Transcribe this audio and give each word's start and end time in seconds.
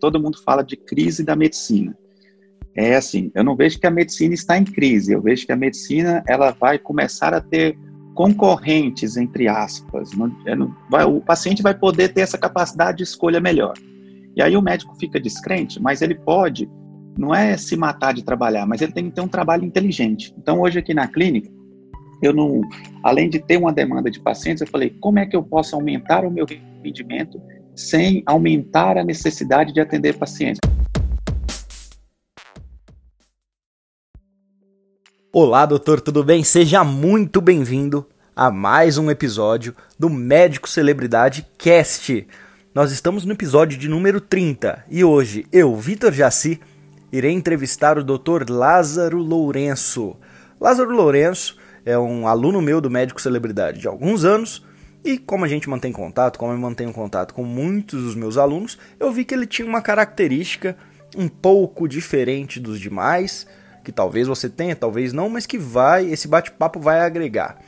todo 0.00 0.20
mundo 0.20 0.42
fala 0.42 0.62
de 0.62 0.76
crise 0.76 1.22
da 1.22 1.36
medicina. 1.36 1.96
É 2.74 2.94
assim, 2.96 3.30
eu 3.34 3.44
não 3.44 3.56
vejo 3.56 3.78
que 3.78 3.86
a 3.86 3.90
medicina 3.90 4.32
está 4.32 4.56
em 4.56 4.64
crise, 4.64 5.12
eu 5.12 5.20
vejo 5.20 5.44
que 5.44 5.52
a 5.52 5.56
medicina 5.56 6.22
ela 6.26 6.52
vai 6.52 6.78
começar 6.78 7.34
a 7.34 7.40
ter 7.40 7.76
concorrentes, 8.14 9.16
entre 9.16 9.48
aspas. 9.48 10.12
Não, 10.12 10.28
não, 10.56 10.74
vai, 10.88 11.04
o 11.04 11.20
paciente 11.20 11.62
vai 11.62 11.74
poder 11.74 12.12
ter 12.12 12.22
essa 12.22 12.38
capacidade 12.38 12.98
de 12.98 13.04
escolha 13.04 13.40
melhor. 13.40 13.74
E 14.36 14.42
aí 14.42 14.56
o 14.56 14.62
médico 14.62 14.94
fica 14.98 15.20
descrente, 15.20 15.80
mas 15.80 16.00
ele 16.00 16.14
pode, 16.14 16.70
não 17.18 17.34
é 17.34 17.56
se 17.56 17.76
matar 17.76 18.14
de 18.14 18.24
trabalhar, 18.24 18.66
mas 18.66 18.80
ele 18.80 18.92
tem 18.92 19.08
que 19.08 19.14
ter 19.14 19.20
um 19.20 19.28
trabalho 19.28 19.64
inteligente. 19.64 20.34
Então 20.38 20.60
hoje 20.60 20.78
aqui 20.78 20.94
na 20.94 21.08
clínica, 21.08 21.50
eu 22.22 22.32
não, 22.32 22.60
além 23.02 23.28
de 23.28 23.38
ter 23.38 23.56
uma 23.56 23.72
demanda 23.72 24.10
de 24.10 24.20
pacientes, 24.20 24.60
eu 24.60 24.68
falei, 24.68 24.90
como 25.00 25.18
é 25.18 25.26
que 25.26 25.34
eu 25.34 25.42
posso 25.42 25.74
aumentar 25.74 26.24
o 26.24 26.30
meu 26.30 26.46
rendimento 26.84 27.40
sem 27.80 28.22
aumentar 28.26 28.98
a 28.98 29.04
necessidade 29.04 29.72
de 29.72 29.80
atender 29.80 30.18
pacientes? 30.18 30.60
Olá, 35.32 35.64
doutor, 35.64 36.00
tudo 36.00 36.22
bem? 36.22 36.44
Seja 36.44 36.84
muito 36.84 37.40
bem-vindo 37.40 38.06
a 38.34 38.50
mais 38.50 38.98
um 38.98 39.10
episódio 39.10 39.74
do 39.98 40.10
Médico 40.10 40.68
Celebridade 40.68 41.46
Cast. 41.56 42.26
Nós 42.74 42.92
estamos 42.92 43.24
no 43.24 43.32
episódio 43.32 43.78
de 43.78 43.88
número 43.88 44.20
30 44.20 44.84
e 44.90 45.02
hoje 45.02 45.46
eu, 45.52 45.74
Vitor 45.76 46.12
Jaci, 46.12 46.60
irei 47.12 47.32
entrevistar 47.32 47.96
o 47.96 48.04
Dr. 48.04 48.50
Lázaro 48.50 49.18
Lourenço. 49.18 50.16
Lázaro 50.60 50.90
Lourenço 50.90 51.56
é 51.84 51.98
um 51.98 52.26
aluno 52.26 52.60
meu 52.60 52.80
do 52.80 52.90
Médico 52.90 53.20
Celebridade 53.20 53.80
de 53.80 53.88
alguns 53.88 54.24
anos 54.24 54.64
e 55.04 55.18
como 55.18 55.44
a 55.44 55.48
gente 55.48 55.68
mantém 55.68 55.92
contato, 55.92 56.38
como 56.38 56.52
eu 56.52 56.58
mantenho 56.58 56.92
contato 56.92 57.32
com 57.32 57.42
muitos 57.42 58.02
dos 58.02 58.14
meus 58.14 58.36
alunos, 58.36 58.78
eu 58.98 59.10
vi 59.10 59.24
que 59.24 59.34
ele 59.34 59.46
tinha 59.46 59.66
uma 59.66 59.80
característica 59.80 60.76
um 61.16 61.28
pouco 61.28 61.88
diferente 61.88 62.60
dos 62.60 62.78
demais 62.78 63.46
que 63.82 63.90
talvez 63.90 64.28
você 64.28 64.48
tenha, 64.48 64.76
talvez 64.76 65.12
não, 65.12 65.28
mas 65.28 65.46
que 65.46 65.58
vai, 65.58 66.06
esse 66.06 66.28
bate-papo 66.28 66.78
vai 66.78 67.00
agregar, 67.00 67.58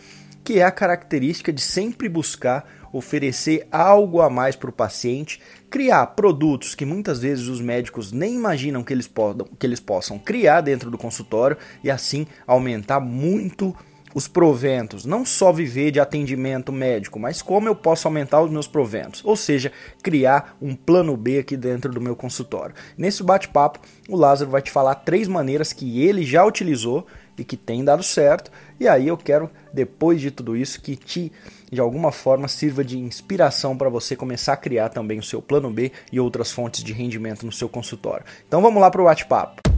que 0.45 0.59
é 0.59 0.65
a 0.65 0.71
característica 0.71 1.53
de 1.53 1.61
sempre 1.61 2.09
buscar 2.09 2.69
oferecer 2.93 3.67
algo 3.73 4.21
a 4.21 4.29
mais 4.29 4.55
para 4.55 4.69
o 4.69 4.73
paciente, 4.73 5.41
criar 5.71 6.07
produtos 6.09 6.75
que 6.75 6.85
muitas 6.85 7.21
vezes 7.21 7.49
os 7.49 7.61
médicos 7.61 8.13
nem 8.13 8.35
imaginam 8.35 8.85
que 8.85 8.93
eles, 8.93 9.09
podam, 9.09 9.49
que 9.59 9.67
eles 9.67 9.81
possam 9.81 10.19
criar 10.19 10.61
dentro 10.61 10.91
do 10.91 10.99
consultório 10.99 11.57
e 11.83 11.91
assim 11.91 12.27
aumentar 12.47 13.01
muito 13.01 13.75
os 14.15 14.29
proventos, 14.29 15.05
não 15.05 15.25
só 15.25 15.53
viver 15.53 15.91
de 15.91 16.01
atendimento 16.01 16.73
médico, 16.73 17.19
mas 17.19 17.43
como 17.43 17.69
eu 17.69 17.75
posso 17.75 18.07
aumentar 18.07 18.43
os 18.43 18.51
meus 18.51 18.67
proventos, 18.67 19.23
ou 19.25 19.37
seja, 19.37 19.73
criar 20.03 20.57
um 20.61 20.75
plano 20.75 21.17
B 21.17 21.39
aqui 21.39 21.57
dentro 21.57 21.93
do 21.93 22.01
meu 22.01 22.17
consultório. 22.17 22.75
Nesse 22.97 23.23
bate-papo, 23.23 23.81
o 24.09 24.17
Lázaro 24.17 24.51
vai 24.51 24.63
te 24.63 24.71
falar 24.71 24.97
três 24.97 25.29
maneiras 25.29 25.73
que 25.73 26.03
ele 26.03 26.25
já 26.25 26.45
utilizou 26.45 27.07
e 27.37 27.45
que 27.45 27.57
tem 27.57 27.83
dado 27.83 28.03
certo, 28.03 28.51
e 28.79 28.87
aí 28.87 29.09
eu 29.09 29.17
quero, 29.17 29.51
depois 29.73 30.21
de 30.21 30.31
tudo 30.31 30.55
isso, 30.55 30.81
que 30.81 30.97
te, 30.97 31.33
de 31.71 31.81
alguma 31.81 32.13
forma, 32.13 32.47
sirva 32.47 32.85
de 32.85 32.99
inspiração 32.99 33.77
para 33.77 33.89
você 33.89 34.15
começar 34.15 34.53
a 34.53 34.57
criar 34.57 34.91
também 34.91 35.19
o 35.19 35.23
seu 35.23 35.41
plano 35.41 35.71
B 35.71 35.91
e 36.13 36.21
outras 36.21 36.53
fontes 36.53 36.85
de 36.85 36.93
rendimento 36.93 37.47
no 37.47 37.53
seu 37.53 37.69
consultório. 37.69 38.27
Então 38.47 38.61
vamos 38.61 38.81
lá 38.81 38.91
para 38.91 39.01
o 39.01 39.07
bate-papo. 39.07 39.72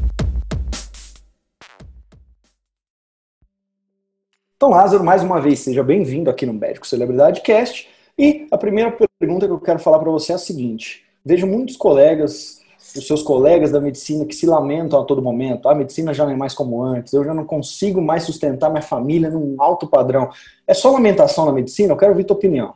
Então, 4.56 4.70
Lázaro, 4.70 5.02
mais 5.02 5.22
uma 5.22 5.40
vez, 5.40 5.58
seja 5.58 5.82
bem-vindo 5.82 6.30
aqui 6.30 6.46
no 6.46 6.54
Médico 6.54 6.86
Celebridade 6.86 7.40
Cast. 7.40 7.88
E 8.16 8.46
a 8.52 8.56
primeira 8.56 8.96
pergunta 9.18 9.46
que 9.46 9.52
eu 9.52 9.58
quero 9.58 9.80
falar 9.80 9.98
para 9.98 10.10
você 10.10 10.30
é 10.30 10.36
a 10.36 10.38
seguinte: 10.38 11.02
vejo 11.24 11.44
muitos 11.44 11.76
colegas, 11.76 12.60
os 12.96 13.04
seus 13.04 13.20
colegas 13.20 13.72
da 13.72 13.80
medicina, 13.80 14.24
que 14.24 14.34
se 14.34 14.46
lamentam 14.46 15.00
a 15.00 15.04
todo 15.04 15.20
momento. 15.20 15.68
Ah, 15.68 15.72
a 15.72 15.74
medicina 15.74 16.14
já 16.14 16.24
não 16.24 16.32
é 16.32 16.36
mais 16.36 16.54
como 16.54 16.84
antes, 16.84 17.12
eu 17.12 17.24
já 17.24 17.34
não 17.34 17.44
consigo 17.44 18.00
mais 18.00 18.22
sustentar 18.22 18.70
minha 18.70 18.80
família 18.80 19.28
num 19.28 19.56
alto 19.58 19.88
padrão. 19.88 20.30
É 20.68 20.72
só 20.72 20.92
lamentação 20.92 21.46
na 21.46 21.52
medicina? 21.52 21.92
Eu 21.92 21.96
quero 21.96 22.12
ouvir 22.12 22.22
tua 22.22 22.36
opinião. 22.36 22.74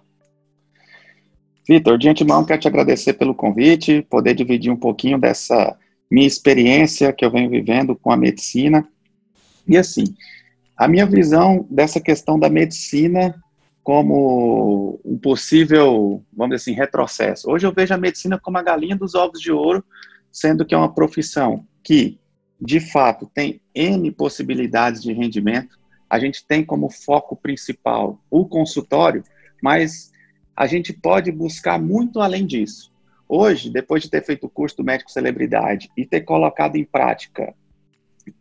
Vitor, 1.66 1.96
de 1.96 2.08
antemão, 2.08 2.44
quero 2.44 2.60
te 2.60 2.66
agradecer 2.66 3.12
pelo 3.12 3.34
convite, 3.34 4.02
poder 4.02 4.34
dividir 4.34 4.72
um 4.72 4.76
pouquinho 4.76 5.18
dessa 5.18 5.76
minha 6.10 6.26
experiência 6.26 7.12
que 7.12 7.24
eu 7.24 7.30
venho 7.30 7.48
vivendo 7.48 7.94
com 7.94 8.10
a 8.10 8.16
medicina. 8.16 8.88
E 9.66 9.76
assim, 9.76 10.04
a 10.78 10.86
minha 10.86 11.04
visão 11.04 11.66
dessa 11.68 12.00
questão 12.00 12.38
da 12.38 12.48
medicina 12.48 13.34
como 13.82 15.00
um 15.04 15.18
possível, 15.18 16.22
vamos 16.32 16.54
dizer 16.54 16.70
assim, 16.70 16.78
retrocesso. 16.78 17.50
Hoje 17.50 17.66
eu 17.66 17.72
vejo 17.72 17.92
a 17.92 17.98
medicina 17.98 18.38
como 18.38 18.58
a 18.58 18.62
galinha 18.62 18.94
dos 18.94 19.16
ovos 19.16 19.40
de 19.40 19.50
ouro, 19.50 19.84
sendo 20.30 20.64
que 20.64 20.74
é 20.74 20.78
uma 20.78 20.94
profissão 20.94 21.66
que, 21.82 22.20
de 22.60 22.78
fato, 22.78 23.28
tem 23.34 23.60
N 23.74 24.12
possibilidades 24.12 25.02
de 25.02 25.12
rendimento. 25.12 25.76
A 26.08 26.20
gente 26.20 26.46
tem 26.46 26.64
como 26.64 26.90
foco 26.90 27.34
principal 27.34 28.22
o 28.30 28.46
consultório, 28.46 29.24
mas 29.60 30.12
a 30.54 30.66
gente 30.66 30.92
pode 30.92 31.32
buscar 31.32 31.80
muito 31.80 32.20
além 32.20 32.46
disso. 32.46 32.92
Hoje, 33.28 33.68
depois 33.68 34.02
de 34.02 34.10
ter 34.10 34.24
feito 34.24 34.44
o 34.44 34.50
curso 34.50 34.76
do 34.76 34.84
médico 34.84 35.10
celebridade 35.10 35.90
e 35.96 36.06
ter 36.06 36.20
colocado 36.20 36.76
em 36.76 36.84
prática 36.84 37.52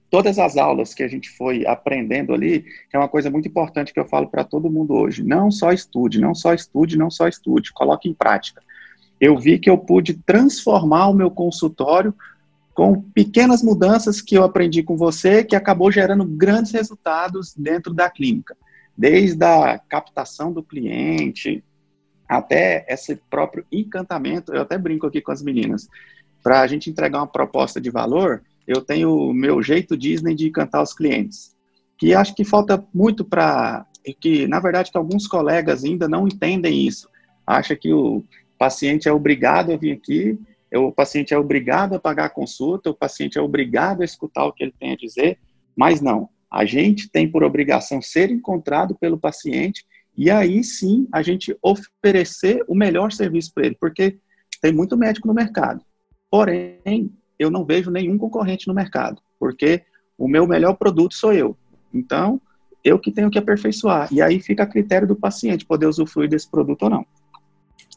todas 0.10 0.40
as 0.40 0.58
aulas 0.58 0.94
que 0.94 1.04
a 1.04 1.08
gente 1.08 1.30
foi 1.30 1.66
aprendendo 1.66 2.34
ali, 2.34 2.66
é 2.92 2.98
uma 2.98 3.10
coisa 3.10 3.30
muito 3.30 3.48
importante 3.48 3.94
que 3.94 4.00
eu 4.00 4.06
falo 4.06 4.28
para 4.28 4.44
todo 4.44 4.70
mundo 4.70 4.94
hoje. 4.94 5.24
Não 5.24 5.52
só 5.52 5.72
estude, 5.72 6.20
não 6.20 6.34
só 6.34 6.54
estude, 6.54 6.98
não 6.98 7.10
só 7.10 7.28
estude, 7.28 7.74
coloque 7.74 8.10
em 8.10 8.14
prática. 8.14 8.62
Eu 9.20 9.38
vi 9.38 9.60
que 9.60 9.70
eu 9.70 9.78
pude 9.78 10.14
transformar 10.14 11.08
o 11.08 11.14
meu 11.14 11.32
consultório 11.32 12.14
com 12.74 13.02
pequenas 13.02 13.64
mudanças 13.64 14.22
que 14.22 14.36
eu 14.36 14.44
aprendi 14.44 14.84
com 14.84 14.96
você, 14.96 15.44
que 15.44 15.56
acabou 15.56 15.92
gerando 15.92 16.24
grandes 16.24 16.72
resultados 16.72 17.54
dentro 17.56 17.92
da 17.94 18.10
clínica. 18.10 18.56
Desde 18.96 19.44
a 19.44 19.80
captação 19.80 20.54
do 20.54 20.62
cliente, 20.62 21.64
até 22.30 22.86
esse 22.88 23.16
próprio 23.30 23.66
encantamento, 23.72 24.54
eu 24.54 24.62
até 24.62 24.78
brinco 24.78 25.08
aqui 25.08 25.22
com 25.22 25.32
as 25.32 25.42
meninas, 25.42 25.88
para 26.44 26.62
a 26.62 26.68
gente 26.68 26.90
entregar 26.90 27.20
uma 27.20 27.28
proposta 27.28 27.82
de 27.82 27.90
valor, 27.90 28.44
eu 28.68 28.82
tenho 28.82 29.16
o 29.16 29.34
meu 29.34 29.64
jeito 29.64 29.98
Disney 29.98 30.36
de 30.36 30.48
encantar 30.48 30.84
os 30.84 30.94
clientes, 30.94 31.56
que 31.98 32.14
acho 32.14 32.36
que 32.36 32.44
falta 32.44 32.86
muito 32.94 33.24
para 33.24 33.86
que 34.22 34.48
na 34.48 34.60
verdade 34.60 34.92
que 34.92 34.98
alguns 34.98 35.28
colegas 35.28 35.84
ainda 35.84 36.08
não 36.08 36.28
entendem 36.28 36.86
isso. 36.86 37.10
Acha 37.46 37.76
que 37.76 37.92
o 37.92 38.24
paciente 38.58 39.08
é 39.08 39.12
obrigado 39.12 39.72
a 39.72 39.78
vir 39.78 39.92
aqui, 39.92 40.38
o 40.74 40.92
paciente 40.92 41.34
é 41.34 41.38
obrigado 41.38 41.96
a 41.96 42.00
pagar 42.00 42.26
a 42.26 42.30
consulta, 42.30 42.90
o 42.90 42.96
paciente 42.96 43.38
é 43.38 43.42
obrigado 43.42 44.02
a 44.02 44.06
escutar 44.06 44.46
o 44.46 44.52
que 44.52 44.64
ele 44.64 44.74
tem 44.78 44.92
a 44.92 44.98
dizer, 44.98 45.40
mas 45.76 46.02
não. 46.02 46.30
A 46.52 46.66
gente 46.66 47.10
tem 47.10 47.30
por 47.30 47.44
obrigação 47.44 48.02
ser 48.02 48.32
encontrado 48.32 48.96
pelo 48.96 49.18
paciente 49.18 49.86
e 50.18 50.32
aí 50.32 50.64
sim 50.64 51.08
a 51.12 51.22
gente 51.22 51.56
oferecer 51.62 52.64
o 52.68 52.76
melhor 52.76 53.12
serviço 53.12 53.54
para 53.54 53.68
ele, 53.68 53.78
porque 53.80 54.18
tem 54.62 54.74
muito 54.74 54.98
médico 54.98 55.28
no 55.28 55.34
mercado. 55.34 55.84
Porém, 56.30 57.12
eu 57.40 57.50
não 57.50 57.66
vejo 57.66 57.92
nenhum 57.92 58.18
concorrente 58.18 58.68
no 58.68 58.74
mercado, 58.74 59.22
porque 59.40 59.82
o 60.18 60.28
meu 60.28 60.48
melhor 60.48 60.74
produto 60.76 61.14
sou 61.14 61.34
eu. 61.34 61.56
Então, 61.94 62.42
eu 62.84 62.98
que 62.98 63.12
tenho 63.12 63.30
que 63.30 63.38
aperfeiçoar. 63.38 64.08
E 64.12 64.22
aí 64.22 64.40
fica 64.40 64.64
a 64.64 64.68
critério 64.68 65.08
do 65.08 65.16
paciente 65.16 65.66
poder 65.66 65.86
usufruir 65.86 66.30
desse 66.30 66.50
produto 66.50 66.84
ou 66.84 66.90
não. 66.90 67.06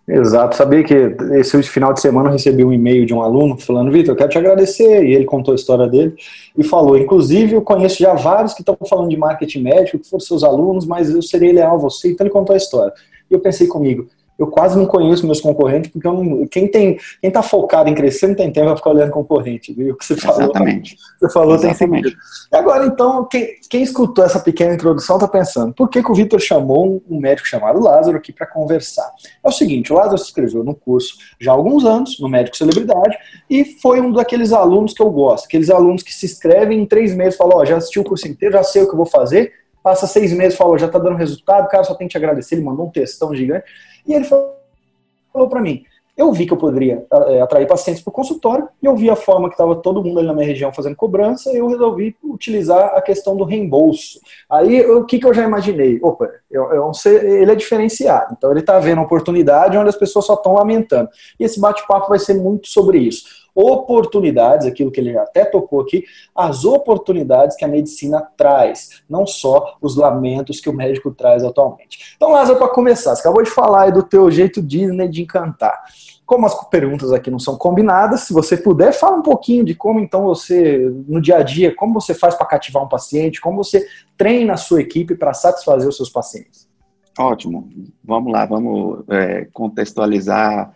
Exato. 0.08 0.56
Sabia 0.56 0.82
que 0.82 0.94
esse 1.34 1.62
final 1.62 1.92
de 1.92 2.00
semana 2.00 2.28
eu 2.28 2.32
recebi 2.32 2.64
um 2.64 2.72
e-mail 2.72 3.06
de 3.06 3.14
um 3.14 3.22
aluno 3.22 3.56
falando, 3.56 3.92
Vitor, 3.92 4.12
eu 4.12 4.16
quero 4.16 4.30
te 4.30 4.38
agradecer. 4.38 5.06
E 5.06 5.14
ele 5.14 5.24
contou 5.24 5.52
a 5.52 5.54
história 5.54 5.86
dele 5.86 6.14
e 6.56 6.64
falou, 6.64 6.98
inclusive, 6.98 7.54
eu 7.54 7.62
conheço 7.62 8.02
já 8.02 8.14
vários 8.14 8.52
que 8.52 8.62
estão 8.62 8.76
falando 8.88 9.08
de 9.08 9.16
marketing 9.16 9.62
médico, 9.62 9.98
que 9.98 10.08
foram 10.08 10.20
seus 10.20 10.42
alunos, 10.42 10.84
mas 10.84 11.10
eu 11.10 11.22
serei 11.22 11.52
leal 11.52 11.76
a 11.76 11.78
você. 11.78 12.10
Então 12.10 12.26
ele 12.26 12.32
contou 12.32 12.54
a 12.54 12.56
história. 12.56 12.92
E 13.30 13.34
eu 13.34 13.38
pensei 13.38 13.68
comigo, 13.68 14.08
eu 14.40 14.46
quase 14.46 14.76
não 14.76 14.86
conheço 14.86 15.26
meus 15.26 15.40
concorrentes, 15.40 15.90
porque 15.90 16.08
não, 16.08 16.46
quem 16.46 16.66
tem 16.66 16.98
quem 17.20 17.28
está 17.28 17.42
focado 17.42 17.90
em 17.90 17.94
crescer 17.94 18.28
não 18.28 18.34
tem 18.34 18.50
tempo 18.50 18.68
para 18.68 18.76
ficar 18.76 18.90
olhando 18.90 19.10
concorrente, 19.10 19.72
viu? 19.74 19.92
O 19.92 19.96
que 19.96 20.04
você 20.04 20.16
falou, 20.16 20.40
Exatamente. 20.40 20.96
Você 21.20 21.32
falou 21.32 21.54
Exatamente. 21.56 21.78
tem 21.78 22.02
sentido. 22.02 22.22
Agora, 22.50 22.86
então, 22.86 23.28
quem, 23.30 23.48
quem 23.68 23.82
escutou 23.82 24.24
essa 24.24 24.40
pequena 24.40 24.72
introdução 24.72 25.16
está 25.16 25.28
pensando, 25.28 25.74
por 25.74 25.88
que, 25.88 26.02
que 26.02 26.10
o 26.10 26.14
Vitor 26.14 26.40
chamou 26.40 27.02
um 27.08 27.20
médico 27.20 27.46
chamado 27.46 27.78
Lázaro 27.80 28.16
aqui 28.16 28.32
para 28.32 28.46
conversar? 28.46 29.12
É 29.44 29.48
o 29.48 29.52
seguinte, 29.52 29.92
o 29.92 29.96
Lázaro 29.96 30.16
se 30.16 30.24
inscreveu 30.24 30.64
no 30.64 30.74
curso 30.74 31.16
já 31.38 31.52
há 31.52 31.54
alguns 31.54 31.84
anos, 31.84 32.18
no 32.18 32.28
Médico 32.28 32.56
Celebridade, 32.56 33.16
e 33.48 33.64
foi 33.64 34.00
um 34.00 34.10
daqueles 34.10 34.52
alunos 34.52 34.94
que 34.94 35.02
eu 35.02 35.10
gosto, 35.10 35.44
aqueles 35.44 35.68
alunos 35.68 36.02
que 36.02 36.14
se 36.14 36.24
inscrevem 36.24 36.80
em 36.80 36.86
três 36.86 37.14
meses, 37.14 37.36
falam, 37.36 37.58
ó, 37.58 37.60
oh, 37.60 37.66
já 37.66 37.76
assisti 37.76 38.00
o 38.00 38.04
curso 38.04 38.26
inteiro, 38.26 38.54
já 38.54 38.62
sei 38.62 38.82
o 38.82 38.86
que 38.86 38.92
eu 38.92 38.96
vou 38.96 39.06
fazer, 39.06 39.52
passa 39.82 40.06
seis 40.06 40.32
meses, 40.32 40.58
falou, 40.58 40.78
já 40.78 40.86
está 40.86 40.98
dando 40.98 41.16
resultado, 41.16 41.68
cara 41.68 41.84
só 41.84 41.94
tem 41.94 42.06
que 42.06 42.12
te 42.12 42.16
agradecer, 42.16 42.54
ele 42.54 42.64
mandou 42.64 42.86
um 42.86 42.90
textão 42.90 43.34
gigante, 43.34 43.64
e 44.06 44.14
ele 44.14 44.24
falou, 44.24 45.48
para 45.48 45.60
mim, 45.60 45.84
eu 46.20 46.32
vi 46.32 46.44
que 46.44 46.52
eu 46.52 46.56
poderia 46.56 47.06
é, 47.28 47.40
atrair 47.40 47.66
pacientes 47.66 48.02
para 48.02 48.10
o 48.10 48.12
consultório 48.12 48.68
e 48.82 48.84
eu 48.84 48.94
vi 48.94 49.08
a 49.08 49.16
forma 49.16 49.48
que 49.48 49.54
estava 49.54 49.74
todo 49.76 50.04
mundo 50.04 50.18
ali 50.18 50.28
na 50.28 50.34
minha 50.34 50.46
região 50.46 50.70
fazendo 50.70 50.94
cobrança 50.94 51.50
e 51.50 51.56
eu 51.56 51.66
resolvi 51.66 52.14
utilizar 52.22 52.92
a 52.94 53.00
questão 53.00 53.34
do 53.34 53.44
reembolso. 53.44 54.20
Aí 54.50 54.84
o 54.84 55.04
que, 55.06 55.18
que 55.18 55.26
eu 55.26 55.32
já 55.32 55.44
imaginei? 55.44 55.98
Opa, 56.02 56.28
eu, 56.50 56.70
eu 56.72 56.92
ele 57.06 57.50
é 57.50 57.54
diferenciado, 57.54 58.34
então 58.36 58.50
ele 58.50 58.60
está 58.60 58.78
vendo 58.78 58.98
uma 58.98 59.06
oportunidade 59.06 59.78
onde 59.78 59.88
as 59.88 59.96
pessoas 59.96 60.26
só 60.26 60.34
estão 60.34 60.52
lamentando. 60.52 61.08
E 61.38 61.44
esse 61.44 61.58
bate-papo 61.58 62.10
vai 62.10 62.18
ser 62.18 62.34
muito 62.34 62.68
sobre 62.68 62.98
isso 62.98 63.39
oportunidades, 63.54 64.66
aquilo 64.66 64.90
que 64.90 65.00
ele 65.00 65.16
até 65.16 65.44
tocou 65.44 65.80
aqui, 65.80 66.04
as 66.34 66.64
oportunidades 66.64 67.56
que 67.56 67.64
a 67.64 67.68
medicina 67.68 68.20
traz, 68.36 69.02
não 69.08 69.26
só 69.26 69.76
os 69.80 69.96
lamentos 69.96 70.60
que 70.60 70.68
o 70.68 70.72
médico 70.72 71.10
traz 71.12 71.44
atualmente. 71.44 72.14
Então, 72.16 72.30
Lázaro, 72.30 72.58
para 72.58 72.68
começar, 72.68 73.14
você 73.14 73.20
acabou 73.20 73.42
de 73.42 73.50
falar 73.50 73.90
do 73.90 74.02
teu 74.02 74.30
jeito 74.30 74.62
Disney 74.62 75.08
de 75.08 75.22
encantar. 75.22 75.82
Como 76.24 76.46
as 76.46 76.68
perguntas 76.68 77.12
aqui 77.12 77.28
não 77.28 77.40
são 77.40 77.56
combinadas, 77.56 78.20
se 78.20 78.32
você 78.32 78.56
puder, 78.56 78.92
fala 78.92 79.16
um 79.16 79.22
pouquinho 79.22 79.64
de 79.64 79.74
como 79.74 79.98
então 79.98 80.22
você, 80.22 80.78
no 81.08 81.20
dia 81.20 81.38
a 81.38 81.42
dia, 81.42 81.74
como 81.74 81.94
você 81.94 82.14
faz 82.14 82.36
para 82.36 82.46
cativar 82.46 82.84
um 82.84 82.88
paciente, 82.88 83.40
como 83.40 83.64
você 83.64 83.84
treina 84.16 84.52
a 84.52 84.56
sua 84.56 84.80
equipe 84.80 85.16
para 85.16 85.34
satisfazer 85.34 85.88
os 85.88 85.96
seus 85.96 86.08
pacientes. 86.08 86.70
Ótimo. 87.18 87.68
Vamos 88.04 88.32
lá, 88.32 88.46
vamos 88.46 89.02
é, 89.08 89.46
contextualizar 89.52 90.72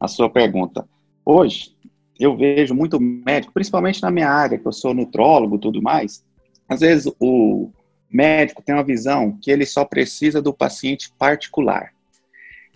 a 0.00 0.08
sua 0.08 0.30
pergunta. 0.30 0.88
Hoje, 1.24 1.75
eu 2.18 2.36
vejo 2.36 2.74
muito 2.74 3.00
médico, 3.00 3.52
principalmente 3.52 4.02
na 4.02 4.10
minha 4.10 4.28
área, 4.28 4.58
que 4.58 4.66
eu 4.66 4.72
sou 4.72 4.94
nutrólogo 4.94 5.56
e 5.56 5.60
tudo 5.60 5.82
mais, 5.82 6.24
às 6.68 6.80
vezes 6.80 7.12
o 7.20 7.70
médico 8.10 8.62
tem 8.62 8.74
uma 8.74 8.84
visão 8.84 9.36
que 9.40 9.50
ele 9.50 9.66
só 9.66 9.84
precisa 9.84 10.40
do 10.40 10.52
paciente 10.52 11.12
particular. 11.18 11.92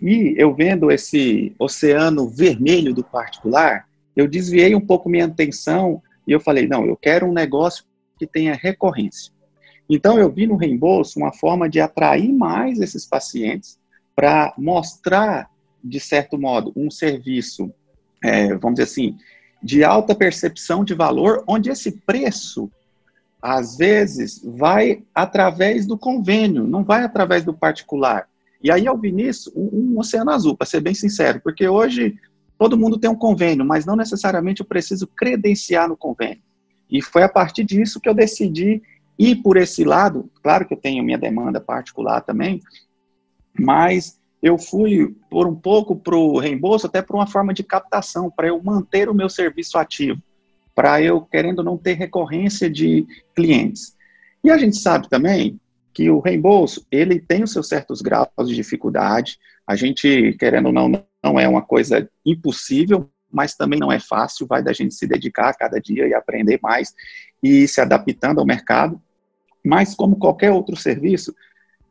E 0.01 0.33
eu 0.37 0.53
vendo 0.53 0.91
esse 0.91 1.55
oceano 1.59 2.27
vermelho 2.27 2.93
do 2.93 3.03
particular, 3.03 3.87
eu 4.15 4.27
desviei 4.27 4.75
um 4.75 4.81
pouco 4.81 5.09
minha 5.09 5.25
atenção 5.25 6.01
e 6.27 6.31
eu 6.31 6.39
falei, 6.39 6.67
não, 6.67 6.85
eu 6.85 6.95
quero 6.95 7.27
um 7.27 7.33
negócio 7.33 7.85
que 8.17 8.27
tenha 8.27 8.53
recorrência. 8.53 9.31
Então 9.89 10.17
eu 10.17 10.31
vi 10.31 10.47
no 10.47 10.55
reembolso 10.55 11.19
uma 11.19 11.33
forma 11.33 11.69
de 11.69 11.79
atrair 11.79 12.31
mais 12.31 12.79
esses 12.79 13.05
pacientes 13.05 13.79
para 14.15 14.53
mostrar, 14.57 15.49
de 15.83 15.99
certo 15.99 16.37
modo, 16.37 16.71
um 16.75 16.89
serviço 16.89 17.73
é, 18.21 18.55
vamos 18.55 18.79
dizer 18.79 18.83
assim, 18.83 19.17
de 19.61 19.83
alta 19.83 20.15
percepção 20.15 20.83
de 20.83 20.93
valor, 20.93 21.43
onde 21.47 21.69
esse 21.69 21.91
preço, 21.91 22.71
às 23.41 23.77
vezes, 23.77 24.41
vai 24.43 25.03
através 25.13 25.85
do 25.85 25.97
convênio, 25.97 26.65
não 26.65 26.83
vai 26.83 27.03
através 27.03 27.43
do 27.43 27.53
particular. 27.53 28.27
E 28.63 28.71
aí 28.71 28.85
eu 28.85 28.97
vi 28.97 29.11
nisso 29.11 29.51
um, 29.55 29.93
um 29.93 29.99
oceano 29.99 30.31
azul, 30.31 30.55
para 30.55 30.67
ser 30.67 30.81
bem 30.81 30.93
sincero, 30.93 31.41
porque 31.43 31.67
hoje 31.67 32.17
todo 32.57 32.77
mundo 32.77 32.97
tem 32.97 33.09
um 33.09 33.15
convênio, 33.15 33.65
mas 33.65 33.85
não 33.85 33.95
necessariamente 33.95 34.61
eu 34.61 34.67
preciso 34.67 35.07
credenciar 35.07 35.89
no 35.89 35.97
convênio. 35.97 36.41
E 36.89 37.01
foi 37.01 37.23
a 37.23 37.29
partir 37.29 37.63
disso 37.63 37.99
que 37.99 38.07
eu 38.07 38.13
decidi 38.13 38.81
ir 39.17 39.37
por 39.37 39.57
esse 39.57 39.83
lado. 39.83 40.29
Claro 40.43 40.67
que 40.67 40.73
eu 40.73 40.77
tenho 40.77 41.03
minha 41.03 41.17
demanda 41.17 41.59
particular 41.59 42.21
também, 42.21 42.61
mas 43.57 44.19
eu 44.41 44.57
fui 44.57 45.15
por 45.29 45.47
um 45.47 45.55
pouco 45.55 45.95
para 45.95 46.15
o 46.15 46.39
reembolso, 46.39 46.87
até 46.87 47.01
por 47.01 47.15
uma 47.15 47.27
forma 47.27 47.53
de 47.53 47.63
captação, 47.63 48.29
para 48.29 48.47
eu 48.47 48.61
manter 48.61 49.07
o 49.07 49.13
meu 49.13 49.29
serviço 49.29 49.77
ativo, 49.77 50.21
para 50.73 51.01
eu, 51.01 51.21
querendo 51.21 51.63
não 51.63 51.77
ter 51.77 51.93
recorrência 51.93 52.69
de 52.69 53.05
clientes. 53.35 53.95
E 54.43 54.49
a 54.49 54.57
gente 54.57 54.77
sabe 54.77 55.07
também 55.07 55.59
que 55.93 56.09
o 56.09 56.19
reembolso, 56.19 56.85
ele 56.89 57.19
tem 57.19 57.43
os 57.43 57.51
seus 57.51 57.67
certos 57.67 58.01
graus 58.01 58.29
de 58.47 58.55
dificuldade, 58.55 59.37
a 59.67 59.75
gente, 59.75 60.35
querendo 60.39 60.67
ou 60.67 60.71
não, 60.71 60.89
não 61.23 61.39
é 61.39 61.47
uma 61.47 61.61
coisa 61.61 62.09
impossível, 62.25 63.09
mas 63.31 63.55
também 63.55 63.79
não 63.79 63.91
é 63.91 63.99
fácil, 63.99 64.47
vai 64.47 64.63
da 64.63 64.73
gente 64.73 64.95
se 64.95 65.05
dedicar 65.05 65.49
a 65.49 65.53
cada 65.53 65.79
dia 65.79 66.07
e 66.07 66.13
aprender 66.13 66.59
mais 66.61 66.93
e 67.43 67.67
se 67.67 67.79
adaptando 67.79 68.39
ao 68.39 68.45
mercado, 68.45 69.01
mas 69.63 69.93
como 69.93 70.17
qualquer 70.17 70.51
outro 70.51 70.75
serviço, 70.75 71.35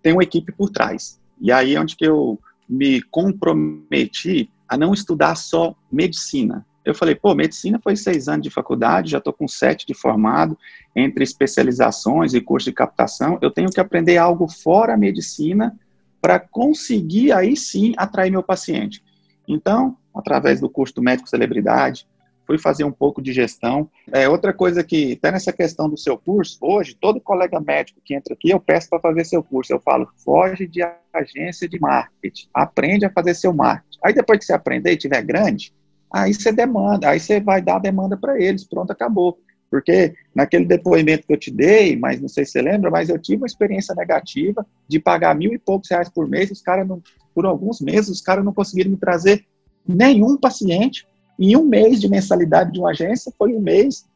tem 0.02 0.12
uma 0.12 0.22
equipe 0.22 0.50
por 0.52 0.70
trás. 0.70 1.19
E 1.40 1.50
aí 1.50 1.74
é 1.74 1.80
onde 1.80 1.96
que 1.96 2.06
eu 2.06 2.38
me 2.68 3.02
comprometi 3.02 4.50
a 4.68 4.76
não 4.76 4.94
estudar 4.94 5.34
só 5.34 5.74
medicina. 5.90 6.64
Eu 6.84 6.94
falei, 6.94 7.14
pô, 7.14 7.34
medicina 7.34 7.78
foi 7.82 7.96
seis 7.96 8.28
anos 8.28 8.42
de 8.42 8.50
faculdade, 8.50 9.10
já 9.10 9.18
estou 9.18 9.32
com 9.32 9.46
sete 9.46 9.86
de 9.86 9.92
formado, 9.92 10.56
entre 10.94 11.24
especializações 11.24 12.32
e 12.32 12.40
curso 12.40 12.70
de 12.70 12.74
captação, 12.74 13.38
eu 13.42 13.50
tenho 13.50 13.70
que 13.70 13.80
aprender 13.80 14.16
algo 14.16 14.48
fora 14.48 14.94
a 14.94 14.96
medicina 14.96 15.78
para 16.20 16.38
conseguir 16.38 17.32
aí 17.32 17.56
sim 17.56 17.92
atrair 17.96 18.30
meu 18.30 18.42
paciente. 18.42 19.02
Então, 19.46 19.96
através 20.14 20.60
do 20.60 20.68
curso 20.68 20.94
do 20.94 21.02
médico 21.02 21.28
celebridade, 21.28 22.06
fui 22.50 22.58
fazer 22.58 22.82
um 22.82 22.90
pouco 22.90 23.22
de 23.22 23.32
gestão. 23.32 23.88
É 24.10 24.28
outra 24.28 24.52
coisa 24.52 24.82
que, 24.82 25.12
até 25.12 25.30
nessa 25.30 25.52
questão 25.52 25.88
do 25.88 25.96
seu 25.96 26.18
curso, 26.18 26.58
hoje, 26.60 26.96
todo 27.00 27.20
colega 27.20 27.60
médico 27.60 28.00
que 28.04 28.12
entra 28.12 28.34
aqui, 28.34 28.50
eu 28.50 28.58
peço 28.58 28.90
para 28.90 28.98
fazer 28.98 29.24
seu 29.24 29.40
curso. 29.40 29.72
Eu 29.72 29.78
falo, 29.78 30.08
foge 30.24 30.66
de 30.66 30.80
agência 31.14 31.68
de 31.68 31.78
marketing, 31.78 32.48
aprende 32.52 33.04
a 33.04 33.10
fazer 33.10 33.34
seu 33.34 33.52
marketing. 33.52 33.98
Aí 34.04 34.12
depois 34.12 34.40
que 34.40 34.46
você 34.46 34.52
aprender 34.52 34.90
e 34.90 34.96
tiver 34.96 35.22
grande, 35.22 35.72
aí 36.12 36.34
você 36.34 36.50
demanda, 36.50 37.10
aí 37.10 37.20
você 37.20 37.38
vai 37.38 37.62
dar 37.62 37.76
a 37.76 37.80
demanda 37.80 38.16
para 38.16 38.40
eles, 38.40 38.64
pronto, 38.64 38.90
acabou. 38.90 39.38
Porque 39.70 40.14
naquele 40.34 40.64
depoimento 40.64 41.28
que 41.28 41.32
eu 41.32 41.38
te 41.38 41.52
dei, 41.52 41.96
mas 41.96 42.20
não 42.20 42.28
sei 42.28 42.44
se 42.44 42.50
você 42.50 42.62
lembra, 42.62 42.90
mas 42.90 43.08
eu 43.08 43.16
tive 43.16 43.42
uma 43.42 43.46
experiência 43.46 43.94
negativa 43.94 44.66
de 44.88 44.98
pagar 44.98 45.36
mil 45.36 45.52
e 45.52 45.58
poucos 45.58 45.88
reais 45.88 46.08
por 46.08 46.28
mês, 46.28 46.50
os 46.50 46.60
caras 46.60 46.88
por 47.32 47.46
alguns 47.46 47.80
meses, 47.80 48.10
os 48.10 48.20
caras 48.20 48.44
não 48.44 48.52
conseguiram 48.52 48.90
me 48.90 48.96
trazer 48.96 49.44
nenhum 49.86 50.36
paciente 50.36 51.06
em 51.40 51.56
um 51.56 51.64
mês 51.64 51.98
de 51.98 52.08
mensalidade 52.08 52.70
de 52.70 52.78
uma 52.78 52.90
agência, 52.90 53.32
foi 53.38 53.54
um 53.54 53.60
mês 53.60 54.06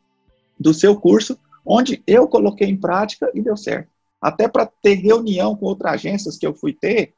do 0.60 0.74
seu 0.74 0.94
curso, 0.94 1.38
onde 1.64 2.02
eu 2.06 2.28
coloquei 2.28 2.68
em 2.68 2.76
prática 2.76 3.30
e 3.34 3.40
deu 3.40 3.56
certo. 3.56 3.88
Até 4.20 4.46
para 4.46 4.66
ter 4.66 4.96
reunião 4.96 5.56
com 5.56 5.64
outras 5.64 5.94
agências 5.94 6.36
que 6.36 6.46
eu 6.46 6.54
fui 6.54 6.74
ter, 6.74 7.14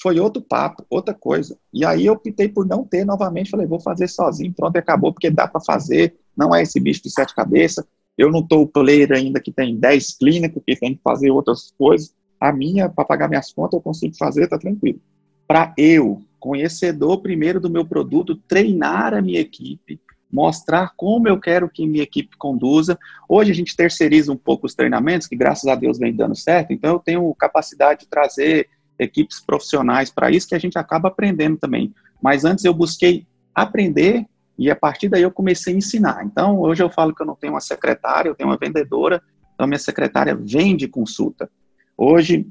foi 0.00 0.20
outro 0.20 0.42
papo, 0.42 0.84
outra 0.90 1.14
coisa. 1.14 1.56
E 1.72 1.84
aí 1.84 2.06
eu 2.06 2.12
optei 2.12 2.48
por 2.48 2.66
não 2.66 2.84
ter 2.84 3.06
novamente, 3.06 3.50
falei, 3.50 3.66
vou 3.66 3.80
fazer 3.80 4.08
sozinho, 4.08 4.52
pronto, 4.52 4.76
acabou, 4.76 5.12
porque 5.12 5.30
dá 5.30 5.48
para 5.48 5.60
fazer, 5.60 6.14
não 6.36 6.54
é 6.54 6.62
esse 6.62 6.78
bicho 6.78 7.02
de 7.02 7.10
sete 7.10 7.34
cabeças. 7.34 7.86
Eu 8.18 8.30
não 8.30 8.40
estou 8.40 8.62
o 8.62 8.68
player 8.68 9.12
ainda 9.12 9.40
que 9.40 9.50
tem 9.50 9.78
dez 9.78 10.12
clínicos, 10.14 10.62
que 10.66 10.76
tem 10.76 10.94
que 10.94 11.02
fazer 11.02 11.30
outras 11.30 11.72
coisas. 11.78 12.12
A 12.38 12.52
minha, 12.52 12.88
para 12.88 13.04
pagar 13.04 13.28
minhas 13.28 13.50
contas, 13.50 13.78
eu 13.78 13.80
consigo 13.80 14.14
fazer, 14.16 14.46
tá 14.46 14.58
tranquilo. 14.58 15.00
Para 15.46 15.72
eu 15.78 16.22
conhecedor 16.42 17.22
primeiro 17.22 17.60
do 17.60 17.70
meu 17.70 17.86
produto, 17.86 18.34
treinar 18.34 19.14
a 19.14 19.22
minha 19.22 19.38
equipe, 19.38 20.00
mostrar 20.28 20.92
como 20.96 21.28
eu 21.28 21.38
quero 21.38 21.70
que 21.70 21.86
minha 21.86 22.02
equipe 22.02 22.36
conduza. 22.36 22.98
Hoje 23.28 23.52
a 23.52 23.54
gente 23.54 23.76
terceiriza 23.76 24.32
um 24.32 24.36
pouco 24.36 24.66
os 24.66 24.74
treinamentos, 24.74 25.28
que 25.28 25.36
graças 25.36 25.68
a 25.68 25.76
Deus 25.76 26.00
vem 26.00 26.12
dando 26.12 26.34
certo, 26.34 26.72
então 26.72 26.94
eu 26.94 26.98
tenho 26.98 27.32
capacidade 27.36 28.00
de 28.00 28.08
trazer 28.08 28.68
equipes 28.98 29.38
profissionais 29.38 30.10
para 30.10 30.32
isso 30.32 30.48
que 30.48 30.56
a 30.56 30.58
gente 30.58 30.76
acaba 30.76 31.08
aprendendo 31.08 31.58
também. 31.58 31.94
Mas 32.20 32.44
antes 32.44 32.64
eu 32.64 32.74
busquei 32.74 33.24
aprender 33.54 34.26
e 34.58 34.68
a 34.68 34.74
partir 34.74 35.08
daí 35.08 35.22
eu 35.22 35.30
comecei 35.30 35.72
a 35.72 35.76
ensinar. 35.76 36.24
Então 36.24 36.58
hoje 36.58 36.82
eu 36.82 36.90
falo 36.90 37.14
que 37.14 37.22
eu 37.22 37.26
não 37.26 37.36
tenho 37.36 37.52
uma 37.52 37.60
secretária, 37.60 38.28
eu 38.28 38.34
tenho 38.34 38.50
uma 38.50 38.58
vendedora, 38.58 39.22
então 39.54 39.68
minha 39.68 39.78
secretária 39.78 40.34
vende 40.34 40.88
consulta. 40.88 41.48
Hoje 41.96 42.44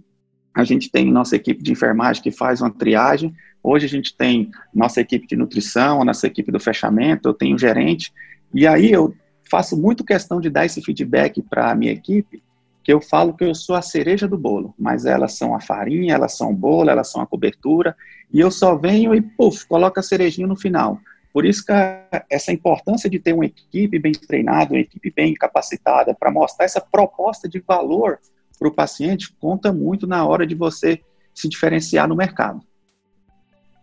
a 0.54 0.64
gente 0.64 0.90
tem 0.90 1.12
nossa 1.12 1.36
equipe 1.36 1.62
de 1.62 1.72
enfermagem 1.74 2.24
que 2.24 2.32
faz 2.32 2.62
uma 2.62 2.72
triagem, 2.72 3.34
Hoje 3.64 3.86
a 3.86 3.90
gente 3.90 4.16
tem 4.16 4.50
nossa 4.74 5.02
equipe 5.02 5.28
de 5.28 5.36
nutrição, 5.36 6.04
nossa 6.04 6.28
equipe 6.28 6.52
do 6.52 6.60
fechamento, 6.60 7.30
eu 7.30 7.34
tenho 7.34 7.58
gerente, 7.58 8.12
e 8.54 8.66
aí 8.66 8.92
eu 8.92 9.14
faço 9.50 9.78
muito 9.80 10.04
questão 10.04 10.40
de 10.42 10.50
dar 10.50 10.66
esse 10.66 10.82
feedback 10.82 11.42
para 11.42 11.72
a 11.72 11.76
minha 11.76 11.92
equipe, 11.92 12.42
que 12.84 12.92
eu 12.92 13.00
falo 13.00 13.34
que 13.36 13.44
eu 13.44 13.54
sou 13.54 13.76
a 13.76 13.82
cereja 13.82 14.28
do 14.28 14.38
bolo, 14.38 14.74
mas 14.80 15.06
elas 15.06 15.34
são 15.34 15.56
a 15.56 15.62
farinha, 15.62 16.16
elas 16.16 16.36
são 16.36 16.50
o 16.50 16.56
bolo, 16.56 16.90
elas 16.90 17.12
são 17.12 17.22
a 17.22 17.28
cobertura, 17.28 17.96
e 18.34 18.40
eu 18.40 18.50
só 18.50 18.76
venho 18.76 19.14
e, 19.14 19.22
puf, 19.22 19.68
coloco 19.68 20.00
a 20.00 20.04
cerejinha 20.04 20.48
no 20.48 20.56
final. 20.56 21.00
Por 21.32 21.46
isso 21.46 21.66
que 21.66 21.72
essa 22.30 22.52
importância 22.52 23.10
de 23.10 23.20
ter 23.20 23.34
uma 23.34 23.46
equipe 23.46 24.00
bem 24.00 24.12
treinada, 24.12 24.74
uma 24.74 24.80
equipe 24.80 25.14
bem 25.16 25.34
capacitada, 25.34 26.14
para 26.14 26.32
mostrar 26.32 26.66
essa 26.66 26.82
proposta 26.82 27.48
de 27.48 27.60
valor 27.60 28.20
para 28.58 28.68
o 28.68 28.74
paciente, 28.74 29.34
conta 29.40 29.72
muito 29.72 30.08
na 30.08 30.26
hora 30.26 30.46
de 30.46 30.56
você 30.56 31.00
se 31.34 31.48
diferenciar 31.48 32.08
no 32.08 32.16
mercado. 32.16 32.62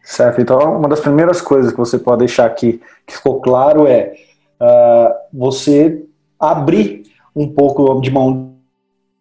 Certo, 0.08 0.40
então 0.40 0.58
uma 0.78 0.88
das 0.88 1.00
primeiras 1.00 1.42
coisas 1.42 1.70
que 1.70 1.76
você 1.76 1.98
pode 1.98 2.20
deixar 2.20 2.46
aqui 2.46 2.80
que 3.06 3.14
ficou 3.14 3.42
claro 3.42 3.86
é 3.86 4.14
uh, 4.58 5.12
você 5.30 6.02
abrir 6.40 7.02
um 7.36 7.46
pouco 7.46 8.00
de 8.00 8.10
mão 8.10 8.54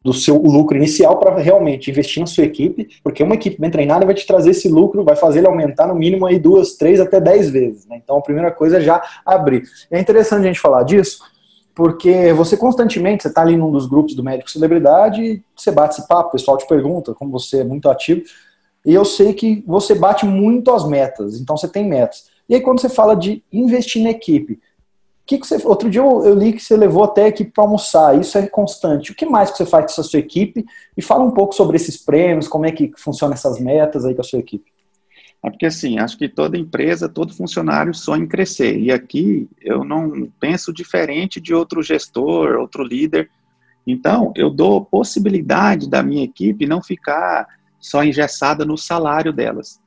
do 0.02 0.14
seu 0.14 0.38
lucro 0.38 0.78
inicial 0.78 1.18
para 1.18 1.38
realmente 1.40 1.92
investir 1.92 2.22
na 2.22 2.26
sua 2.26 2.46
equipe, 2.46 2.88
porque 3.04 3.22
uma 3.22 3.36
equipe 3.36 3.60
bem 3.60 3.70
treinada 3.70 4.06
vai 4.06 4.16
te 4.16 4.26
trazer 4.26 4.52
esse 4.52 4.70
lucro, 4.70 5.04
vai 5.04 5.18
fazer 5.18 5.40
ele 5.40 5.48
aumentar 5.48 5.88
no 5.88 5.94
mínimo 5.94 6.26
aí 6.26 6.40
duas, 6.40 6.78
três 6.78 7.02
até 7.02 7.20
dez 7.20 7.50
vezes. 7.50 7.86
Né? 7.86 8.00
Então 8.02 8.18
a 8.18 8.22
primeira 8.22 8.50
coisa 8.50 8.78
é 8.78 8.82
já 8.82 9.04
abrir. 9.26 9.64
É 9.92 10.00
interessante 10.00 10.40
a 10.40 10.48
gente 10.48 10.60
falar 10.62 10.84
disso, 10.84 11.22
porque 11.76 12.32
você 12.32 12.56
constantemente, 12.56 13.24
você 13.24 13.28
está 13.28 13.42
ali 13.42 13.58
num 13.58 13.74
dos 13.74 13.88
grupos 13.88 14.16
do 14.16 14.24
Médico 14.24 14.50
Celebridade, 14.50 15.44
você 15.54 15.70
bate 15.70 16.00
esse 16.00 16.08
papo, 16.08 16.30
o 16.30 16.32
pessoal 16.32 16.58
te 16.58 16.66
pergunta, 16.66 17.14
como 17.14 17.30
você 17.30 17.60
é 17.60 17.66
muito 17.66 17.90
ativo, 17.90 18.22
e 18.88 18.94
eu 18.94 19.04
sei 19.04 19.34
que 19.34 19.62
você 19.68 19.94
bate 19.94 20.26
muito 20.26 20.72
as 20.72 20.88
metas, 20.88 21.40
então 21.42 21.58
você 21.58 21.68
tem 21.68 21.86
metas. 21.86 22.30
E 22.48 22.56
aí, 22.56 22.62
quando 22.62 22.80
você 22.80 22.88
fala 22.88 23.16
de 23.16 23.44
investir 23.52 24.02
na 24.02 24.12
equipe, 24.12 24.62
que, 25.26 25.38
que 25.38 25.46
você, 25.46 25.62
outro 25.68 25.90
dia 25.90 26.00
eu, 26.00 26.24
eu, 26.24 26.34
li 26.34 26.54
que 26.54 26.64
você 26.64 26.78
levou 26.78 27.04
até 27.04 27.26
a 27.26 27.28
equipe 27.28 27.52
para 27.52 27.66
almoçar, 27.66 28.18
isso 28.18 28.38
é 28.38 28.48
constante. 28.48 29.12
O 29.12 29.16
que 29.16 29.26
mais 29.26 29.52
que 29.52 29.58
você 29.58 29.66
faz 29.66 29.94
com 29.94 30.00
a 30.00 30.04
sua 30.06 30.20
equipe? 30.20 30.66
E 30.96 31.02
fala 31.02 31.26
um 31.26 31.32
pouco 31.32 31.54
sobre 31.54 31.76
esses 31.76 31.98
prêmios, 31.98 32.48
como 32.48 32.66
é 32.66 32.72
que 32.72 32.94
funcionam 32.98 33.34
essas 33.34 33.60
metas 33.60 34.06
aí 34.06 34.16
com 34.16 34.22
a 34.22 34.24
sua 34.24 34.40
equipe. 34.40 34.72
É 35.44 35.50
porque 35.50 35.66
assim, 35.66 36.00
acho 36.00 36.18
que 36.18 36.30
toda 36.30 36.58
empresa, 36.58 37.10
todo 37.10 37.36
funcionário 37.36 37.94
sonha 37.94 38.24
em 38.24 38.28
crescer. 38.28 38.80
E 38.80 38.90
aqui 38.90 39.50
eu 39.62 39.84
não 39.84 40.32
penso 40.40 40.72
diferente 40.72 41.42
de 41.42 41.54
outro 41.54 41.84
gestor, 41.84 42.58
outro 42.58 42.82
líder. 42.82 43.30
Então, 43.86 44.32
eu 44.34 44.50
dou 44.50 44.86
possibilidade 44.86 45.90
da 45.90 46.02
minha 46.02 46.24
equipe 46.24 46.66
não 46.66 46.82
ficar 46.82 47.57
só 47.80 48.04
engessada 48.04 48.66
no 48.66 48.78
salário 48.78 49.32
delas. 49.34 49.80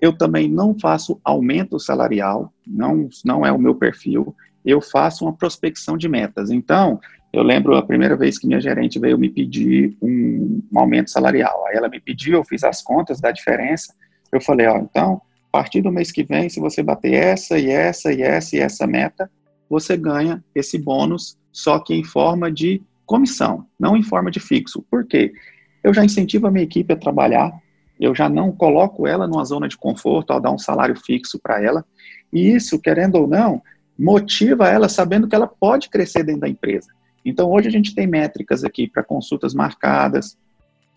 Eu 0.00 0.16
também 0.16 0.48
não 0.48 0.78
faço 0.78 1.20
aumento 1.24 1.78
salarial, 1.78 2.52
não, 2.66 3.08
não 3.24 3.46
é 3.46 3.52
o 3.52 3.58
meu 3.58 3.74
perfil 3.74 4.34
eu 4.64 4.80
faço 4.80 5.24
uma 5.24 5.36
prospecção 5.36 5.96
de 5.96 6.08
metas. 6.08 6.50
Então, 6.50 6.98
eu 7.32 7.42
lembro 7.42 7.76
a 7.76 7.84
primeira 7.84 8.16
vez 8.16 8.38
que 8.38 8.46
minha 8.46 8.60
gerente 8.60 8.98
veio 8.98 9.18
me 9.18 9.28
pedir 9.28 9.96
um, 10.00 10.62
um 10.72 10.78
aumento 10.78 11.10
salarial. 11.10 11.66
Aí 11.66 11.76
ela 11.76 11.88
me 11.88 12.00
pediu, 12.00 12.34
eu 12.34 12.44
fiz 12.44 12.64
as 12.64 12.80
contas 12.80 13.20
da 13.20 13.30
diferença. 13.30 13.94
Eu 14.32 14.40
falei, 14.40 14.66
ó, 14.66 14.78
então, 14.78 15.20
a 15.48 15.52
partir 15.52 15.82
do 15.82 15.92
mês 15.92 16.10
que 16.10 16.24
vem, 16.24 16.48
se 16.48 16.60
você 16.60 16.82
bater 16.82 17.12
essa 17.12 17.58
e 17.58 17.68
essa 17.68 18.12
e 18.12 18.22
essa 18.22 18.56
e 18.56 18.60
essa 18.60 18.86
meta, 18.86 19.30
você 19.68 19.96
ganha 19.96 20.42
esse 20.54 20.78
bônus, 20.78 21.38
só 21.52 21.78
que 21.78 21.94
em 21.94 22.04
forma 22.04 22.50
de 22.50 22.82
comissão, 23.04 23.66
não 23.78 23.96
em 23.96 24.02
forma 24.02 24.30
de 24.30 24.40
fixo. 24.40 24.84
Por 24.90 25.06
quê? 25.06 25.32
Eu 25.84 25.92
já 25.92 26.04
incentivo 26.04 26.46
a 26.46 26.50
minha 26.50 26.64
equipe 26.64 26.92
a 26.92 26.96
trabalhar, 26.96 27.52
eu 28.00 28.14
já 28.14 28.28
não 28.28 28.50
coloco 28.50 29.06
ela 29.06 29.26
numa 29.26 29.44
zona 29.44 29.68
de 29.68 29.76
conforto 29.76 30.32
ao 30.32 30.40
dar 30.40 30.50
um 30.50 30.58
salário 30.58 30.96
fixo 30.96 31.38
para 31.38 31.62
ela. 31.62 31.84
E 32.32 32.50
isso, 32.50 32.80
querendo 32.80 33.16
ou 33.16 33.28
não, 33.28 33.62
motiva 33.98 34.68
ela 34.68 34.88
sabendo 34.88 35.28
que 35.28 35.34
ela 35.34 35.46
pode 35.46 35.88
crescer 35.88 36.24
dentro 36.24 36.40
da 36.40 36.48
empresa. 36.48 36.88
Então, 37.24 37.50
hoje 37.52 37.68
a 37.68 37.70
gente 37.70 37.94
tem 37.94 38.06
métricas 38.06 38.64
aqui 38.64 38.88
para 38.88 39.04
consultas 39.04 39.54
marcadas, 39.54 40.36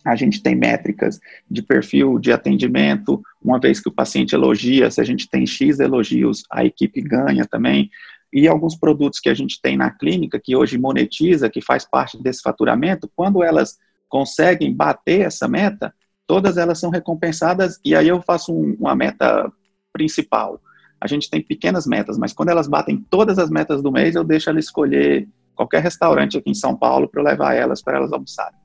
a 0.03 0.15
gente 0.15 0.41
tem 0.41 0.55
métricas 0.55 1.19
de 1.49 1.61
perfil 1.61 2.17
de 2.17 2.31
atendimento, 2.31 3.21
uma 3.43 3.59
vez 3.59 3.79
que 3.79 3.89
o 3.89 3.93
paciente 3.93 4.33
elogia, 4.33 4.89
se 4.89 5.01
a 5.01 5.03
gente 5.03 5.29
tem 5.29 5.45
X 5.45 5.79
elogios, 5.79 6.43
a 6.51 6.63
equipe 6.63 7.01
ganha 7.01 7.45
também. 7.45 7.89
E 8.31 8.47
alguns 8.47 8.75
produtos 8.75 9.19
que 9.19 9.29
a 9.29 9.33
gente 9.33 9.61
tem 9.61 9.77
na 9.77 9.91
clínica, 9.91 10.39
que 10.41 10.55
hoje 10.55 10.77
monetiza, 10.77 11.49
que 11.49 11.61
faz 11.61 11.85
parte 11.85 12.21
desse 12.21 12.41
faturamento, 12.41 13.09
quando 13.15 13.43
elas 13.43 13.77
conseguem 14.07 14.73
bater 14.73 15.21
essa 15.21 15.47
meta, 15.47 15.93
todas 16.25 16.57
elas 16.57 16.79
são 16.79 16.89
recompensadas, 16.89 17.79
e 17.83 17.95
aí 17.95 18.07
eu 18.07 18.21
faço 18.21 18.53
um, 18.53 18.75
uma 18.79 18.95
meta 18.95 19.51
principal 19.91 20.59
a 20.99 21.07
gente 21.07 21.29
tem 21.29 21.41
pequenas 21.41 21.85
metas, 21.85 22.17
mas 22.17 22.33
quando 22.33 22.49
elas 22.49 22.67
batem 22.67 23.05
todas 23.09 23.37
as 23.37 23.49
metas 23.49 23.81
do 23.81 23.91
mês, 23.91 24.15
eu 24.15 24.23
deixo 24.23 24.49
ela 24.49 24.59
escolher 24.59 25.27
qualquer 25.55 25.81
restaurante 25.81 26.37
aqui 26.37 26.49
em 26.49 26.55
São 26.55 26.75
Paulo 26.75 27.07
para 27.07 27.21
eu 27.21 27.25
levar 27.25 27.53
elas 27.53 27.81
para 27.81 27.97
elas 27.97 28.11
almoçarem. 28.11 28.57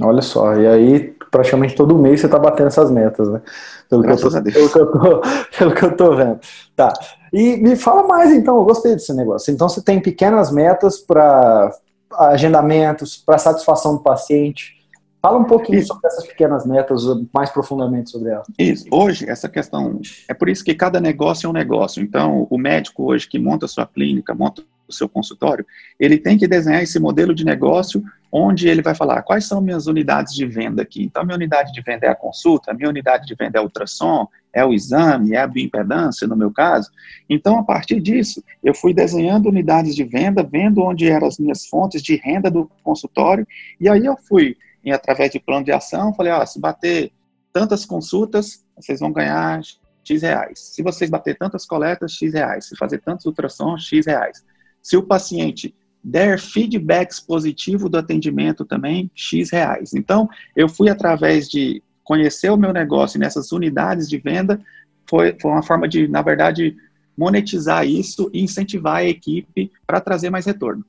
Olha 0.00 0.22
só, 0.22 0.54
e 0.56 0.66
aí 0.66 1.14
praticamente 1.30 1.74
todo 1.74 1.98
mês 1.98 2.20
você 2.20 2.26
está 2.26 2.38
batendo 2.38 2.68
essas 2.68 2.90
metas, 2.90 3.28
né? 3.28 3.42
Pelo 3.90 4.02
que, 4.02 4.16
tô, 4.16 4.30
pelo, 4.30 4.44
que 4.44 4.78
tô, 4.78 5.20
pelo 5.58 5.74
que, 5.74 5.84
eu 5.84 5.96
tô, 5.96 6.16
vendo. 6.16 6.38
Tá. 6.76 6.92
E 7.32 7.56
me 7.56 7.74
fala 7.74 8.06
mais 8.06 8.32
então, 8.32 8.56
eu 8.56 8.64
gostei 8.64 8.92
desse 8.92 9.12
negócio. 9.12 9.52
Então 9.52 9.68
você 9.68 9.82
tem 9.82 10.00
pequenas 10.00 10.52
metas 10.52 10.98
para 10.98 11.72
agendamentos, 12.12 13.16
para 13.16 13.38
satisfação 13.38 13.96
do 13.96 14.02
paciente, 14.02 14.78
Fala 15.20 15.38
um 15.38 15.44
pouquinho 15.44 15.80
isso. 15.80 15.88
sobre 15.88 16.06
essas 16.06 16.26
pequenas 16.26 16.64
metas, 16.64 17.02
mais 17.34 17.50
profundamente 17.50 18.10
sobre 18.10 18.30
elas. 18.30 18.46
Isso. 18.58 18.86
Hoje, 18.90 19.28
essa 19.28 19.48
questão, 19.48 20.00
é 20.28 20.34
por 20.34 20.48
isso 20.48 20.64
que 20.64 20.74
cada 20.74 21.00
negócio 21.00 21.46
é 21.46 21.50
um 21.50 21.52
negócio. 21.52 22.02
Então, 22.02 22.46
o 22.48 22.56
médico 22.56 23.04
hoje 23.04 23.28
que 23.28 23.38
monta 23.38 23.66
a 23.66 23.68
sua 23.68 23.84
clínica, 23.84 24.32
monta 24.34 24.62
o 24.88 24.92
seu 24.92 25.08
consultório, 25.08 25.66
ele 25.98 26.18
tem 26.18 26.38
que 26.38 26.48
desenhar 26.48 26.82
esse 26.82 26.98
modelo 26.98 27.34
de 27.34 27.44
negócio 27.44 28.02
onde 28.30 28.68
ele 28.68 28.82
vai 28.82 28.94
falar 28.94 29.22
quais 29.22 29.46
são 29.46 29.60
minhas 29.60 29.86
unidades 29.86 30.34
de 30.34 30.46
venda 30.46 30.82
aqui. 30.82 31.02
Então, 31.02 31.24
minha 31.24 31.36
unidade 31.36 31.72
de 31.72 31.80
venda 31.80 32.06
é 32.06 32.10
a 32.10 32.14
consulta, 32.14 32.74
minha 32.74 32.88
unidade 32.88 33.26
de 33.26 33.34
venda 33.34 33.58
é 33.58 33.60
o 33.60 33.64
ultrassom, 33.64 34.28
é 34.52 34.64
o 34.64 34.72
exame, 34.72 35.34
é 35.34 35.40
a 35.40 35.46
bioimpedância, 35.46 36.26
no 36.26 36.36
meu 36.36 36.50
caso. 36.50 36.90
Então, 37.28 37.58
a 37.58 37.62
partir 37.62 38.00
disso, 38.00 38.42
eu 38.62 38.74
fui 38.74 38.92
desenhando 38.92 39.48
unidades 39.48 39.94
de 39.94 40.04
venda, 40.04 40.42
vendo 40.42 40.82
onde 40.82 41.08
eram 41.08 41.26
as 41.26 41.38
minhas 41.38 41.66
fontes 41.66 42.02
de 42.02 42.16
renda 42.16 42.50
do 42.50 42.70
consultório, 42.82 43.46
e 43.80 43.88
aí 43.88 44.04
eu 44.04 44.16
fui 44.16 44.56
e 44.84 44.92
através 44.92 45.30
de 45.30 45.38
plano 45.38 45.64
de 45.64 45.72
ação, 45.72 46.14
falei, 46.14 46.32
ó, 46.32 46.44
se 46.46 46.58
bater 46.58 47.12
tantas 47.52 47.84
consultas, 47.84 48.64
vocês 48.76 49.00
vão 49.00 49.12
ganhar 49.12 49.60
X 50.02 50.22
reais. 50.22 50.58
Se 50.74 50.82
vocês 50.82 51.10
bater 51.10 51.36
tantas 51.36 51.66
coletas, 51.66 52.12
X 52.12 52.32
reais. 52.32 52.68
Se 52.68 52.76
fazer 52.76 52.98
tantos 53.02 53.26
ultrassons, 53.26 53.84
X 53.84 54.06
reais. 54.06 54.44
Se 54.82 54.96
o 54.96 55.02
paciente 55.02 55.74
der 56.02 56.38
feedbacks 56.38 57.20
positivo 57.20 57.88
do 57.88 57.98
atendimento 57.98 58.64
também, 58.64 59.10
X 59.14 59.50
reais. 59.50 59.92
Então, 59.92 60.28
eu 60.56 60.68
fui 60.68 60.88
através 60.88 61.48
de 61.48 61.82
conhecer 62.04 62.50
o 62.50 62.56
meu 62.56 62.72
negócio 62.72 63.20
nessas 63.20 63.52
unidades 63.52 64.08
de 64.08 64.18
venda, 64.18 64.60
foi, 65.08 65.36
foi 65.40 65.50
uma 65.50 65.62
forma 65.62 65.86
de, 65.86 66.08
na 66.08 66.22
verdade, 66.22 66.74
monetizar 67.16 67.86
isso 67.86 68.30
e 68.32 68.42
incentivar 68.42 68.96
a 68.96 69.04
equipe 69.04 69.70
para 69.86 70.00
trazer 70.00 70.30
mais 70.30 70.46
retorno. 70.46 70.84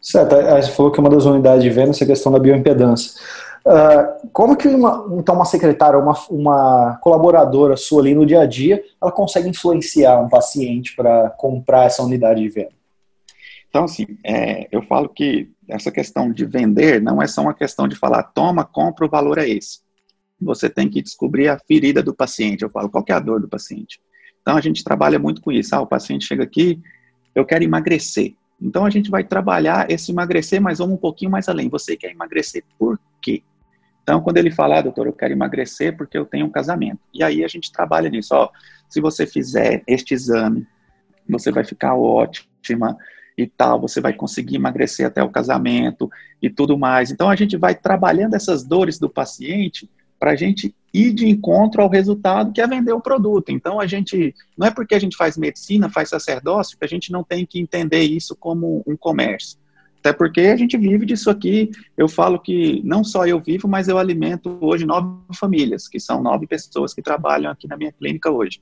Certo, 0.00 0.34
você 0.34 0.70
falou 0.72 0.90
que 0.90 1.00
uma 1.00 1.10
das 1.10 1.24
unidades 1.24 1.62
de 1.62 1.70
venda 1.70 1.90
é 1.90 2.04
a 2.04 2.06
questão 2.06 2.32
da 2.32 2.38
bioimpedância. 2.38 3.20
Uh, 3.66 4.28
como 4.32 4.56
que 4.56 4.66
uma, 4.66 5.06
então 5.12 5.34
uma 5.34 5.44
secretária, 5.44 5.98
uma, 5.98 6.16
uma 6.30 6.98
colaboradora 7.02 7.76
sua 7.76 8.00
ali 8.00 8.14
no 8.14 8.24
dia 8.24 8.40
a 8.40 8.46
dia, 8.46 8.82
ela 9.02 9.12
consegue 9.12 9.48
influenciar 9.48 10.18
um 10.20 10.28
paciente 10.28 10.96
para 10.96 11.30
comprar 11.30 11.84
essa 11.84 12.02
unidade 12.02 12.40
de 12.40 12.48
venda? 12.48 12.77
Então, 13.68 13.84
assim, 13.84 14.06
é, 14.24 14.68
eu 14.72 14.82
falo 14.82 15.08
que 15.08 15.50
essa 15.68 15.90
questão 15.90 16.32
de 16.32 16.44
vender 16.44 17.00
não 17.00 17.20
é 17.20 17.26
só 17.26 17.42
uma 17.42 17.54
questão 17.54 17.86
de 17.86 17.96
falar, 17.96 18.22
toma, 18.22 18.64
compra, 18.64 19.06
o 19.06 19.10
valor 19.10 19.38
é 19.38 19.48
esse. 19.48 19.80
Você 20.40 20.70
tem 20.70 20.88
que 20.88 21.02
descobrir 21.02 21.48
a 21.48 21.58
ferida 21.58 22.02
do 22.02 22.14
paciente. 22.14 22.62
Eu 22.62 22.70
falo, 22.70 22.88
qual 22.88 23.04
é 23.08 23.12
a 23.12 23.20
dor 23.20 23.40
do 23.40 23.48
paciente? 23.48 24.00
Então, 24.40 24.56
a 24.56 24.60
gente 24.60 24.82
trabalha 24.82 25.18
muito 25.18 25.42
com 25.42 25.52
isso. 25.52 25.74
Ah, 25.74 25.80
o 25.80 25.86
paciente 25.86 26.24
chega 26.24 26.44
aqui, 26.44 26.80
eu 27.34 27.44
quero 27.44 27.64
emagrecer. 27.64 28.34
Então 28.60 28.84
a 28.84 28.90
gente 28.90 29.10
vai 29.10 29.22
trabalhar 29.22 29.90
esse 29.90 30.10
emagrecer, 30.10 30.60
mas 30.60 30.78
vamos 30.78 30.94
um 30.94 30.98
pouquinho 30.98 31.30
mais 31.30 31.48
além. 31.48 31.68
Você 31.68 31.96
quer 31.96 32.10
emagrecer 32.10 32.64
por 32.78 32.98
quê? 33.22 33.42
Então, 34.02 34.20
quando 34.20 34.38
ele 34.38 34.50
falar, 34.50 34.78
ah, 34.78 34.82
doutor, 34.82 35.06
eu 35.06 35.12
quero 35.12 35.34
emagrecer 35.34 35.96
porque 35.96 36.16
eu 36.16 36.24
tenho 36.24 36.46
um 36.46 36.50
casamento. 36.50 36.98
E 37.12 37.22
aí 37.22 37.44
a 37.44 37.48
gente 37.48 37.70
trabalha 37.70 38.08
nisso. 38.08 38.34
Ó, 38.34 38.48
se 38.88 39.00
você 39.00 39.26
fizer 39.26 39.82
este 39.86 40.14
exame, 40.14 40.66
você 41.28 41.52
vai 41.52 41.62
ficar 41.62 41.94
ótima 41.94 42.96
e 43.38 43.46
tal, 43.46 43.80
você 43.80 44.00
vai 44.00 44.12
conseguir 44.12 44.56
emagrecer 44.56 45.06
até 45.06 45.22
o 45.22 45.30
casamento 45.30 46.10
e 46.42 46.50
tudo 46.50 46.76
mais. 46.76 47.12
Então, 47.12 47.30
a 47.30 47.36
gente 47.36 47.56
vai 47.56 47.72
trabalhando 47.72 48.34
essas 48.34 48.64
dores 48.64 48.98
do 48.98 49.08
paciente 49.08 49.88
para 50.18 50.32
a 50.32 50.34
gente 50.34 50.74
ir 50.92 51.12
de 51.12 51.28
encontro 51.28 51.80
ao 51.80 51.88
resultado 51.88 52.52
que 52.52 52.60
é 52.60 52.66
vender 52.66 52.92
o 52.92 53.00
produto. 53.00 53.52
Então, 53.52 53.78
a 53.78 53.86
gente, 53.86 54.34
não 54.56 54.66
é 54.66 54.72
porque 54.72 54.92
a 54.92 54.98
gente 54.98 55.16
faz 55.16 55.36
medicina, 55.38 55.88
faz 55.88 56.08
sacerdócio, 56.08 56.76
que 56.76 56.84
a 56.84 56.88
gente 56.88 57.12
não 57.12 57.22
tem 57.22 57.46
que 57.46 57.60
entender 57.60 58.02
isso 58.02 58.34
como 58.34 58.82
um 58.84 58.96
comércio. 58.96 59.56
Até 60.00 60.12
porque 60.12 60.40
a 60.40 60.56
gente 60.56 60.76
vive 60.76 61.06
disso 61.06 61.30
aqui. 61.30 61.70
Eu 61.96 62.08
falo 62.08 62.40
que 62.40 62.82
não 62.84 63.04
só 63.04 63.24
eu 63.24 63.40
vivo, 63.40 63.68
mas 63.68 63.86
eu 63.86 63.98
alimento 63.98 64.58
hoje 64.60 64.84
nove 64.84 65.08
famílias, 65.34 65.86
que 65.86 66.00
são 66.00 66.20
nove 66.20 66.44
pessoas 66.48 66.92
que 66.92 67.02
trabalham 67.02 67.52
aqui 67.52 67.68
na 67.68 67.76
minha 67.76 67.92
clínica 67.92 68.30
hoje. 68.30 68.60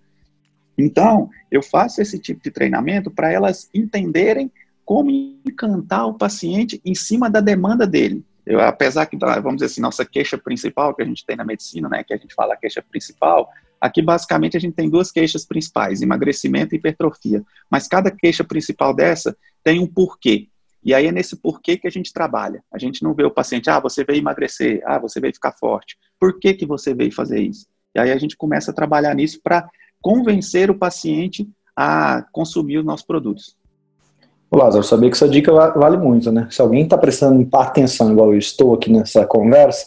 Então, 0.77 1.31
eu 1.51 1.63
faço 1.63 2.03
esse 2.03 2.19
tipo 2.19 2.43
de 2.43 2.51
treinamento 2.51 3.11
para 3.11 3.33
elas 3.33 3.71
entenderem 3.73 4.51
como 4.87 5.11
encantar 5.11 6.07
o 6.07 6.15
paciente 6.15 6.81
em 6.85 6.95
cima 6.95 7.29
da 7.29 7.41
demanda 7.41 7.85
dele. 7.87 8.25
Eu, 8.47 8.61
apesar 8.61 9.05
que, 9.07 9.17
vamos 9.17 9.57
dizer 9.57 9.67
assim, 9.67 9.81
nossa 9.81 10.05
queixa 10.05 10.39
principal 10.39 10.95
que 10.95 11.03
a 11.03 11.05
gente 11.05 11.27
tem 11.27 11.37
na 11.37 11.45
medicina, 11.45 11.89
né, 11.89 12.05
que 12.05 12.15
a 12.15 12.17
gente 12.17 12.33
fala 12.33 12.55
a 12.55 12.57
queixa 12.57 12.81
principal, 12.81 13.51
aqui 13.81 14.01
basicamente 14.01 14.57
a 14.57 14.61
gente 14.61 14.75
tem 14.75 14.89
duas 14.89 15.11
queixas 15.11 15.45
principais, 15.45 16.01
emagrecimento 16.01 16.73
e 16.73 16.79
hipertrofia. 16.79 17.45
Mas 17.69 17.89
cada 17.89 18.13
queixa 18.13 18.45
principal 18.45 18.95
dessa 18.95 19.37
tem 19.65 19.81
um 19.81 19.87
porquê. 19.89 20.47
E 20.85 20.95
aí 20.95 21.07
é 21.07 21.13
nesse 21.13 21.35
porquê 21.35 21.77
que 21.77 21.89
a 21.89 21.91
gente 21.91 22.13
trabalha. 22.13 22.63
A 22.73 22.79
gente 22.79 23.03
não 23.03 23.13
vê 23.13 23.25
o 23.25 23.31
paciente, 23.31 23.69
ah, 23.69 23.81
você 23.81 24.05
veio 24.05 24.21
emagrecer, 24.21 24.81
ah, 24.87 25.01
você 25.01 25.19
veio 25.19 25.35
ficar 25.35 25.51
forte. 25.51 25.99
Por 26.17 26.39
que, 26.39 26.55
que 26.55 26.65
você 26.65 26.95
veio 26.95 27.11
fazer 27.11 27.41
isso? 27.41 27.67
E 27.93 27.99
aí 27.99 28.13
a 28.13 28.19
gente 28.19 28.37
começa 28.37 28.71
a 28.71 28.75
trabalhar 28.75 29.13
nisso 29.13 29.41
para 29.43 29.69
convencer 30.01 30.71
o 30.71 30.79
paciente 30.79 31.49
a 31.75 32.25
consumir 32.31 32.79
os 32.79 32.85
nossos 32.85 33.05
produtos. 33.05 33.57
Ô 34.51 34.57
Lázaro, 34.57 34.85
sabia 34.85 35.11
que 35.11 35.17
essa 35.17 35.29
dica 35.29 35.53
vale 35.53 35.97
muito, 35.97 36.31
né? 36.31 36.47
Se 36.51 36.63
alguém 36.63 36.85
está 36.85 36.97
prestando 36.97 37.47
atenção, 37.53 38.13
igual 38.13 38.33
eu 38.33 38.39
estou 38.39 38.75
aqui 38.75 38.93
nessa 38.93 39.27
conversa, 39.27 39.87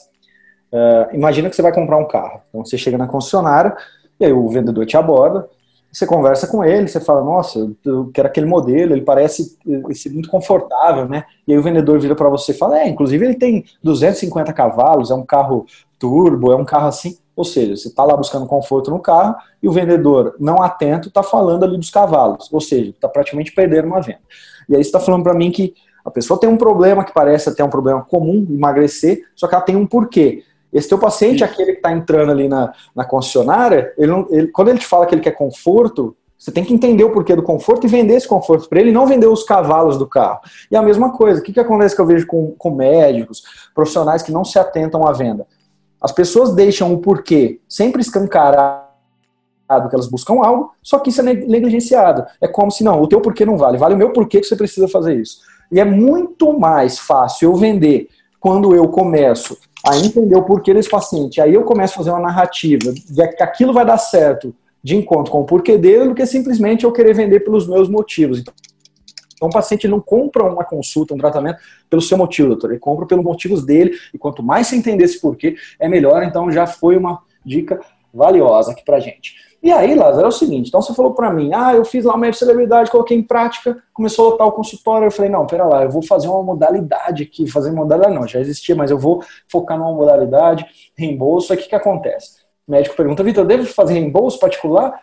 uh, 0.71 1.15
imagina 1.15 1.49
que 1.49 1.55
você 1.55 1.61
vai 1.61 1.73
comprar 1.73 1.97
um 1.97 2.07
carro. 2.07 2.41
Então 2.49 2.65
você 2.65 2.77
chega 2.77 2.97
na 2.97 3.07
concessionária, 3.07 3.75
e 4.19 4.25
aí 4.25 4.33
o 4.33 4.49
vendedor 4.49 4.85
te 4.85 4.97
aborda, 4.97 5.47
você 5.91 6.05
conversa 6.05 6.45
com 6.45 6.63
ele, 6.63 6.87
você 6.87 6.99
fala, 6.99 7.23
nossa, 7.23 7.67
eu 7.83 8.11
quero 8.13 8.27
aquele 8.27 8.45
modelo, 8.45 8.93
ele 8.93 9.01
parece 9.01 9.57
ser 9.93 10.09
muito 10.09 10.29
confortável, 10.29 11.07
né? 11.07 11.23
E 11.47 11.53
aí 11.53 11.57
o 11.57 11.63
vendedor 11.63 11.99
vira 11.99 12.15
para 12.15 12.29
você 12.29 12.51
e 12.51 12.55
fala, 12.55 12.79
é, 12.79 12.87
inclusive 12.87 13.25
ele 13.25 13.35
tem 13.35 13.63
250 13.83 14.53
cavalos, 14.53 15.09
é 15.09 15.15
um 15.15 15.25
carro 15.25 15.65
turbo, 15.97 16.51
é 16.51 16.55
um 16.55 16.65
carro 16.65 16.87
assim. 16.87 17.17
Ou 17.39 17.45
seja, 17.45 17.73
você 17.73 17.87
está 17.87 18.03
lá 18.03 18.17
buscando 18.17 18.45
conforto 18.45 18.91
no 18.91 18.99
carro 18.99 19.33
e 19.63 19.69
o 19.69 19.71
vendedor, 19.71 20.35
não 20.37 20.61
atento, 20.61 21.07
está 21.07 21.23
falando 21.23 21.63
ali 21.63 21.77
dos 21.77 21.89
cavalos. 21.89 22.51
Ou 22.51 22.59
seja, 22.59 22.89
está 22.89 23.07
praticamente 23.07 23.53
perdendo 23.53 23.85
uma 23.85 24.01
venda. 24.01 24.19
E 24.67 24.75
aí 24.75 24.83
você 24.83 24.89
está 24.89 24.99
falando 24.99 25.23
para 25.23 25.33
mim 25.33 25.49
que 25.49 25.73
a 26.03 26.11
pessoa 26.11 26.37
tem 26.37 26.49
um 26.49 26.57
problema 26.57 27.01
que 27.01 27.13
parece 27.13 27.47
até 27.47 27.63
um 27.63 27.69
problema 27.69 28.01
comum, 28.03 28.45
emagrecer, 28.49 29.21
só 29.37 29.47
que 29.47 29.55
ela 29.55 29.63
tem 29.63 29.77
um 29.77 29.87
porquê. 29.87 30.43
Esse 30.73 30.89
teu 30.89 30.99
paciente, 30.99 31.41
aquele 31.41 31.71
que 31.71 31.77
está 31.77 31.93
entrando 31.93 32.29
ali 32.29 32.49
na, 32.49 32.73
na 32.93 33.05
concessionária, 33.05 33.93
ele 33.97 34.11
não, 34.11 34.27
ele, 34.29 34.47
quando 34.49 34.67
ele 34.67 34.79
te 34.79 34.85
fala 34.85 35.05
que 35.05 35.15
ele 35.15 35.21
quer 35.21 35.31
conforto, 35.31 36.17
você 36.37 36.51
tem 36.51 36.65
que 36.65 36.73
entender 36.73 37.05
o 37.05 37.11
porquê 37.11 37.37
do 37.37 37.43
conforto 37.43 37.87
e 37.87 37.89
vender 37.89 38.15
esse 38.15 38.27
conforto 38.27 38.67
para 38.67 38.81
ele, 38.81 38.91
não 38.91 39.07
vender 39.07 39.27
os 39.27 39.43
cavalos 39.43 39.97
do 39.97 40.05
carro. 40.05 40.41
E 40.69 40.75
a 40.75 40.81
mesma 40.81 41.13
coisa, 41.13 41.39
o 41.39 41.43
que, 41.43 41.53
que 41.53 41.59
acontece 41.61 41.95
que 41.95 42.01
eu 42.01 42.05
vejo 42.05 42.27
com, 42.27 42.53
com 42.57 42.71
médicos, 42.71 43.43
profissionais 43.73 44.21
que 44.21 44.31
não 44.33 44.43
se 44.43 44.59
atentam 44.59 45.07
à 45.07 45.13
venda? 45.13 45.47
As 46.01 46.11
pessoas 46.11 46.53
deixam 46.53 46.93
o 46.93 46.99
porquê 46.99 47.59
sempre 47.67 48.01
escancarado 48.01 48.87
que 49.89 49.95
elas 49.95 50.07
buscam 50.07 50.41
algo, 50.43 50.71
só 50.81 50.97
que 50.97 51.09
isso 51.09 51.21
é 51.21 51.23
negligenciado. 51.23 52.25
É 52.41 52.47
como 52.47 52.71
se, 52.71 52.83
não, 52.83 53.01
o 53.01 53.07
teu 53.07 53.21
porquê 53.21 53.45
não 53.45 53.57
vale, 53.57 53.77
vale 53.77 53.93
o 53.93 53.97
meu 53.97 54.11
porquê 54.11 54.39
que 54.39 54.47
você 54.47 54.55
precisa 54.55 54.87
fazer 54.87 55.19
isso. 55.19 55.41
E 55.71 55.79
é 55.79 55.85
muito 55.85 56.57
mais 56.57 56.97
fácil 56.97 57.51
eu 57.51 57.55
vender 57.55 58.09
quando 58.39 58.73
eu 58.73 58.87
começo 58.87 59.57
a 59.85 59.95
entender 59.97 60.35
o 60.35 60.43
porquê 60.43 60.73
desse 60.73 60.89
paciente, 60.89 61.39
aí 61.39 61.53
eu 61.53 61.63
começo 61.63 61.93
a 61.93 61.97
fazer 61.97 62.09
uma 62.09 62.19
narrativa 62.19 62.91
de 62.91 63.27
que 63.27 63.43
aquilo 63.43 63.71
vai 63.71 63.85
dar 63.85 63.97
certo 63.97 64.53
de 64.83 64.95
encontro 64.95 65.31
com 65.31 65.41
o 65.41 65.45
porquê 65.45 65.77
dele, 65.77 66.09
do 66.09 66.15
que 66.15 66.25
simplesmente 66.25 66.85
eu 66.85 66.91
querer 66.91 67.13
vender 67.13 67.41
pelos 67.41 67.67
meus 67.67 67.89
motivos. 67.89 68.39
Então, 68.39 68.53
o 69.47 69.51
paciente 69.51 69.87
não 69.87 70.01
compra 70.01 70.43
uma 70.43 70.65
consulta, 70.65 71.13
um 71.13 71.17
tratamento 71.17 71.59
pelo 71.89 72.01
seu 72.01 72.17
motivo, 72.17 72.49
doutor. 72.49 72.71
Ele 72.71 72.79
compra 72.79 73.05
pelos 73.05 73.23
motivos 73.23 73.65
dele, 73.65 73.91
e 74.13 74.17
quanto 74.17 74.43
mais 74.43 74.67
você 74.67 74.75
entender 74.75 75.05
esse 75.05 75.21
porquê, 75.21 75.55
é 75.79 75.87
melhor. 75.87 76.23
Então, 76.23 76.51
já 76.51 76.67
foi 76.67 76.97
uma 76.97 77.21
dica 77.45 77.79
valiosa 78.13 78.71
aqui 78.71 78.83
pra 78.83 78.99
gente. 78.99 79.35
E 79.61 79.73
aí, 79.73 79.93
Lázaro, 79.93 80.25
é 80.25 80.29
o 80.29 80.31
seguinte, 80.31 80.69
então 80.69 80.81
você 80.81 80.93
falou 80.93 81.13
para 81.13 81.33
mim, 81.33 81.51
ah, 81.53 81.75
eu 81.75 81.83
fiz 81.83 82.05
lá 82.05 82.15
uma 82.15 82.31
celebridade, 82.31 82.89
coloquei 82.89 83.17
em 83.17 83.21
prática, 83.21 83.77
começou 83.93 84.27
a 84.27 84.31
lotar 84.31 84.47
o 84.47 84.53
consultório, 84.53 85.05
eu 85.07 85.11
falei, 85.11 85.29
não, 85.29 85.45
pera 85.45 85.65
lá, 85.65 85.83
eu 85.83 85.89
vou 85.89 86.01
fazer 86.01 86.29
uma 86.29 86.41
modalidade 86.41 87.23
aqui, 87.23 87.45
fazer 87.45 87.69
modalidade 87.71 88.15
não, 88.15 88.25
já 88.25 88.39
existia, 88.39 88.73
mas 88.73 88.89
eu 88.89 88.97
vou 88.97 89.21
focar 89.49 89.77
numa 89.77 89.91
modalidade, 89.91 90.65
reembolso, 90.97 91.51
aí 91.51 91.59
o 91.59 91.61
que 91.61 91.67
que 91.67 91.75
acontece? 91.75 92.39
O 92.65 92.71
médico 92.71 92.95
pergunta, 92.95 93.21
Vitor, 93.21 93.45
devo 93.45 93.65
fazer 93.65 93.95
reembolso 93.95 94.39
particular? 94.39 95.01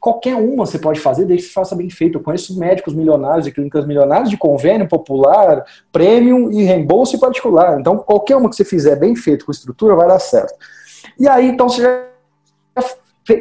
Qualquer 0.00 0.34
uma 0.34 0.66
você 0.66 0.78
pode 0.78 1.00
fazer, 1.00 1.24
desde 1.24 1.48
que 1.48 1.54
faça 1.54 1.74
bem 1.74 1.90
feito. 1.90 2.18
Eu 2.18 2.22
conheço 2.22 2.58
médicos 2.58 2.94
milionários 2.94 3.46
e 3.46 3.52
clínicas 3.52 3.86
milionárias 3.86 4.30
de 4.30 4.36
convênio 4.36 4.88
popular, 4.88 5.64
premium 5.92 6.50
e 6.50 6.62
reembolso 6.62 7.18
particular. 7.18 7.78
Então, 7.80 7.98
qualquer 7.98 8.36
uma 8.36 8.48
que 8.48 8.56
você 8.56 8.64
fizer 8.64 8.96
bem 8.96 9.14
feito, 9.16 9.44
com 9.44 9.52
estrutura, 9.52 9.94
vai 9.94 10.08
dar 10.08 10.18
certo. 10.18 10.54
E 11.18 11.28
aí, 11.28 11.48
então, 11.48 11.68
você 11.68 11.82
já 11.82 12.84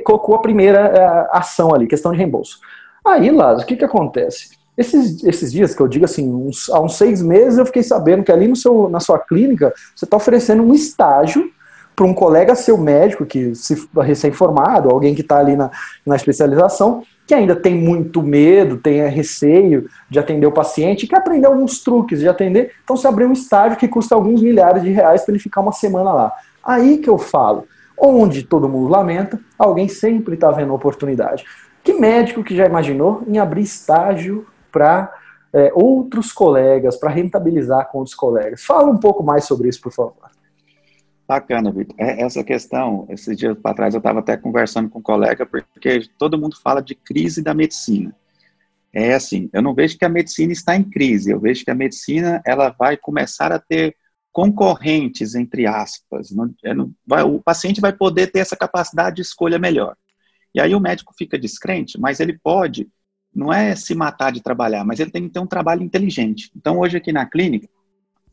colocou 0.03 0.35
a 0.35 0.41
primeira 0.41 0.79
eh, 0.79 1.29
ação 1.31 1.74
ali, 1.74 1.88
questão 1.88 2.12
de 2.12 2.17
reembolso. 2.17 2.59
Aí, 3.05 3.29
Lázaro, 3.29 3.63
o 3.63 3.65
que, 3.65 3.75
que 3.75 3.85
acontece? 3.85 4.50
Esses, 4.77 5.24
esses 5.24 5.51
dias 5.51 5.74
que 5.74 5.81
eu 5.81 5.88
digo 5.88 6.05
assim, 6.05 6.33
uns, 6.33 6.69
há 6.69 6.79
uns 6.81 6.97
seis 6.97 7.21
meses 7.21 7.57
eu 7.57 7.65
fiquei 7.65 7.83
sabendo 7.83 8.24
que 8.24 8.31
ali 8.31 8.47
no 8.47 8.55
seu, 8.55 8.89
na 8.89 9.00
sua 9.00 9.19
clínica 9.19 9.74
você 9.95 10.03
está 10.05 10.17
oferecendo 10.17 10.63
um 10.63 10.74
estágio 10.74 11.50
para 11.96 12.06
um 12.06 12.14
colega 12.14 12.56
seu 12.56 12.78
médico, 12.78 13.25
que 13.25 13.56
se 13.56 13.88
recém-formado, 13.96 14.90
alguém 14.90 15.16
que 15.16 15.22
está 15.22 15.40
ali 15.40 15.56
na, 15.56 15.72
na 16.06 16.16
especialização, 16.16 17.04
que 17.25 17.34
ainda 17.34 17.56
tem 17.56 17.74
muito 17.74 18.22
medo, 18.22 18.78
tem 18.78 19.08
receio 19.08 19.90
de 20.10 20.20
atender 20.20 20.46
o 20.46 20.52
paciente, 20.52 21.08
quer 21.08 21.18
aprender 21.18 21.48
alguns 21.48 21.82
truques 21.82 22.20
de 22.20 22.28
atender, 22.28 22.74
então 22.84 22.96
você 22.98 23.08
abriu 23.08 23.28
um 23.28 23.34
estágio 23.34 23.78
que 23.78 23.88
custa 23.88 24.14
alguns 24.14 24.42
milhares 24.42 24.84
de 24.84 24.92
reais 24.92 25.24
para 25.24 25.34
ele 25.34 25.42
ficar 25.42 25.62
uma 25.62 25.72
semana 25.72 26.12
lá. 26.12 26.34
Aí 26.64 26.98
que 26.98 27.10
eu 27.10 27.18
falo, 27.18 27.66
onde 27.98 28.44
todo 28.44 28.70
mundo 28.70 28.90
lamenta, 28.90 29.40
alguém 29.58 29.88
sempre 29.88 30.36
está 30.36 30.52
vendo 30.52 30.74
oportunidade. 30.74 31.46
Que 31.84 31.94
médico 31.94 32.44
que 32.44 32.56
já 32.56 32.66
imaginou 32.66 33.24
em 33.28 33.38
abrir 33.38 33.62
estágio 33.62 34.46
para 34.72 35.12
é, 35.54 35.72
outros 35.74 36.32
colegas, 36.32 36.98
para 36.98 37.10
rentabilizar 37.10 37.88
com 37.90 38.00
outros 38.00 38.16
colegas? 38.16 38.64
Fala 38.64 38.90
um 38.90 38.98
pouco 38.98 39.24
mais 39.24 39.46
sobre 39.46 39.70
isso, 39.70 39.82
por 39.82 39.94
favor. 39.94 40.35
Bacana, 41.27 41.72
Vitor. 41.72 41.96
É, 42.00 42.22
essa 42.22 42.44
questão, 42.44 43.08
esses 43.10 43.36
dias 43.36 43.58
para 43.58 43.75
trás 43.75 43.94
eu 43.94 44.00
estava 44.00 44.20
até 44.20 44.38
conversando 44.38 44.89
com 44.89 45.00
um 45.00 45.03
colega, 45.03 45.46
porque 45.46 46.07
todo 46.18 46.38
mundo 46.38 46.55
fala 46.61 46.81
de 46.81 46.94
crise 46.94 47.42
da 47.42 47.53
medicina. 47.53 48.16
É 48.94 49.14
assim, 49.14 49.50
eu 49.51 49.61
não 49.61 49.74
vejo 49.74 49.98
que 49.98 50.05
a 50.05 50.09
medicina 50.09 50.53
está 50.53 50.75
em 50.75 50.83
crise, 50.83 51.31
eu 51.31 51.40
vejo 51.40 51.66
que 51.66 51.72
a 51.72 51.75
medicina 51.75 52.42
ela 52.46 52.70
vai 52.70 52.96
começar 52.96 53.51
a 53.51 53.59
ter 53.59 53.96
concorrentes, 54.31 55.33
entre 55.35 55.66
aspas. 55.66 56.31
Não, 56.31 56.53
é, 56.64 56.74
não, 56.74 56.94
vai, 57.05 57.24
o 57.24 57.42
paciente 57.42 57.81
vai 57.81 57.92
poder 57.92 58.27
ter 58.27 58.40
essa 58.40 58.55
capacidade 58.55 59.18
de 59.18 59.22
escolha 59.22 59.57
melhor. 59.57 59.96
E 60.53 60.61
aí 60.61 60.75
o 60.75 60.79
médico 60.79 61.14
fica 61.18 61.38
descrente, 61.38 62.00
mas 62.00 62.20
ele 62.20 62.40
pode, 62.42 62.88
não 63.33 63.51
é 63.51 63.75
se 63.75 63.94
matar 63.96 64.31
de 64.31 64.42
trabalhar, 64.42 64.85
mas 64.85 65.00
ele 65.00 65.11
tem 65.11 65.24
que 65.24 65.29
ter 65.29 65.40
um 65.40 65.48
trabalho 65.48 65.83
inteligente. 65.83 66.50
Então, 66.55 66.79
hoje 66.79 66.96
aqui 66.96 67.11
na 67.11 67.25
clínica, 67.25 67.68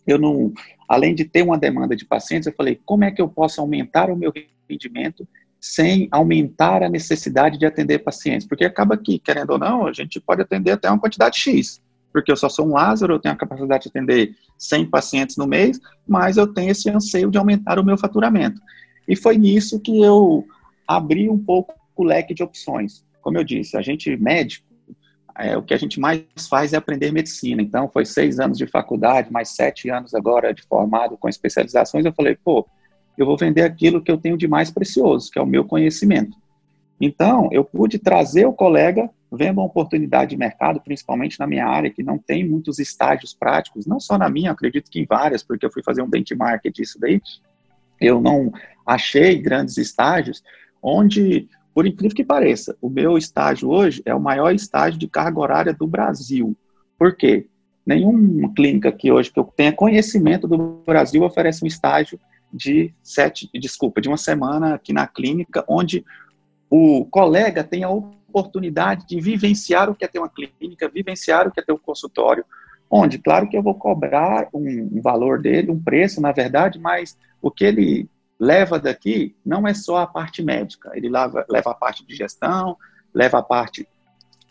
eu 0.07 0.19
não, 0.19 0.53
além 0.89 1.15
de 1.15 1.25
ter 1.25 1.43
uma 1.43 1.59
demanda 1.59 1.95
de 1.95 2.05
pacientes, 2.05 2.47
eu 2.47 2.55
falei, 2.55 2.81
como 2.85 3.05
é 3.05 3.11
que 3.11 3.23
eu 3.23 3.29
posso 3.29 3.61
aumentar 3.61 4.11
o 4.11 4.17
meu 4.17 4.33
rendimento 4.69 5.27
sem 5.61 6.09
aumentar 6.11 6.83
a 6.83 6.89
necessidade 6.89 7.59
de 7.59 7.67
atender 7.67 8.01
pacientes? 8.01 8.47
Porque 8.47 8.65
acaba 8.65 8.97
que, 8.97 9.19
querendo 9.19 9.51
ou 9.51 9.59
não, 9.59 9.87
a 9.87 9.93
gente 9.93 10.21
pode 10.21 10.43
atender 10.43 10.73
até 10.73 10.91
uma 10.91 10.99
quantidade 10.99 11.39
X 11.39 11.81
porque 12.13 12.31
eu 12.31 12.37
só 12.37 12.49
sou 12.49 12.67
um 12.67 12.75
Lázaro, 12.75 13.15
eu 13.15 13.19
tenho 13.19 13.35
a 13.35 13.39
capacidade 13.39 13.85
de 13.85 13.89
atender 13.89 14.37
100 14.59 14.87
pacientes 14.91 15.37
no 15.37 15.47
mês, 15.47 15.81
mas 16.07 16.37
eu 16.37 16.47
tenho 16.47 16.71
esse 16.71 16.91
anseio 16.91 17.31
de 17.31 17.39
aumentar 17.39 17.79
o 17.79 17.85
meu 17.85 17.97
faturamento. 17.97 18.61
E 19.09 19.17
foi 19.17 19.39
nisso 19.39 19.81
que 19.81 20.01
eu 20.01 20.47
abri 20.87 21.29
um 21.29 21.39
pouco 21.39 21.75
o 21.97 22.05
leque 22.05 22.35
de 22.35 22.43
opções. 22.43 23.05
Como 23.23 23.39
eu 23.39 23.45
disse, 23.45 23.77
a 23.77 23.83
gente 23.83 24.15
médico, 24.17 24.67
é, 25.37 25.57
o 25.57 25.63
que 25.63 25.75
a 25.75 25.79
gente 25.79 25.99
mais 25.99 26.25
faz 26.49 26.73
é 26.73 26.77
aprender 26.77 27.13
medicina. 27.13 27.63
Então, 27.63 27.89
foi 27.89 28.05
seis 28.05 28.39
anos 28.39 28.59
de 28.59 28.67
faculdade, 28.67 29.33
mais 29.33 29.51
sete 29.51 29.91
anos 29.91 30.15
agora 30.15 30.53
de 30.53 30.63
formado 30.63 31.17
com 31.17 31.29
especializações. 31.29 32.05
Eu 32.05 32.13
falei, 32.13 32.37
pô, 32.37 32.67
eu 33.17 33.27
vou 33.27 33.37
vender 33.37 33.63
aquilo 33.63 34.03
que 34.03 34.11
eu 34.11 34.19
tenho 34.19 34.37
de 34.37 34.49
mais 34.49 34.71
precioso, 34.71 35.31
que 35.31 35.39
é 35.39 35.43
o 35.43 35.47
meu 35.47 35.65
conhecimento. 35.65 36.37
Então, 37.01 37.49
eu 37.51 37.65
pude 37.65 37.99
trazer 37.99 38.47
o 38.47 38.53
colega 38.53 39.11
vendo 39.33 39.59
uma 39.59 39.67
oportunidade 39.67 40.31
de 40.31 40.37
mercado, 40.37 40.81
principalmente 40.81 41.41
na 41.41 41.47
minha 41.47 41.67
área, 41.67 41.91
que 41.91 42.03
não 42.03 42.19
tem 42.19 42.47
muitos 42.47 42.79
estágios 42.79 43.33
práticos, 43.33 43.87
não 43.87 43.99
só 43.99 44.19
na 44.19 44.29
minha, 44.29 44.53
acredito 44.53 44.91
que 44.91 45.01
em 45.01 45.07
várias, 45.07 45.43
porque 45.43 45.65
eu 45.65 45.73
fui 45.73 45.83
fazer 45.83 46.03
um 46.03 46.09
benchmark 46.09 46.63
disso 46.71 47.01
daí, 47.01 47.21
eu 47.99 48.21
não 48.21 48.53
achei 48.87 49.41
grandes 49.41 49.79
estágios, 49.79 50.43
onde, 50.83 51.49
por 51.75 51.87
incrível 51.87 52.15
que 52.15 52.25
pareça, 52.25 52.77
o 52.81 52.91
meu 52.91 53.17
estágio 53.17 53.71
hoje 53.71 54.03
é 54.05 54.15
o 54.15 54.21
maior 54.21 54.55
estágio 54.55 54.99
de 54.99 55.09
carga 55.09 55.41
horária 55.41 55.73
do 55.73 55.87
Brasil. 55.87 56.57
Por 56.99 57.17
quê? 57.17 57.47
Nenhuma 57.85 58.53
clínica 58.55 58.93
que 58.93 59.11
hoje 59.11 59.33
que 59.33 59.39
eu 59.39 59.45
tenha 59.45 59.73
conhecimento 59.73 60.47
do 60.47 60.83
Brasil 60.87 61.23
oferece 61.23 61.65
um 61.65 61.67
estágio 61.67 62.19
de 62.53 62.93
sete, 63.03 63.49
desculpa, 63.55 64.01
de 64.01 64.09
uma 64.09 64.19
semana 64.19 64.75
aqui 64.75 64.93
na 64.93 65.07
clínica, 65.07 65.65
onde 65.67 66.05
o 66.69 67.07
colega 67.07 67.65
tem 67.65 67.83
a 67.83 67.91
oportunidade 67.91 69.07
de 69.07 69.21
vivenciar 69.21 69.91
o 69.91 69.95
que 69.95 70.05
é 70.05 70.09
ter 70.09 70.19
uma 70.19 70.29
clínica, 70.29 70.89
vivenciar 70.89 71.49
o 71.49 71.51
que 71.51 71.61
é 71.61 71.63
ter 71.63 71.73
um 71.73 71.79
consultório, 71.79 72.45
onde, 72.91 73.19
claro 73.19 73.49
que 73.49 73.57
eu 73.57 73.63
vou 73.63 73.75
cobrar 73.75 74.49
um 74.53 75.01
valor 75.01 75.41
dele, 75.41 75.71
um 75.71 75.83
preço, 75.83 76.21
na 76.21 76.31
verdade, 76.31 76.79
mas 76.79 77.17
o 77.41 77.51
que 77.51 77.65
ele 77.65 78.09
leva 78.43 78.77
daqui 78.77 79.37
não 79.47 79.69
é 79.69 79.73
só 79.73 79.99
a 79.99 80.07
parte 80.07 80.43
médica, 80.43 80.91
ele 80.95 81.09
leva, 81.09 81.47
leva 81.49 81.71
a 81.71 81.75
parte 81.75 82.05
de 82.05 82.17
gestão, 82.17 82.77
leva 83.15 83.39
a 83.39 83.43
parte 83.43 83.87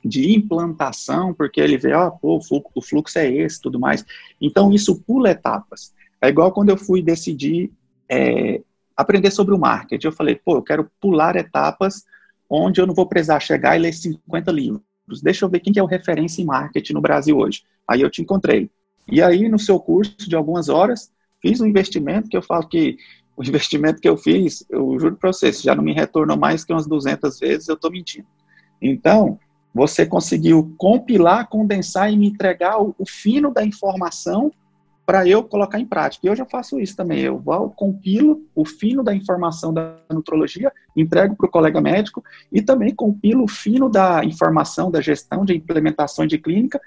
de 0.01 0.33
implantação, 0.33 1.33
porque 1.33 1.59
ele 1.59 1.77
vê, 1.77 1.93
ó, 1.93 2.09
oh, 2.21 2.39
o, 2.73 2.81
fluxo, 2.81 3.19
é 3.19 3.29
esse, 3.29 3.61
tudo 3.61 3.77
mais. 3.77 4.05
Então, 4.39 4.71
isso 4.71 5.01
pula 5.01 5.31
etapas. 5.31 5.93
É 6.21 6.29
igual 6.29 6.53
quando 6.53 6.69
eu 6.69 6.77
fui 6.77 7.01
decidir 7.01 7.69
é, 8.07 8.61
aprender 8.95 9.29
sobre 9.29 9.53
o 9.53 9.59
marketing. 9.59 10.07
Eu 10.07 10.13
falei, 10.13 10.35
pô, 10.35 10.55
eu 10.55 10.63
quero 10.63 10.89
pular 11.01 11.35
etapas 11.35 12.05
onde 12.49 12.79
eu 12.79 12.87
não 12.87 12.95
vou 12.95 13.05
precisar 13.05 13.41
chegar 13.41 13.75
e 13.75 13.79
ler 13.79 13.93
50 13.93 14.51
livros. 14.53 15.21
Deixa 15.21 15.43
eu 15.43 15.49
ver 15.49 15.59
quem 15.59 15.73
que 15.73 15.79
é 15.79 15.83
o 15.83 15.87
referência 15.87 16.41
em 16.41 16.45
marketing 16.45 16.93
no 16.93 17.01
Brasil 17.01 17.37
hoje. 17.37 17.63
Aí 17.85 17.99
eu 17.99 18.09
te 18.09 18.21
encontrei. 18.21 18.71
E 19.05 19.21
aí, 19.21 19.49
no 19.49 19.59
seu 19.59 19.77
curso 19.81 20.29
de 20.29 20.35
algumas 20.35 20.69
horas, 20.69 21.11
fiz 21.41 21.59
um 21.59 21.65
investimento 21.65 22.29
que 22.29 22.37
eu 22.37 22.41
falo 22.41 22.69
que 22.69 22.97
o 23.35 23.43
investimento 23.43 24.01
que 24.01 24.09
eu 24.09 24.17
fiz, 24.17 24.65
eu 24.69 24.99
juro 24.99 25.15
para 25.15 25.31
você, 25.31 25.51
se 25.51 25.63
já 25.63 25.73
não 25.73 25.83
me 25.83 25.93
retornou 25.93 26.37
mais 26.37 26.63
que 26.63 26.73
umas 26.73 26.87
200 26.87 27.39
vezes, 27.39 27.67
eu 27.67 27.75
estou 27.75 27.91
mentindo. 27.91 28.27
Então, 28.81 29.39
você 29.73 30.05
conseguiu 30.05 30.73
compilar, 30.77 31.47
condensar 31.47 32.11
e 32.11 32.17
me 32.17 32.27
entregar 32.27 32.81
o, 32.81 32.93
o 32.97 33.05
fino 33.05 33.53
da 33.53 33.63
informação 33.63 34.51
para 35.05 35.27
eu 35.27 35.43
colocar 35.43 35.79
em 35.79 35.85
prática. 35.85 36.25
E 36.25 36.29
eu 36.29 36.35
já 36.35 36.45
faço 36.45 36.79
isso 36.79 36.95
também. 36.95 37.19
Eu 37.19 37.37
vou, 37.37 37.69
compilo 37.69 38.45
o 38.55 38.65
fino 38.65 39.03
da 39.03 39.13
informação 39.13 39.73
da 39.73 39.97
nutrologia, 40.09 40.71
entrego 40.95 41.35
para 41.35 41.47
o 41.47 41.51
colega 41.51 41.81
médico 41.81 42.23
e 42.51 42.61
também 42.61 42.93
compilo 42.93 43.43
o 43.43 43.47
fino 43.47 43.89
da 43.89 44.23
informação 44.23 44.91
da 44.91 45.01
gestão 45.01 45.43
de 45.43 45.55
implementação 45.55 46.25
de 46.25 46.37
clínica, 46.37 46.79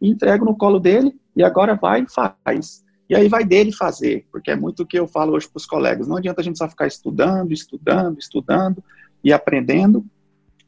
entrego 0.00 0.44
no 0.44 0.56
colo 0.56 0.78
dele 0.78 1.18
e 1.34 1.42
agora 1.42 1.74
vai 1.74 2.02
e 2.02 2.06
faz. 2.08 2.84
E 3.08 3.14
aí 3.14 3.28
vai 3.28 3.44
dele 3.44 3.72
fazer, 3.72 4.26
porque 4.32 4.50
é 4.50 4.56
muito 4.56 4.82
o 4.82 4.86
que 4.86 4.98
eu 4.98 5.06
falo 5.06 5.34
hoje 5.34 5.48
para 5.48 5.58
os 5.58 5.66
colegas. 5.66 6.08
Não 6.08 6.16
adianta 6.16 6.40
a 6.40 6.44
gente 6.44 6.58
só 6.58 6.68
ficar 6.68 6.86
estudando, 6.86 7.52
estudando, 7.52 8.18
estudando 8.18 8.82
e 9.22 9.32
aprendendo 9.32 10.04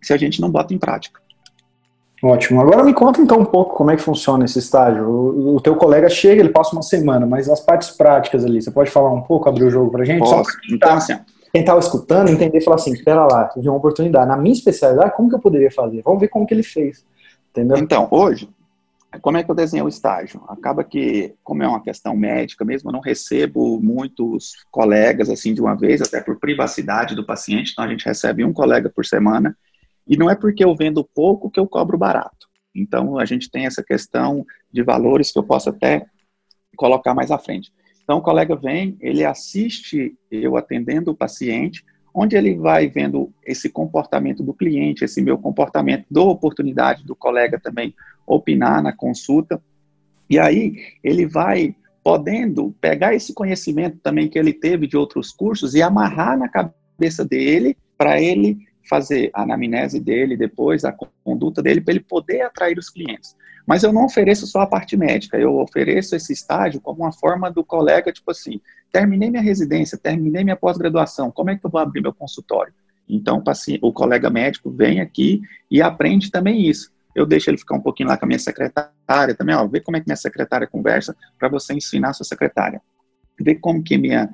se 0.01 0.12
a 0.12 0.16
gente 0.16 0.40
não 0.40 0.51
bota 0.51 0.72
em 0.72 0.79
prática. 0.79 1.20
Ótimo. 2.22 2.61
Agora 2.61 2.83
me 2.83 2.92
conta 2.92 3.20
então 3.20 3.38
um 3.40 3.44
pouco 3.44 3.77
como 3.77 3.90
é 3.90 3.96
que 3.96 4.03
funciona 4.03 4.44
esse 4.44 4.59
estágio. 4.59 5.05
O, 5.09 5.57
o 5.57 5.61
teu 5.61 5.77
colega 5.77 6.09
chega, 6.09 6.40
ele 6.40 6.51
passa 6.51 6.72
uma 6.72 6.83
semana, 6.83 7.27
mas 7.27 7.48
as 7.48 7.61
partes 7.61 7.90
práticas 7.90 8.44
ali, 8.44 8.61
você 8.61 8.70
pode 8.70 8.90
falar 8.90 9.11
um 9.11 9.22
pouco, 9.22 9.48
abrir 9.48 9.64
o 9.64 9.70
jogo 9.70 9.90
para 9.90 10.03
a 10.03 10.05
gente? 10.05 10.20
Posso. 10.20 10.51
Só 10.51 10.59
então, 10.70 10.94
assim, 10.94 11.16
quem 11.53 11.61
estava 11.61 11.79
escutando, 11.79 12.31
entender 12.31 12.59
e 12.59 12.64
falar 12.64 12.77
assim, 12.77 12.92
espera 12.92 13.24
lá, 13.24 13.44
tive 13.48 13.68
uma 13.68 13.79
oportunidade. 13.79 14.27
Na 14.27 14.37
minha 14.37 14.53
especialidade, 14.53 15.14
como 15.14 15.29
que 15.29 15.35
eu 15.37 15.40
poderia 15.40 15.70
fazer? 15.70 16.03
Vamos 16.05 16.20
ver 16.20 16.29
como 16.29 16.46
que 16.46 16.55
ele 16.55 16.64
fez. 16.64 17.05
Entendeu? 17.51 17.79
Então, 17.79 18.09
hoje, 18.11 18.48
como 19.23 19.37
é 19.38 19.42
que 19.42 19.51
eu 19.51 19.55
desenho 19.55 19.87
o 19.87 19.88
estágio? 19.88 20.42
Acaba 20.49 20.85
que, 20.85 21.35
como 21.42 21.62
é 21.62 21.68
uma 21.68 21.83
questão 21.83 22.14
médica 22.14 22.64
mesmo, 22.64 22.90
eu 22.90 22.92
não 22.92 23.01
recebo 23.01 23.81
muitos 23.81 24.53
colegas 24.71 25.31
assim 25.31 25.55
de 25.55 25.61
uma 25.61 25.75
vez, 25.75 26.03
até 26.03 26.21
por 26.21 26.38
privacidade 26.38 27.14
do 27.14 27.25
paciente, 27.25 27.73
então 27.73 27.85
a 27.85 27.88
gente 27.88 28.05
recebe 28.05 28.44
um 28.44 28.53
colega 28.53 28.90
por 28.94 29.07
semana, 29.07 29.57
e 30.07 30.16
não 30.16 30.31
é 30.31 30.35
porque 30.35 30.64
eu 30.64 30.75
vendo 30.75 31.05
pouco 31.14 31.51
que 31.51 31.59
eu 31.59 31.66
cobro 31.66 31.97
barato. 31.97 32.49
Então, 32.75 33.18
a 33.18 33.25
gente 33.25 33.51
tem 33.51 33.66
essa 33.66 33.83
questão 33.83 34.44
de 34.73 34.83
valores 34.83 35.33
que 35.33 35.38
eu 35.38 35.42
posso 35.42 35.71
até 35.71 36.05
colocar 36.77 37.14
mais 37.14 37.31
à 37.31 37.38
frente. 37.38 37.73
Então, 38.03 38.18
o 38.18 38.23
colega 38.23 38.57
vem, 38.57 38.97
ele 39.01 39.25
assiste 39.25 40.16
eu 40.31 40.57
atendendo 40.57 41.11
o 41.11 41.16
paciente, 41.16 41.85
onde 42.21 42.37
ele 42.37 42.57
vai 42.57 42.89
vendo 42.89 43.33
esse 43.47 43.69
comportamento 43.69 44.43
do 44.43 44.53
cliente, 44.53 45.05
esse 45.05 45.23
meu 45.23 45.39
comportamento, 45.39 46.05
dou 46.11 46.31
oportunidade 46.31 47.07
do 47.07 47.15
colega 47.15 47.61
também 47.61 47.95
opinar 48.27 48.83
na 48.83 48.93
consulta, 48.93 49.63
e 50.29 50.37
aí 50.37 50.75
ele 51.03 51.27
vai 51.27 51.77
podendo 52.03 52.75
pegar 52.81 53.15
esse 53.15 53.33
conhecimento 53.33 53.99
também 54.03 54.29
que 54.29 54.37
ele 54.37 54.53
teve 54.53 54.89
de 54.89 54.97
outros 54.97 55.31
cursos 55.31 55.77
e 55.77 55.81
amarrar 55.81 56.37
na 56.37 56.49
cabeça 56.49 57.25
dele 57.25 57.77
para 57.97 58.21
ele 58.21 58.67
fazer 58.88 59.31
a 59.35 59.42
anamnese 59.42 60.01
dele 60.01 60.37
depois, 60.37 60.85
a 60.85 60.94
conduta 61.22 61.62
dele, 61.62 61.81
para 61.81 61.94
ele 61.94 62.01
poder 62.01 62.42
atrair 62.42 62.79
os 62.79 62.88
clientes. 62.90 63.37
Mas 63.66 63.83
eu 63.83 63.92
não 63.92 64.07
ofereço 64.07 64.46
só 64.46 64.61
a 64.61 64.66
parte 64.66 64.96
médica, 64.96 65.37
eu 65.37 65.59
ofereço 65.59 66.16
esse 66.16 66.33
estágio 66.33 66.81
como 66.81 67.03
uma 67.03 67.12
forma 67.12 67.51
do 67.51 67.62
colega, 67.62 68.12
tipo 68.12 68.31
assim, 68.31 68.61
terminei 68.90 69.31
minha 69.31 69.42
residência, 69.42 69.98
terminei 69.98 70.42
minha 70.42 70.57
pós-graduação, 70.57 71.31
como 71.31 71.51
é 71.51 71.57
que 71.57 71.66
eu 71.66 71.70
vou 71.70 71.81
abrir 71.81 72.01
meu 72.01 72.14
consultório? 72.14 72.72
Então, 73.07 73.42
o 73.83 73.92
colega 73.92 74.31
médico 74.31 74.70
vem 74.70 75.01
aqui 75.01 75.40
e 75.70 75.81
aprende 75.81 76.31
também 76.31 76.66
isso. 76.66 76.90
Eu 77.14 77.27
deixo 77.27 77.51
ele 77.51 77.59
ficar 77.59 77.74
um 77.74 77.81
pouquinho 77.81 78.09
lá 78.09 78.16
com 78.16 78.27
a 78.27 78.29
minha 78.29 78.38
secretária 78.38 79.35
também, 79.35 79.55
ó, 79.55 79.66
ver 79.66 79.81
como 79.81 79.96
é 79.96 80.01
que 80.01 80.07
minha 80.07 80.16
secretária 80.16 80.66
conversa 80.66 81.16
para 81.38 81.48
você 81.48 81.74
ensinar 81.74 82.11
a 82.11 82.12
sua 82.12 82.27
secretária. 82.27 82.81
Ver 83.40 83.57
como 83.57 83.83
que 83.83 83.96
minha 83.96 84.31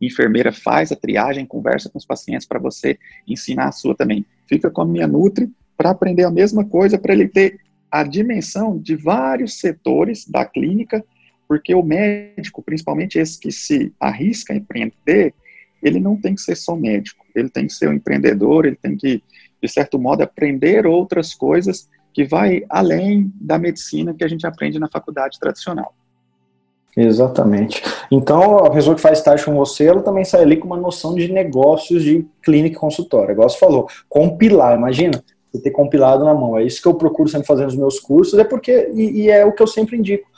enfermeira 0.00 0.52
faz 0.52 0.92
a 0.92 0.96
triagem, 0.96 1.46
conversa 1.46 1.90
com 1.90 1.98
os 1.98 2.06
pacientes 2.06 2.46
para 2.46 2.58
você 2.58 2.98
ensinar 3.26 3.68
a 3.68 3.72
sua 3.72 3.94
também. 3.94 4.24
Fica 4.46 4.70
com 4.70 4.82
a 4.82 4.86
minha 4.86 5.06
Nutri 5.06 5.50
para 5.76 5.90
aprender 5.90 6.24
a 6.24 6.30
mesma 6.30 6.64
coisa, 6.64 6.98
para 6.98 7.12
ele 7.12 7.28
ter 7.28 7.58
a 7.90 8.02
dimensão 8.02 8.78
de 8.78 8.94
vários 8.94 9.60
setores 9.60 10.26
da 10.26 10.44
clínica, 10.44 11.04
porque 11.46 11.74
o 11.74 11.82
médico, 11.82 12.62
principalmente 12.62 13.18
esse 13.18 13.38
que 13.38 13.50
se 13.50 13.92
arrisca 13.98 14.52
a 14.52 14.56
empreender, 14.56 15.34
ele 15.82 16.00
não 16.00 16.16
tem 16.16 16.34
que 16.34 16.40
ser 16.40 16.56
só 16.56 16.76
médico, 16.76 17.24
ele 17.34 17.48
tem 17.48 17.66
que 17.66 17.72
ser 17.72 17.88
um 17.88 17.94
empreendedor, 17.94 18.66
ele 18.66 18.76
tem 18.76 18.96
que, 18.96 19.22
de 19.62 19.68
certo 19.68 19.98
modo, 19.98 20.22
aprender 20.22 20.86
outras 20.86 21.34
coisas 21.34 21.88
que 22.12 22.24
vai 22.24 22.64
além 22.68 23.32
da 23.40 23.58
medicina 23.58 24.12
que 24.12 24.24
a 24.24 24.28
gente 24.28 24.46
aprende 24.46 24.78
na 24.78 24.88
faculdade 24.88 25.38
tradicional. 25.38 25.94
Exatamente. 27.00 27.80
Então, 28.10 28.58
a 28.58 28.70
pessoa 28.70 28.96
que 28.96 29.00
faz 29.00 29.18
estágio 29.18 29.46
com 29.46 29.54
você, 29.54 29.86
ela 29.86 30.02
também 30.02 30.24
sai 30.24 30.42
ali 30.42 30.56
com 30.56 30.66
uma 30.66 30.76
noção 30.76 31.14
de 31.14 31.30
negócios 31.32 32.02
de 32.02 32.26
clínica 32.42 32.76
e 32.76 32.80
consultório. 32.80 33.32
Igual 33.32 33.48
você 33.48 33.56
falou, 33.56 33.88
compilar, 34.08 34.76
imagina, 34.76 35.22
você 35.52 35.62
ter 35.62 35.70
compilado 35.70 36.24
na 36.24 36.34
mão. 36.34 36.58
É 36.58 36.64
isso 36.64 36.82
que 36.82 36.88
eu 36.88 36.94
procuro 36.94 37.28
sempre 37.28 37.46
fazer 37.46 37.66
nos 37.66 37.76
meus 37.76 38.00
cursos, 38.00 38.36
é 38.36 38.42
porque, 38.42 38.90
e, 38.92 39.22
e 39.22 39.30
é 39.30 39.44
o 39.44 39.52
que 39.52 39.62
eu 39.62 39.66
sempre 39.68 39.96
indico. 39.96 40.28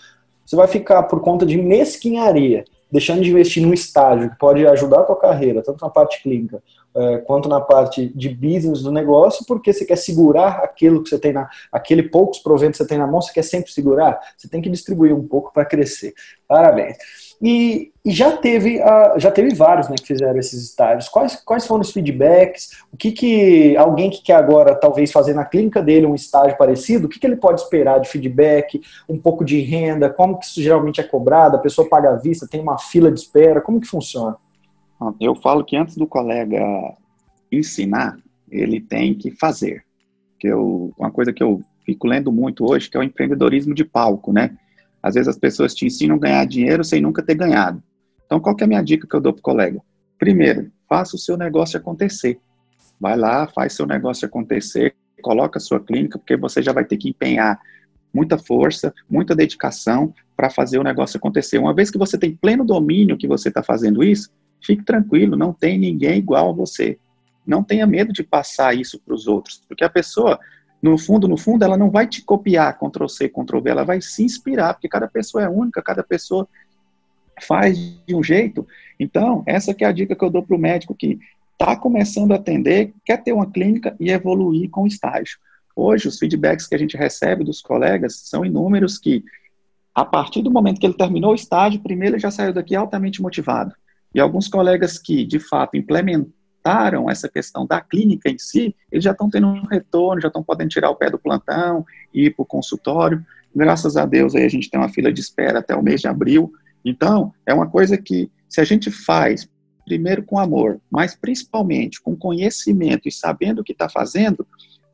Você 0.45 0.55
vai 0.55 0.69
ficar 0.69 1.05
por 1.05 1.21
conta 1.21 1.47
de 1.47 1.57
mesquinharia, 1.57 2.65
deixando 2.91 3.23
de 3.23 3.31
investir 3.31 3.63
num 3.63 3.73
estágio 3.73 4.31
que 4.31 4.39
pode 4.39 4.67
ajudar 4.67 5.01
a 5.01 5.05
tua 5.05 5.17
carreira, 5.17 5.63
tanto 5.63 5.85
na 5.85 5.91
parte 5.91 6.23
clínica 6.23 6.63
é, 6.95 7.19
quanto 7.19 7.49
na 7.49 7.61
parte 7.61 8.09
de 8.15 8.29
business 8.29 8.83
do 8.83 8.91
negócio, 8.91 9.45
porque 9.47 9.73
você 9.73 9.85
quer 9.85 9.97
segurar 9.97 10.61
aquilo 10.65 11.03
que 11.03 11.09
você 11.09 11.19
tem 11.19 11.33
na, 11.33 11.49
aquele 11.71 12.03
poucos 12.03 12.39
proventos 12.39 12.79
que 12.79 12.85
você 12.85 12.89
tem 12.89 12.99
na 12.99 13.07
mão, 13.07 13.21
você 13.21 13.33
quer 13.33 13.43
sempre 13.43 13.73
segurar, 13.73 14.21
você 14.37 14.49
tem 14.49 14.61
que 14.61 14.71
distribuir 14.71 15.15
um 15.15 15.27
pouco 15.27 15.53
para 15.53 15.65
crescer. 15.65 16.15
Parabéns. 16.49 16.97
E, 17.43 17.91
e, 18.05 18.11
já 18.11 18.37
teve 18.37 18.79
já 19.17 19.31
teve 19.31 19.55
vários 19.55 19.89
né, 19.89 19.97
que 19.99 20.07
fizeram 20.07 20.39
esses 20.39 20.63
estágios. 20.63 21.09
Quais, 21.09 21.37
quais 21.37 21.67
foram 21.67 21.81
os 21.81 21.91
feedbacks? 21.91 22.83
O 22.93 22.97
que, 22.97 23.13
que 23.13 23.77
alguém 23.79 24.11
que 24.11 24.23
quer 24.23 24.35
agora 24.35 24.75
talvez 24.75 25.11
fazer 25.11 25.33
na 25.33 25.45
clínica 25.45 25.83
dele 25.83 26.05
um 26.05 26.15
estágio 26.15 26.59
parecido, 26.59 27.07
o 27.07 27.09
que, 27.09 27.19
que 27.19 27.27
ele 27.27 27.37
pode 27.37 27.63
esperar 27.63 27.99
de 27.99 28.11
feedback, 28.11 28.81
um 29.09 29.19
pouco 29.19 29.43
de 29.43 29.59
renda, 29.61 30.11
como 30.11 30.39
que 30.39 30.45
isso 30.45 30.61
geralmente 30.61 31.01
é 31.01 31.05
cobrado, 31.05 31.57
a 31.57 31.61
pessoa 31.61 31.89
paga 31.89 32.11
à 32.11 32.17
vista, 32.17 32.47
tem 32.47 32.61
uma 32.61 32.79
fila 32.79 33.11
de 33.11 33.21
espera, 33.21 33.61
como 33.63 33.81
que 33.81 33.87
funciona? 33.87 34.37
Eu 35.19 35.35
falo 35.35 35.65
que 35.65 35.77
antes 35.77 35.97
do 35.97 36.07
colega 36.07 36.61
ensinar, 37.51 38.19
ele 38.51 38.81
tem 38.81 39.15
que 39.15 39.31
fazer. 39.31 39.83
Que 40.39 40.49
eu, 40.49 40.93
uma 40.99 41.11
coisa 41.11 41.33
que 41.33 41.43
eu 41.43 41.63
fico 41.87 42.07
lendo 42.07 42.31
muito 42.31 42.71
hoje, 42.71 42.91
que 42.91 42.97
é 42.97 43.01
o 43.01 43.03
empreendedorismo 43.03 43.75
de 43.75 43.85
palco, 43.85 44.31
né? 44.31 44.57
Às 45.03 45.15
vezes 45.15 45.29
as 45.29 45.39
pessoas 45.39 45.75
te 45.75 45.87
ensinam 45.87 46.17
a 46.17 46.19
ganhar 46.19 46.45
dinheiro 46.47 46.85
sem 46.85 47.01
nunca 47.01 47.23
ter 47.23 47.35
ganhado. 47.35 47.83
Então, 48.27 48.39
qual 48.41 48.57
é 48.61 48.65
a 48.65 48.67
minha 48.67 48.83
dica 48.83 49.07
que 49.07 49.15
eu 49.15 49.21
dou 49.21 49.33
para 49.33 49.41
o 49.41 49.43
colega? 49.43 49.81
Primeiro, 50.19 50.71
faça 50.89 51.17
o 51.17 51.19
seu 51.19 51.37
negócio 51.37 51.79
acontecer. 51.79 52.39
Vai 53.01 53.17
lá, 53.17 53.47
faz 53.49 53.73
seu 53.73 53.87
negócio 53.87 54.27
acontecer, 54.27 54.95
coloca 55.23 55.59
a 55.59 55.61
sua 55.61 55.81
clínica, 55.81 56.19
porque 56.19 56.37
você 56.37 56.63
já 56.63 56.73
vai 56.73 56.85
ter 56.85 56.97
que 56.97 57.09
empenhar 57.09 57.59
muita 58.13 58.37
força, 58.37 58.93
muita 59.09 59.35
dedicação 59.35 60.13
para 60.37 60.51
fazer 60.51 60.79
o 60.79 60.83
negócio 60.83 61.17
acontecer. 61.17 61.59
Uma 61.59 61.75
vez 61.75 61.91
que 61.91 61.99
você 61.99 62.19
tem 62.19 62.35
pleno 62.35 62.65
domínio 62.65 63.17
que 63.17 63.29
você 63.29 63.49
está 63.49 63.63
fazendo 63.63 64.03
isso, 64.03 64.31
fique 64.63 64.85
tranquilo, 64.85 65.37
não 65.37 65.53
tem 65.53 65.79
ninguém 65.79 66.19
igual 66.19 66.51
a 66.51 66.53
você. 66.53 66.99
Não 67.47 67.65
tenha 67.65 67.87
medo 67.87 68.13
de 68.13 68.23
passar 68.23 68.77
isso 68.77 69.01
para 69.01 69.15
os 69.15 69.27
outros, 69.27 69.63
porque 69.67 69.85
a 69.85 69.91
pessoa 69.91 70.39
no 70.83 70.97
fundo, 70.97 71.29
no 71.29 71.37
fundo, 71.37 71.65
ela 71.65 71.77
não 71.77 71.91
vai 71.91 72.07
te 72.07 72.23
copiar 72.23 72.79
Ctrl 72.79 73.07
C, 73.07 73.29
Ctrl 73.29 73.61
V, 73.61 73.71
ela 73.71 73.85
vai 73.85 74.01
se 74.01 74.25
inspirar, 74.25 74.75
porque 74.75 74.89
cada 74.89 75.07
pessoa 75.07 75.45
é 75.45 75.49
única, 75.49 75.83
cada 75.83 76.03
pessoa 76.03 76.49
faz 77.41 77.79
de 78.07 78.15
um 78.15 78.23
jeito. 78.23 78.67
Então, 78.99 79.43
essa 79.47 79.75
que 79.75 79.85
é 79.85 79.87
a 79.87 79.93
dica 79.93 80.17
que 80.17 80.25
eu 80.25 80.31
dou 80.31 80.43
para 80.43 80.57
o 80.57 80.59
médico 80.59 80.95
que 80.95 81.19
está 81.53 81.77
começando 81.77 82.33
a 82.33 82.37
atender, 82.37 82.95
quer 83.05 83.23
ter 83.23 83.33
uma 83.33 83.51
clínica 83.51 83.95
e 84.01 84.11
evoluir 84.11 84.71
com 84.71 84.83
o 84.83 84.87
estágio. 84.87 85.39
Hoje, 85.77 86.09
os 86.09 86.19
feedbacks 86.19 86.67
que 86.67 86.75
a 86.75 86.79
gente 86.79 86.97
recebe 86.97 87.45
dos 87.45 87.61
colegas 87.61 88.17
são 88.25 88.45
inúmeros 88.45 88.99
que, 88.99 89.23
a 89.95 90.05
partir 90.05 90.43
do 90.43 90.51
momento 90.51 90.81
que 90.81 90.87
ele 90.87 90.95
terminou 90.95 91.33
o 91.33 91.35
estágio, 91.35 91.83
primeiro 91.83 92.17
ele 92.17 92.23
já 92.23 92.31
saiu 92.31 92.53
daqui 92.55 92.75
altamente 92.75 93.21
motivado. 93.21 93.75
E 94.15 94.21
alguns 94.21 94.49
colegas 94.49 94.99
que, 94.99 95.25
de 95.25 95.39
fato, 95.39 95.77
implementam 95.77 96.33
trataram 96.63 97.11
essa 97.11 97.29
questão 97.29 97.67
da 97.67 97.81
clínica 97.81 98.29
em 98.29 98.39
si, 98.39 98.75
eles 98.93 99.05
já 99.05 99.13
estão 99.13 99.29
tendo 99.29 99.47
um 99.47 99.65
retorno, 99.65 100.21
já 100.21 100.29
estão 100.29 100.43
podendo 100.43 100.69
tirar 100.69 100.91
o 100.91 100.97
pé 100.97 101.11
do 101.11 101.19
plantão, 101.19 101.85
ir 102.15 102.35
para 102.35 102.43
o 102.43 102.47
consultório. 102.47 103.25
Graças 103.55 103.97
a 103.97 104.07
Deus 104.07 104.35
aí 104.35 104.45
a 104.45 104.49
gente 104.49 104.71
tem 104.71 104.79
uma 104.79 104.89
fila 104.89 105.13
de 105.13 105.21
espera 105.21 105.59
até 105.59 105.75
o 105.75 105.83
mês 105.83 106.01
de 106.01 106.09
abril. 106.09 106.53
Então, 106.85 107.33
é 107.45 107.53
uma 107.53 107.69
coisa 107.69 107.97
que, 107.97 108.31
se 108.49 108.61
a 108.61 108.65
gente 108.65 108.91
faz, 108.91 109.49
primeiro 109.85 110.23
com 110.23 110.39
amor, 110.39 110.81
mas 110.91 111.17
principalmente 111.17 112.01
com 112.01 112.17
conhecimento 112.17 113.09
e 113.09 113.13
sabendo 113.13 113.61
o 113.61 113.65
que 113.65 113.73
está 113.73 113.89
fazendo, 113.89 114.47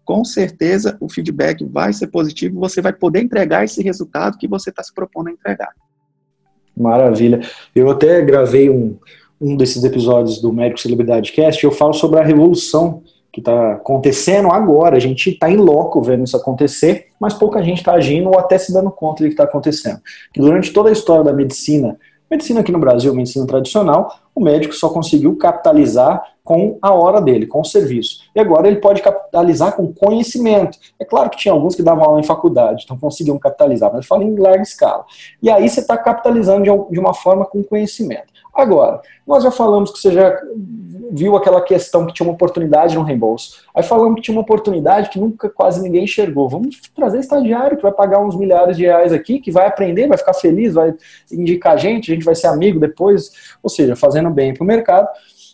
com 0.05 0.24
certeza 0.24 0.96
o 1.00 1.09
feedback 1.09 1.64
vai 1.64 1.92
ser 1.92 2.07
positivo, 2.07 2.61
você 2.61 2.81
vai 2.81 2.92
poder 2.92 3.20
entregar 3.20 3.64
esse 3.64 3.83
resultado 3.83 4.38
que 4.38 4.48
você 4.48 4.70
está 4.70 4.83
se 4.83 4.94
propondo 4.94 5.29
a 5.29 5.33
entregar. 5.33 5.72
Maravilha. 6.76 7.40
Eu 7.74 7.90
até 7.90 8.20
gravei 8.22 8.68
um, 8.68 8.98
um 9.40 9.57
desses 9.57 9.85
episódios 9.85 10.40
do 10.40 10.53
Médico 10.53 10.81
Celebridade 10.81 11.33
Cast, 11.33 11.62
eu 11.62 11.70
falo 11.70 11.92
sobre 11.92 12.18
a 12.18 12.22
revolução 12.22 13.03
que 13.33 13.40
está 13.40 13.72
acontecendo 13.72 14.49
agora. 14.51 14.96
A 14.96 15.01
gente 15.01 15.31
está 15.31 15.51
em 15.51 15.57
loco 15.57 16.01
vendo 16.01 16.25
isso 16.25 16.37
acontecer, 16.37 17.09
mas 17.20 17.35
pouca 17.35 17.62
gente 17.62 17.79
está 17.79 17.92
agindo 17.92 18.29
ou 18.31 18.38
até 18.38 18.57
se 18.57 18.72
dando 18.72 18.90
conta 18.90 19.22
do 19.22 19.27
que 19.27 19.35
está 19.35 19.44
acontecendo. 19.44 20.01
Que 20.33 20.40
durante 20.40 20.72
toda 20.72 20.88
a 20.88 20.92
história 20.92 21.22
da 21.22 21.35
medicina, 21.35 21.99
medicina 22.31 22.61
aqui 22.61 22.72
no 22.72 22.79
Brasil, 22.79 23.14
medicina 23.14 23.46
tradicional, 23.46 24.20
o 24.35 24.40
médico 24.40 24.75
só 24.75 24.88
conseguiu 24.88 25.37
capitalizar 25.37 26.22
com 26.42 26.79
a 26.81 26.94
hora 26.94 27.20
dele, 27.20 27.46
com 27.46 27.61
o 27.61 27.64
serviço. 27.64 28.20
E 28.35 28.40
agora 28.40 28.68
ele 28.68 28.77
pode 28.77 29.03
capitalizar 29.03 29.77
com 29.77 29.92
conhecimento. 29.92 30.79
É 30.99 31.05
claro 31.05 31.29
que 31.29 31.37
tinha 31.37 31.53
alguns 31.53 31.75
que 31.75 31.83
davam 31.83 32.05
aula 32.05 32.20
em 32.20 32.25
faculdade, 32.25 32.85
então 32.85 32.96
conseguiam 32.96 33.38
capitalizar, 33.38 33.90
mas 33.92 34.05
eu 34.05 34.09
falo 34.09 34.22
em 34.22 34.35
larga 34.37 34.62
escala. 34.62 35.05
E 35.42 35.51
aí 35.51 35.68
você 35.68 35.81
está 35.81 35.99
capitalizando 35.99 36.62
de 36.90 36.99
uma 36.99 37.12
forma 37.12 37.44
com 37.44 37.62
conhecimento. 37.62 38.36
Agora, 38.57 39.03
nós 39.27 39.45
já 39.45 39.51
falamos 39.51 39.90
que 39.90 39.99
você 39.99 40.11
já 40.12 40.40
viu 41.11 41.37
aquela 41.37 41.61
questão 41.61 42.07
que 42.07 42.14
tinha 42.14 42.27
uma 42.27 42.33
oportunidade 42.33 42.95
no 42.95 43.03
reembolso. 43.03 43.62
Aí 43.75 43.83
falamos 43.83 44.16
que 44.16 44.23
tinha 44.23 44.35
uma 44.35 44.40
oportunidade 44.40 45.11
que 45.11 45.21
nunca 45.21 45.51
quase 45.51 45.83
ninguém 45.83 46.05
enxergou. 46.05 46.49
Vamos 46.49 46.81
trazer 46.95 47.21
estagiário 47.21 47.77
que 47.77 47.83
vai 47.83 47.92
pagar 47.92 48.19
uns 48.19 48.35
milhares 48.35 48.77
de 48.77 48.85
reais 48.85 49.12
aqui, 49.12 49.40
que 49.40 49.51
vai 49.51 49.66
aprender, 49.66 50.09
vai 50.09 50.16
ficar 50.16 50.33
feliz, 50.33 50.73
vai 50.73 50.95
indicar 51.31 51.75
a 51.75 51.77
gente, 51.77 52.11
a 52.11 52.14
gente 52.14 52.25
vai 52.25 52.35
ser 52.35 52.47
amigo 52.47 52.81
depois, 52.81 53.31
ou 53.62 53.69
seja, 53.69 53.95
fazendo 53.95 54.31
bem 54.31 54.55
para 54.55 54.64
o 54.64 54.66
mercado. 54.66 55.09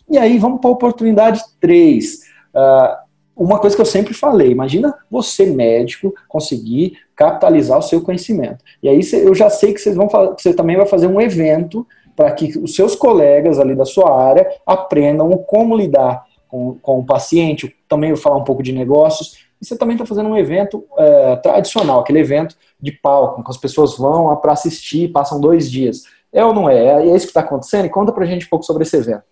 E 0.09 0.17
aí 0.17 0.37
vamos 0.37 0.61
para 0.61 0.69
a 0.69 0.73
oportunidade 0.73 1.41
3. 1.59 2.21
Uh, 2.55 3.03
uma 3.35 3.59
coisa 3.59 3.75
que 3.75 3.81
eu 3.81 3.85
sempre 3.85 4.13
falei, 4.13 4.51
imagina 4.51 4.93
você, 5.09 5.45
médico, 5.45 6.13
conseguir 6.27 6.99
capitalizar 7.15 7.77
o 7.77 7.81
seu 7.81 8.01
conhecimento. 8.01 8.63
E 8.81 8.87
aí 8.87 9.01
eu 9.13 9.35
já 9.35 9.49
sei 9.49 9.73
que 9.73 9.81
vocês 9.81 9.95
vão 9.95 10.07
que 10.07 10.41
você 10.41 10.53
também 10.53 10.77
vai 10.77 10.85
fazer 10.85 11.07
um 11.07 11.19
evento 11.19 11.85
para 12.15 12.31
que 12.31 12.57
os 12.57 12.75
seus 12.75 12.95
colegas 12.95 13.59
ali 13.59 13.75
da 13.75 13.85
sua 13.85 14.21
área 14.21 14.47
aprendam 14.65 15.29
como 15.37 15.75
lidar 15.75 16.25
com, 16.47 16.77
com 16.81 16.99
o 16.99 17.05
paciente, 17.05 17.75
também 17.87 18.13
vou 18.13 18.21
falar 18.21 18.37
um 18.37 18.43
pouco 18.43 18.61
de 18.61 18.71
negócios. 18.71 19.45
E 19.59 19.65
você 19.65 19.77
também 19.77 19.95
está 19.95 20.05
fazendo 20.05 20.29
um 20.29 20.37
evento 20.37 20.85
é, 20.97 21.35
tradicional, 21.37 22.01
aquele 22.01 22.19
evento 22.19 22.55
de 22.79 22.91
palco, 22.91 23.43
que 23.43 23.49
as 23.49 23.57
pessoas 23.57 23.97
vão 23.97 24.35
para 24.37 24.53
assistir, 24.53 25.11
passam 25.11 25.39
dois 25.39 25.71
dias. 25.71 26.03
É 26.31 26.43
ou 26.43 26.53
não 26.53 26.69
é? 26.69 27.03
É 27.03 27.15
isso 27.15 27.25
que 27.25 27.31
está 27.31 27.41
acontecendo? 27.41 27.85
E 27.85 27.89
conta 27.89 28.11
para 28.11 28.23
a 28.23 28.27
gente 28.27 28.45
um 28.45 28.49
pouco 28.49 28.65
sobre 28.65 28.83
esse 28.83 28.97
evento. 28.97 29.23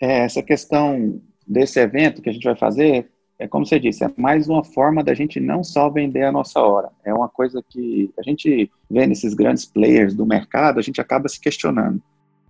É, 0.00 0.24
essa 0.24 0.42
questão 0.42 1.20
desse 1.46 1.78
evento 1.78 2.20
que 2.20 2.28
a 2.28 2.32
gente 2.32 2.44
vai 2.44 2.56
fazer, 2.56 3.10
é 3.38 3.48
como 3.48 3.66
você 3.66 3.80
disse, 3.80 4.04
é 4.04 4.10
mais 4.16 4.48
uma 4.48 4.62
forma 4.62 5.02
da 5.02 5.12
gente 5.12 5.40
não 5.40 5.64
só 5.64 5.90
vender 5.90 6.22
a 6.22 6.32
nossa 6.32 6.60
hora. 6.60 6.90
É 7.04 7.12
uma 7.12 7.28
coisa 7.28 7.62
que 7.68 8.10
a 8.18 8.22
gente 8.22 8.70
vê 8.88 9.06
nesses 9.06 9.34
grandes 9.34 9.64
players 9.64 10.14
do 10.14 10.24
mercado, 10.24 10.78
a 10.78 10.82
gente 10.82 11.00
acaba 11.00 11.28
se 11.28 11.40
questionando. 11.40 12.00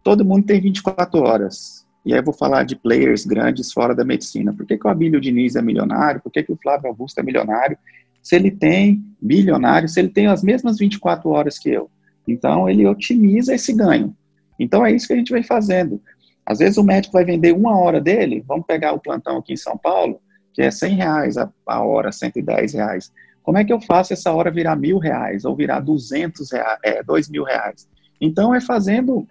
Todo 0.02 0.24
mundo 0.24 0.44
tem 0.44 0.60
24 0.60 1.20
horas. 1.20 1.86
E 2.04 2.12
aí 2.12 2.18
eu 2.18 2.24
vou 2.24 2.34
falar 2.34 2.64
de 2.64 2.76
players 2.76 3.24
grandes 3.24 3.72
fora 3.72 3.94
da 3.94 4.04
medicina. 4.04 4.52
Por 4.52 4.66
que, 4.66 4.76
que 4.76 4.86
o 4.86 4.90
Abílio 4.90 5.20
Diniz 5.20 5.56
é 5.56 5.62
milionário? 5.62 6.20
Por 6.20 6.30
que, 6.30 6.42
que 6.42 6.52
o 6.52 6.58
Flávio 6.62 6.88
Augusto 6.88 7.18
é 7.18 7.22
milionário? 7.22 7.78
Se 8.22 8.36
ele 8.36 8.50
tem 8.50 9.02
bilionário, 9.20 9.88
se 9.88 9.98
ele 10.00 10.10
tem 10.10 10.26
as 10.26 10.42
mesmas 10.42 10.78
24 10.78 11.30
horas 11.30 11.58
que 11.58 11.70
eu. 11.70 11.90
Então, 12.28 12.68
ele 12.68 12.86
otimiza 12.86 13.54
esse 13.54 13.72
ganho. 13.72 14.14
Então, 14.58 14.84
é 14.84 14.92
isso 14.92 15.06
que 15.06 15.14
a 15.14 15.16
gente 15.16 15.32
vem 15.32 15.42
fazendo. 15.42 16.00
Às 16.44 16.58
vezes 16.58 16.76
o 16.76 16.84
médico 16.84 17.14
vai 17.14 17.24
vender 17.24 17.52
uma 17.52 17.78
hora 17.78 18.00
dele, 18.00 18.44
vamos 18.46 18.66
pegar 18.66 18.92
o 18.92 19.00
plantão 19.00 19.38
aqui 19.38 19.54
em 19.54 19.56
São 19.56 19.78
Paulo, 19.78 20.20
que 20.54 20.62
é 20.62 20.70
100 20.70 20.94
reais 20.94 21.36
a, 21.36 21.50
a 21.66 21.84
hora, 21.84 22.12
110 22.12 22.72
reais. 22.72 23.12
Como 23.42 23.58
é 23.58 23.64
que 23.64 23.72
eu 23.72 23.80
faço 23.80 24.12
essa 24.12 24.32
hora 24.32 24.50
virar 24.50 24.76
mil 24.76 24.98
reais 24.98 25.44
ou 25.44 25.54
virar 25.54 25.80
200 25.80 26.50
reais, 26.50 26.78
é, 26.82 27.02
dois 27.02 27.28
mil 27.28 27.42
reais? 27.42 27.86
Então 28.20 28.54
é 28.54 28.60
fazendo 28.60 29.26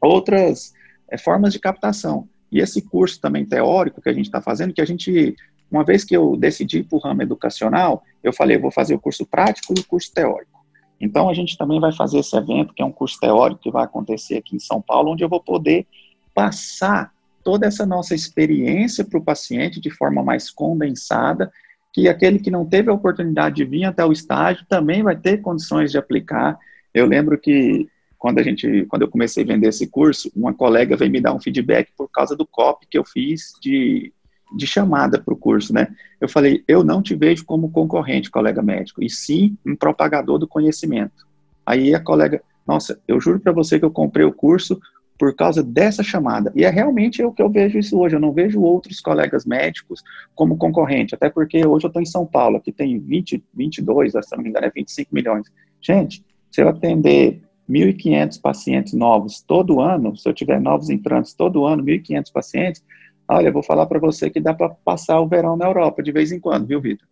outras 0.00 0.72
é, 1.10 1.18
formas 1.18 1.52
de 1.52 1.58
captação. 1.58 2.26
E 2.50 2.60
esse 2.60 2.80
curso 2.80 3.20
também 3.20 3.44
teórico 3.44 4.00
que 4.00 4.08
a 4.08 4.12
gente 4.12 4.26
está 4.26 4.40
fazendo, 4.40 4.72
que 4.72 4.80
a 4.80 4.86
gente, 4.86 5.36
uma 5.70 5.84
vez 5.84 6.04
que 6.04 6.16
eu 6.16 6.36
decidi 6.36 6.82
para 6.82 6.96
o 6.96 7.00
ramo 7.00 7.22
educacional, 7.22 8.02
eu 8.22 8.32
falei, 8.32 8.56
vou 8.56 8.70
fazer 8.70 8.94
o 8.94 8.98
curso 8.98 9.26
prático 9.26 9.74
e 9.76 9.80
o 9.80 9.86
curso 9.86 10.12
teórico. 10.14 10.60
Então 11.00 11.28
a 11.28 11.34
gente 11.34 11.56
também 11.56 11.80
vai 11.80 11.92
fazer 11.92 12.18
esse 12.18 12.36
evento, 12.36 12.74
que 12.74 12.82
é 12.82 12.84
um 12.84 12.92
curso 12.92 13.18
teórico 13.18 13.60
que 13.60 13.70
vai 13.70 13.84
acontecer 13.84 14.38
aqui 14.38 14.56
em 14.56 14.60
São 14.60 14.80
Paulo, 14.80 15.12
onde 15.12 15.24
eu 15.24 15.28
vou 15.28 15.40
poder 15.40 15.86
passar 16.34 17.12
toda 17.42 17.66
essa 17.66 17.86
nossa 17.86 18.14
experiência 18.14 19.04
para 19.04 19.18
o 19.18 19.24
paciente 19.24 19.80
de 19.80 19.90
forma 19.90 20.22
mais 20.22 20.50
condensada, 20.50 21.50
que 21.92 22.08
aquele 22.08 22.38
que 22.38 22.50
não 22.50 22.64
teve 22.64 22.90
a 22.90 22.94
oportunidade 22.94 23.56
de 23.56 23.64
vir 23.64 23.84
até 23.84 24.04
o 24.04 24.12
estágio 24.12 24.64
também 24.68 25.02
vai 25.02 25.16
ter 25.16 25.38
condições 25.38 25.90
de 25.90 25.98
aplicar. 25.98 26.58
Eu 26.94 27.06
lembro 27.06 27.38
que 27.38 27.88
quando 28.18 28.38
a 28.38 28.42
gente, 28.42 28.84
quando 28.88 29.02
eu 29.02 29.08
comecei 29.08 29.42
a 29.42 29.46
vender 29.46 29.68
esse 29.68 29.86
curso, 29.86 30.30
uma 30.36 30.52
colega 30.52 30.96
veio 30.96 31.10
me 31.10 31.20
dar 31.20 31.34
um 31.34 31.40
feedback 31.40 31.90
por 31.96 32.08
causa 32.08 32.36
do 32.36 32.46
copy 32.46 32.86
que 32.88 32.98
eu 32.98 33.04
fiz 33.04 33.54
de, 33.62 34.12
de 34.54 34.66
chamada 34.66 35.18
para 35.18 35.32
o 35.32 35.36
curso, 35.36 35.72
né? 35.72 35.88
Eu 36.20 36.28
falei, 36.28 36.62
eu 36.68 36.84
não 36.84 37.02
te 37.02 37.14
vejo 37.14 37.44
como 37.46 37.70
concorrente, 37.70 38.30
colega 38.30 38.60
médico, 38.60 39.02
e 39.02 39.08
sim 39.08 39.56
um 39.66 39.74
propagador 39.74 40.38
do 40.38 40.46
conhecimento. 40.46 41.26
Aí 41.64 41.94
a 41.94 42.00
colega, 42.00 42.42
nossa, 42.66 43.00
eu 43.08 43.18
juro 43.18 43.40
para 43.40 43.52
você 43.52 43.78
que 43.78 43.84
eu 43.84 43.90
comprei 43.90 44.26
o 44.26 44.32
curso 44.32 44.78
por 45.20 45.34
causa 45.34 45.62
dessa 45.62 46.02
chamada. 46.02 46.50
E 46.56 46.64
é 46.64 46.70
realmente 46.70 47.22
o 47.22 47.30
que 47.30 47.42
eu 47.42 47.50
vejo 47.50 47.78
isso 47.78 47.98
hoje. 47.98 48.16
Eu 48.16 48.20
não 48.20 48.32
vejo 48.32 48.62
outros 48.62 49.02
colegas 49.02 49.44
médicos 49.44 50.02
como 50.34 50.56
concorrente, 50.56 51.14
até 51.14 51.28
porque 51.28 51.58
hoje 51.66 51.84
eu 51.84 51.88
estou 51.88 52.00
em 52.00 52.06
São 52.06 52.24
Paulo, 52.24 52.56
aqui 52.56 52.72
tem 52.72 52.98
20, 52.98 53.44
22, 53.52 54.12
se 54.12 54.18
não 54.34 54.42
me 54.42 54.48
engano, 54.48 54.64
é 54.64 54.70
25 54.70 55.14
milhões. 55.14 55.46
Gente, 55.78 56.24
se 56.50 56.62
eu 56.62 56.70
atender 56.70 57.42
1.500 57.68 58.40
pacientes 58.40 58.94
novos 58.94 59.42
todo 59.42 59.82
ano, 59.82 60.16
se 60.16 60.26
eu 60.26 60.32
tiver 60.32 60.58
novos 60.58 60.88
entrantes 60.88 61.34
todo 61.34 61.66
ano, 61.66 61.84
1.500 61.84 62.32
pacientes, 62.32 62.84
olha, 63.28 63.48
eu 63.48 63.52
vou 63.52 63.62
falar 63.62 63.84
para 63.84 63.98
você 63.98 64.30
que 64.30 64.40
dá 64.40 64.54
para 64.54 64.70
passar 64.70 65.20
o 65.20 65.28
verão 65.28 65.54
na 65.54 65.66
Europa 65.66 66.02
de 66.02 66.12
vez 66.12 66.32
em 66.32 66.40
quando, 66.40 66.66
viu, 66.66 66.80
Vitor? 66.80 67.06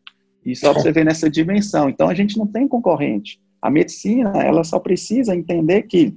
E 0.47 0.57
só 0.57 0.73
para 0.73 0.81
você 0.81 0.92
ver 0.92 1.05
nessa 1.05 1.29
dimensão. 1.29 1.90
Então, 1.90 2.09
a 2.09 2.14
gente 2.14 2.38
não 2.38 2.47
tem 2.47 2.66
concorrente. 2.66 3.38
A 3.61 3.71
medicina, 3.71 4.33
ela 4.42 4.64
só 4.64 4.79
precisa 4.79 5.37
entender 5.37 5.83
que 5.83 6.16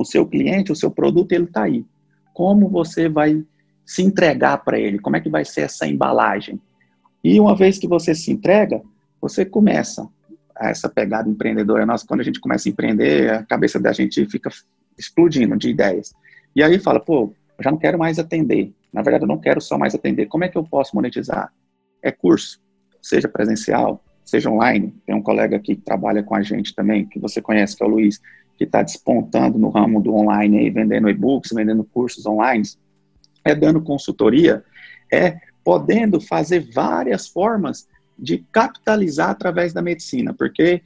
o 0.00 0.04
seu 0.04 0.26
cliente, 0.26 0.72
o 0.72 0.76
seu 0.76 0.90
produto, 0.90 1.32
ele 1.32 1.44
está 1.44 1.64
aí. 1.64 1.84
Como 2.32 2.68
você 2.68 3.08
vai 3.08 3.44
se 3.84 4.02
entregar 4.02 4.58
para 4.58 4.78
ele? 4.78 4.98
Como 4.98 5.16
é 5.16 5.20
que 5.20 5.28
vai 5.28 5.44
ser 5.44 5.62
essa 5.62 5.86
embalagem? 5.86 6.60
E 7.22 7.40
uma 7.40 7.56
vez 7.56 7.78
que 7.78 7.88
você 7.88 8.14
se 8.14 8.30
entrega, 8.30 8.80
você 9.20 9.44
começa 9.44 10.08
essa 10.56 10.88
pegada 10.88 11.28
empreendedora 11.28 11.84
nossa. 11.84 12.06
Quando 12.06 12.20
a 12.20 12.24
gente 12.24 12.40
começa 12.40 12.68
a 12.68 12.70
empreender, 12.70 13.30
a 13.30 13.42
cabeça 13.44 13.80
da 13.80 13.92
gente 13.92 14.24
fica 14.26 14.50
explodindo 14.96 15.56
de 15.56 15.70
ideias. 15.70 16.14
E 16.54 16.62
aí 16.62 16.78
fala, 16.78 17.00
pô, 17.00 17.32
já 17.60 17.70
não 17.70 17.78
quero 17.78 17.98
mais 17.98 18.18
atender. 18.18 18.72
Na 18.92 19.02
verdade, 19.02 19.24
eu 19.24 19.28
não 19.28 19.38
quero 19.38 19.60
só 19.60 19.76
mais 19.76 19.94
atender. 19.94 20.26
Como 20.26 20.44
é 20.44 20.48
que 20.48 20.56
eu 20.56 20.64
posso 20.64 20.94
monetizar? 20.94 21.52
É 22.02 22.12
curso, 22.12 22.60
seja 23.02 23.28
presencial, 23.28 24.02
seja 24.24 24.48
online. 24.48 24.94
Tem 25.04 25.14
um 25.14 25.22
colega 25.22 25.56
aqui 25.56 25.74
que 25.74 25.82
trabalha 25.82 26.22
com 26.22 26.34
a 26.34 26.42
gente 26.42 26.74
também, 26.74 27.04
que 27.04 27.18
você 27.18 27.42
conhece, 27.42 27.76
que 27.76 27.82
é 27.82 27.86
o 27.86 27.90
Luiz 27.90 28.20
que 28.58 28.64
está 28.64 28.82
despontando 28.82 29.56
no 29.56 29.70
ramo 29.70 30.02
do 30.02 30.12
online, 30.12 30.58
aí, 30.58 30.70
vendendo 30.70 31.08
e-books, 31.08 31.52
vendendo 31.54 31.84
cursos 31.84 32.26
online, 32.26 32.64
é 33.44 33.54
dando 33.54 33.80
consultoria, 33.80 34.64
é 35.10 35.38
podendo 35.64 36.20
fazer 36.20 36.68
várias 36.74 37.28
formas 37.28 37.86
de 38.18 38.38
capitalizar 38.50 39.30
através 39.30 39.72
da 39.72 39.80
medicina, 39.80 40.34
porque 40.34 40.82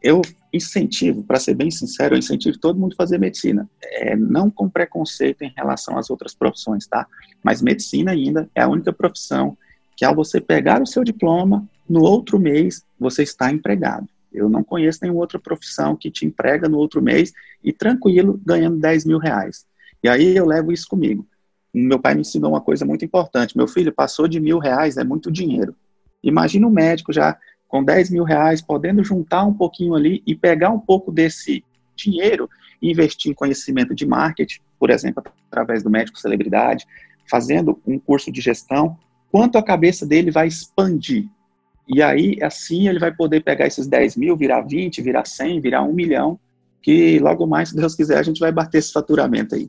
eu 0.00 0.22
incentivo, 0.52 1.24
para 1.24 1.40
ser 1.40 1.54
bem 1.54 1.70
sincero, 1.70 2.14
eu 2.14 2.18
incentivo 2.18 2.58
todo 2.58 2.78
mundo 2.78 2.92
a 2.92 2.96
fazer 2.96 3.18
medicina, 3.18 3.68
é, 3.82 4.14
não 4.14 4.48
com 4.48 4.68
preconceito 4.68 5.42
em 5.42 5.52
relação 5.56 5.98
às 5.98 6.10
outras 6.10 6.32
profissões, 6.32 6.86
tá? 6.86 7.06
Mas 7.42 7.60
medicina 7.60 8.12
ainda 8.12 8.48
é 8.54 8.62
a 8.62 8.68
única 8.68 8.92
profissão 8.92 9.58
que 9.96 10.04
ao 10.04 10.14
você 10.14 10.40
pegar 10.40 10.80
o 10.80 10.86
seu 10.86 11.02
diploma, 11.02 11.66
no 11.88 12.02
outro 12.02 12.38
mês 12.38 12.84
você 12.98 13.22
está 13.22 13.50
empregado. 13.50 14.06
Eu 14.34 14.48
não 14.48 14.64
conheço 14.64 14.98
nenhuma 15.02 15.20
outra 15.20 15.38
profissão 15.38 15.96
que 15.96 16.10
te 16.10 16.26
emprega 16.26 16.68
no 16.68 16.78
outro 16.78 17.00
mês 17.00 17.32
e 17.62 17.72
tranquilo 17.72 18.40
ganhando 18.44 18.76
10 18.78 19.04
mil 19.04 19.18
reais. 19.18 19.64
E 20.02 20.08
aí 20.08 20.36
eu 20.36 20.44
levo 20.44 20.72
isso 20.72 20.88
comigo. 20.88 21.26
Meu 21.72 21.98
pai 21.98 22.14
me 22.14 22.20
ensinou 22.20 22.50
uma 22.50 22.60
coisa 22.60 22.84
muito 22.84 23.04
importante. 23.04 23.56
Meu 23.56 23.66
filho 23.66 23.92
passou 23.92 24.28
de 24.28 24.38
mil 24.40 24.58
reais, 24.58 24.96
é 24.96 25.04
muito 25.04 25.30
dinheiro. 25.30 25.74
Imagina 26.22 26.66
um 26.66 26.70
médico 26.70 27.12
já 27.12 27.38
com 27.68 27.82
10 27.82 28.10
mil 28.10 28.24
reais, 28.24 28.60
podendo 28.60 29.02
juntar 29.02 29.44
um 29.44 29.52
pouquinho 29.52 29.94
ali 29.94 30.22
e 30.26 30.34
pegar 30.34 30.70
um 30.70 30.78
pouco 30.78 31.10
desse 31.10 31.64
dinheiro 31.96 32.48
e 32.80 32.90
investir 32.90 33.32
em 33.32 33.34
conhecimento 33.34 33.94
de 33.94 34.06
marketing, 34.06 34.60
por 34.78 34.90
exemplo, 34.90 35.24
através 35.50 35.82
do 35.82 35.90
médico 35.90 36.18
celebridade, 36.18 36.86
fazendo 37.28 37.80
um 37.86 37.98
curso 37.98 38.30
de 38.30 38.40
gestão, 38.40 38.96
quanto 39.30 39.58
a 39.58 39.62
cabeça 39.62 40.06
dele 40.06 40.30
vai 40.30 40.46
expandir. 40.46 41.26
E 41.86 42.02
aí, 42.02 42.38
assim, 42.42 42.88
ele 42.88 42.98
vai 42.98 43.12
poder 43.12 43.40
pegar 43.40 43.66
esses 43.66 43.86
10 43.86 44.16
mil, 44.16 44.36
virar 44.36 44.62
20, 44.62 45.02
virar 45.02 45.26
100, 45.26 45.60
virar 45.60 45.82
1 45.82 45.92
milhão, 45.92 46.38
que 46.82 47.18
logo 47.18 47.46
mais, 47.46 47.70
se 47.70 47.76
Deus 47.76 47.94
quiser, 47.94 48.18
a 48.18 48.22
gente 48.22 48.40
vai 48.40 48.50
bater 48.50 48.78
esse 48.78 48.92
faturamento 48.92 49.54
aí. 49.54 49.68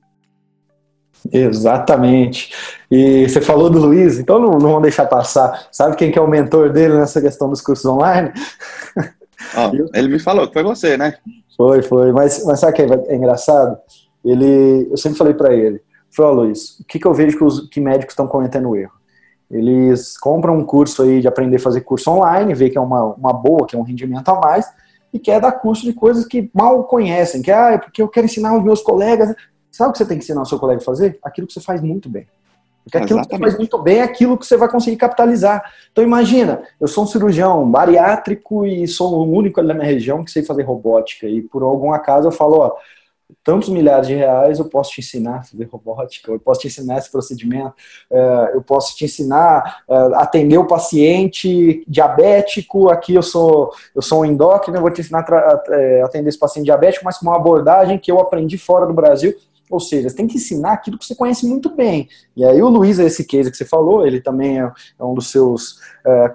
Exatamente. 1.32 2.54
E 2.90 3.28
você 3.28 3.42
falou 3.42 3.70
do 3.70 3.80
Luiz, 3.80 4.20
então 4.20 4.40
não, 4.40 4.52
não 4.52 4.60
vamos 4.70 4.84
deixar 4.84 5.06
passar. 5.06 5.68
Sabe 5.72 5.96
quem 5.96 6.12
que 6.12 6.20
é 6.20 6.22
o 6.22 6.28
mentor 6.28 6.72
dele 6.72 6.96
nessa 6.96 7.22
questão 7.22 7.50
dos 7.50 7.62
cursos 7.62 7.86
online? 7.86 8.32
Oh, 9.56 9.98
ele 9.98 10.08
me 10.08 10.20
falou 10.20 10.48
que 10.48 10.54
foi 10.54 10.64
você, 10.64 10.98
né? 10.98 11.16
Foi, 11.56 11.82
foi. 11.82 12.12
Mas, 12.12 12.44
mas 12.46 12.60
sabe 12.60 12.74
o 12.74 12.76
que 12.76 12.82
é, 12.82 13.14
é 13.14 13.16
engraçado? 13.16 13.78
Ele, 14.24 14.88
eu 14.90 14.98
sempre 14.98 15.18
falei 15.18 15.34
para 15.34 15.54
ele, 15.54 15.82
falei, 16.10 16.32
oh, 16.32 16.36
Luiz, 16.36 16.80
o 16.80 16.86
que, 16.86 16.98
que 16.98 17.06
eu 17.06 17.14
vejo 17.14 17.38
que, 17.38 17.44
os, 17.44 17.70
que 17.70 17.80
médicos 17.80 18.14
estão 18.14 18.28
cometendo 18.28 18.76
erro? 18.76 18.94
Eles 19.50 20.18
compram 20.18 20.58
um 20.58 20.66
curso 20.66 21.04
aí 21.04 21.22
de 21.22 21.28
aprender 21.28 21.58
a 21.58 21.60
fazer 21.60 21.82
curso 21.82 22.10
online, 22.12 22.54
vê 22.54 22.70
que 22.70 22.78
é 22.78 22.82
uma, 22.82 23.14
uma 23.14 23.34
boa, 23.34 23.66
que 23.66 23.76
é 23.76 23.80
um 23.80 23.84
rendimento 23.84 24.30
a 24.30 24.40
mais, 24.40 24.66
e 25.14 25.20
quer 25.20 25.40
dar 25.40 25.52
curso 25.54 25.84
de 25.84 25.94
coisas 25.94 26.26
que 26.26 26.50
mal 26.54 26.84
conhecem, 26.86 27.42
que 27.42 27.52
ah, 27.52 27.72
é 27.72 27.78
porque 27.78 28.02
eu 28.02 28.08
quero 28.08 28.26
ensinar 28.26 28.58
os 28.58 28.64
meus 28.64 28.82
colegas. 28.82 29.34
Sabe 29.72 29.90
o 29.90 29.92
que 29.92 29.98
você 30.00 30.06
tem 30.06 30.18
que 30.18 30.24
ensinar 30.24 30.42
o 30.42 30.46
seu 30.46 30.60
colega 30.60 30.82
a 30.82 30.84
fazer? 30.84 31.20
Aquilo 31.24 31.48
que 31.48 31.54
você 31.54 31.62
faz 31.62 31.82
muito 31.82 32.10
bem. 32.10 32.28
Porque 32.84 32.98
aquilo 32.98 33.20
Exatamente. 33.20 33.30
que 33.30 33.36
você 33.36 33.42
faz 33.42 33.58
muito 33.58 33.78
bem 33.80 33.98
é 33.98 34.04
aquilo 34.04 34.38
que 34.38 34.46
você 34.46 34.56
vai 34.58 34.70
conseguir 34.70 34.98
capitalizar. 34.98 35.64
Então 35.92 36.04
imagina, 36.04 36.62
eu 36.80 36.88
sou 36.88 37.04
um 37.04 37.08
cirurgião 37.08 37.70
bariátrico 37.70 38.66
e 38.66 38.88
sou 38.88 39.12
o 39.16 39.32
único 39.32 39.60
ali 39.60 39.70
na 39.70 39.74
minha 39.74 39.88
região 39.88 40.24
que 40.24 40.30
sei 40.30 40.44
fazer 40.44 40.64
robótica. 40.64 41.28
E 41.28 41.42
por 41.42 41.64
algum 41.64 41.92
acaso 41.92 42.28
eu 42.28 42.32
falo, 42.32 42.60
ó, 42.60 42.76
tantos 43.44 43.70
milhares 43.70 44.08
de 44.08 44.16
reais, 44.16 44.60
eu 44.60 44.66
posso 44.66 44.92
te 44.92 45.02
ensinar 45.02 45.38
a 45.38 45.44
fazer 45.44 45.66
robótica, 45.66 46.32
eu 46.32 46.40
posso 46.40 46.62
te 46.62 46.68
ensinar 46.68 46.98
esse 46.98 47.12
procedimento, 47.12 47.74
é, 48.12 48.52
eu 48.54 48.62
posso 48.62 48.96
te 48.96 49.06
ensinar 49.06 49.84
a 49.90 49.96
é, 49.96 50.16
atender 50.16 50.58
o 50.58 50.68
paciente 50.68 51.84
diabético, 51.88 52.90
aqui 52.90 53.16
eu 53.16 53.24
sou, 53.24 53.72
eu 53.96 54.02
sou 54.02 54.22
um 54.22 54.26
endócrino, 54.26 54.78
eu 54.78 54.82
vou 54.82 54.92
te 54.92 55.02
ensinar 55.02 55.26
a 55.32 55.64
é, 55.70 56.02
atender 56.04 56.30
esse 56.30 56.40
paciente 56.40 56.66
diabético, 56.66 57.06
mas 57.06 57.18
com 57.18 57.26
uma 57.26 57.36
abordagem 57.36 57.98
que 57.98 58.12
eu 58.12 58.20
aprendi 58.20 58.58
fora 58.58 58.86
do 58.86 58.94
Brasil, 58.94 59.36
ou 59.70 59.80
seja, 59.80 60.10
você 60.10 60.16
tem 60.16 60.28
que 60.28 60.38
ensinar 60.38 60.74
aquilo 60.74 60.98
que 60.98 61.06
você 61.06 61.16
conhece 61.16 61.48
muito 61.48 61.76
bem. 61.76 62.08
E 62.36 62.46
aí 62.46 62.62
o 62.62 62.70
Luiz, 62.70 63.00
esse 63.00 63.26
case 63.26 63.50
que 63.50 63.58
você 63.58 63.66
falou, 63.66 64.06
ele 64.06 64.22
também 64.22 64.60
é, 64.60 64.72
um 65.00 65.16
dos 65.16 65.32
seus 65.32 65.80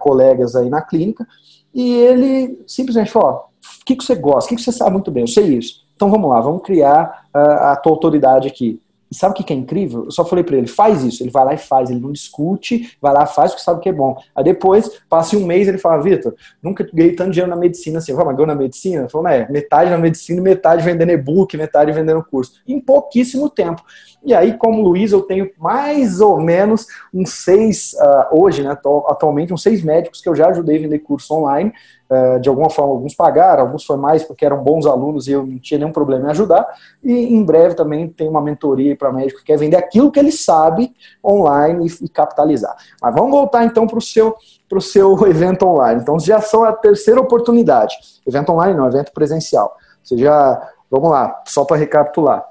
colegas 0.00 0.56
aí 0.56 0.68
na 0.68 0.82
clínica, 0.82 1.26
e 1.72 1.92
ele 1.92 2.60
simplesmente 2.66 3.12
falou, 3.12 3.44
o 3.80 3.84
que, 3.84 3.94
que 3.94 4.02
você 4.02 4.16
gosta, 4.16 4.46
o 4.46 4.48
que, 4.48 4.56
que 4.56 4.62
você 4.62 4.72
sabe 4.72 4.92
muito 4.92 5.12
bem, 5.12 5.22
eu 5.22 5.28
sei 5.28 5.44
isso 5.56 5.88
então 6.00 6.10
vamos 6.10 6.30
lá, 6.30 6.40
vamos 6.40 6.62
criar 6.62 7.26
a, 7.30 7.72
a 7.72 7.76
tua 7.76 7.92
autoridade 7.92 8.48
aqui. 8.48 8.80
E 9.10 9.14
sabe 9.14 9.32
o 9.32 9.44
que, 9.44 9.52
é 9.52 9.56
incrível? 9.56 10.04
Eu 10.04 10.10
só 10.10 10.24
falei 10.24 10.42
para 10.42 10.56
ele, 10.56 10.66
faz 10.66 11.02
isso. 11.02 11.22
Ele 11.22 11.30
vai 11.30 11.44
lá 11.44 11.52
e 11.52 11.58
faz, 11.58 11.90
ele 11.90 12.00
não 12.00 12.10
discute, 12.10 12.96
vai 13.02 13.12
lá, 13.12 13.26
faz 13.26 13.50
porque 13.50 13.62
sabe 13.62 13.80
que 13.80 13.88
é 13.90 13.92
bom. 13.92 14.16
Aí 14.34 14.42
depois, 14.42 14.88
passa 15.10 15.36
um 15.36 15.44
mês, 15.44 15.68
ele 15.68 15.76
fala, 15.76 16.00
Vitor, 16.00 16.34
nunca 16.62 16.88
ganhei 16.90 17.14
tanto 17.14 17.32
dinheiro 17.32 17.50
na 17.50 17.56
medicina 17.56 17.98
assim. 17.98 18.14
Mas 18.14 18.34
ganhou 18.34 18.46
na 18.46 18.54
medicina? 18.54 19.10
Falou, 19.10 19.28
é, 19.28 19.46
metade 19.50 19.90
na 19.90 19.98
medicina 19.98 20.40
metade 20.40 20.82
vendendo 20.82 21.10
e-book, 21.10 21.54
metade 21.54 21.92
vendendo 21.92 22.24
curso. 22.24 22.62
Em 22.66 22.80
pouquíssimo 22.80 23.50
tempo. 23.50 23.82
E 24.24 24.32
aí, 24.32 24.56
como 24.56 24.80
Luiz, 24.80 25.12
eu 25.12 25.22
tenho 25.22 25.50
mais 25.58 26.22
ou 26.22 26.40
menos 26.40 26.86
uns 27.12 27.30
seis, 27.30 27.94
uh, 27.94 28.40
hoje, 28.40 28.62
né, 28.62 28.70
atualmente, 28.70 29.52
uns 29.52 29.62
seis 29.62 29.82
médicos 29.82 30.22
que 30.22 30.28
eu 30.28 30.34
já 30.34 30.48
ajudei 30.48 30.78
a 30.78 30.80
vender 30.80 31.00
curso 31.00 31.34
online. 31.34 31.72
Uh, 32.10 32.40
de 32.40 32.48
alguma 32.48 32.68
forma, 32.68 32.92
alguns 32.92 33.14
pagaram, 33.14 33.62
alguns 33.62 33.84
foi 33.84 33.96
mais 33.96 34.24
porque 34.24 34.44
eram 34.44 34.62
bons 34.62 34.84
alunos 34.84 35.28
e 35.28 35.32
eu 35.32 35.46
não 35.46 35.60
tinha 35.60 35.78
nenhum 35.78 35.92
problema 35.92 36.26
em 36.26 36.30
ajudar. 36.30 36.66
E 37.04 37.12
em 37.12 37.44
breve 37.44 37.76
também 37.76 38.08
tem 38.08 38.28
uma 38.28 38.40
mentoria 38.40 38.96
para 38.96 39.12
médico 39.12 39.38
que 39.38 39.46
quer 39.46 39.56
vender 39.56 39.76
aquilo 39.76 40.10
que 40.10 40.18
ele 40.18 40.32
sabe 40.32 40.92
online 41.24 41.86
e, 42.02 42.08
capitalizar. 42.08 42.74
Mas 43.00 43.14
vamos 43.14 43.30
voltar 43.30 43.64
então 43.64 43.86
para 43.86 43.98
o 43.98 44.02
seu 44.02 44.34
para 44.68 44.78
o 44.78 44.82
seu 44.82 45.16
evento 45.26 45.66
online. 45.66 46.00
Então, 46.00 46.18
já 46.18 46.40
são 46.40 46.64
a 46.64 46.72
terceira 46.72 47.20
oportunidade. 47.20 47.96
Evento 48.26 48.52
online 48.52 48.76
não, 48.76 48.86
evento 48.86 49.12
presencial. 49.12 49.76
Você 50.02 50.16
já, 50.16 50.60
vamos 50.90 51.10
lá, 51.10 51.42
só 51.46 51.64
para 51.64 51.76
recapitular 51.76 52.50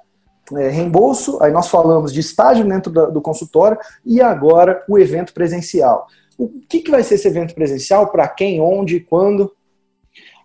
é, 0.57 0.69
reembolso, 0.69 1.41
aí 1.43 1.51
nós 1.51 1.67
falamos 1.67 2.11
de 2.11 2.19
estágio 2.19 2.67
dentro 2.67 2.91
do, 2.91 3.11
do 3.11 3.21
consultório 3.21 3.77
e 4.05 4.21
agora 4.21 4.83
o 4.87 4.97
evento 4.97 5.33
presencial. 5.33 6.07
O 6.39 6.47
que, 6.47 6.79
que 6.79 6.89
vai 6.89 7.03
ser 7.03 7.15
esse 7.15 7.27
evento 7.27 7.53
presencial? 7.53 8.09
Para 8.09 8.25
quem, 8.25 8.61
onde, 8.61 9.01
quando? 9.01 9.53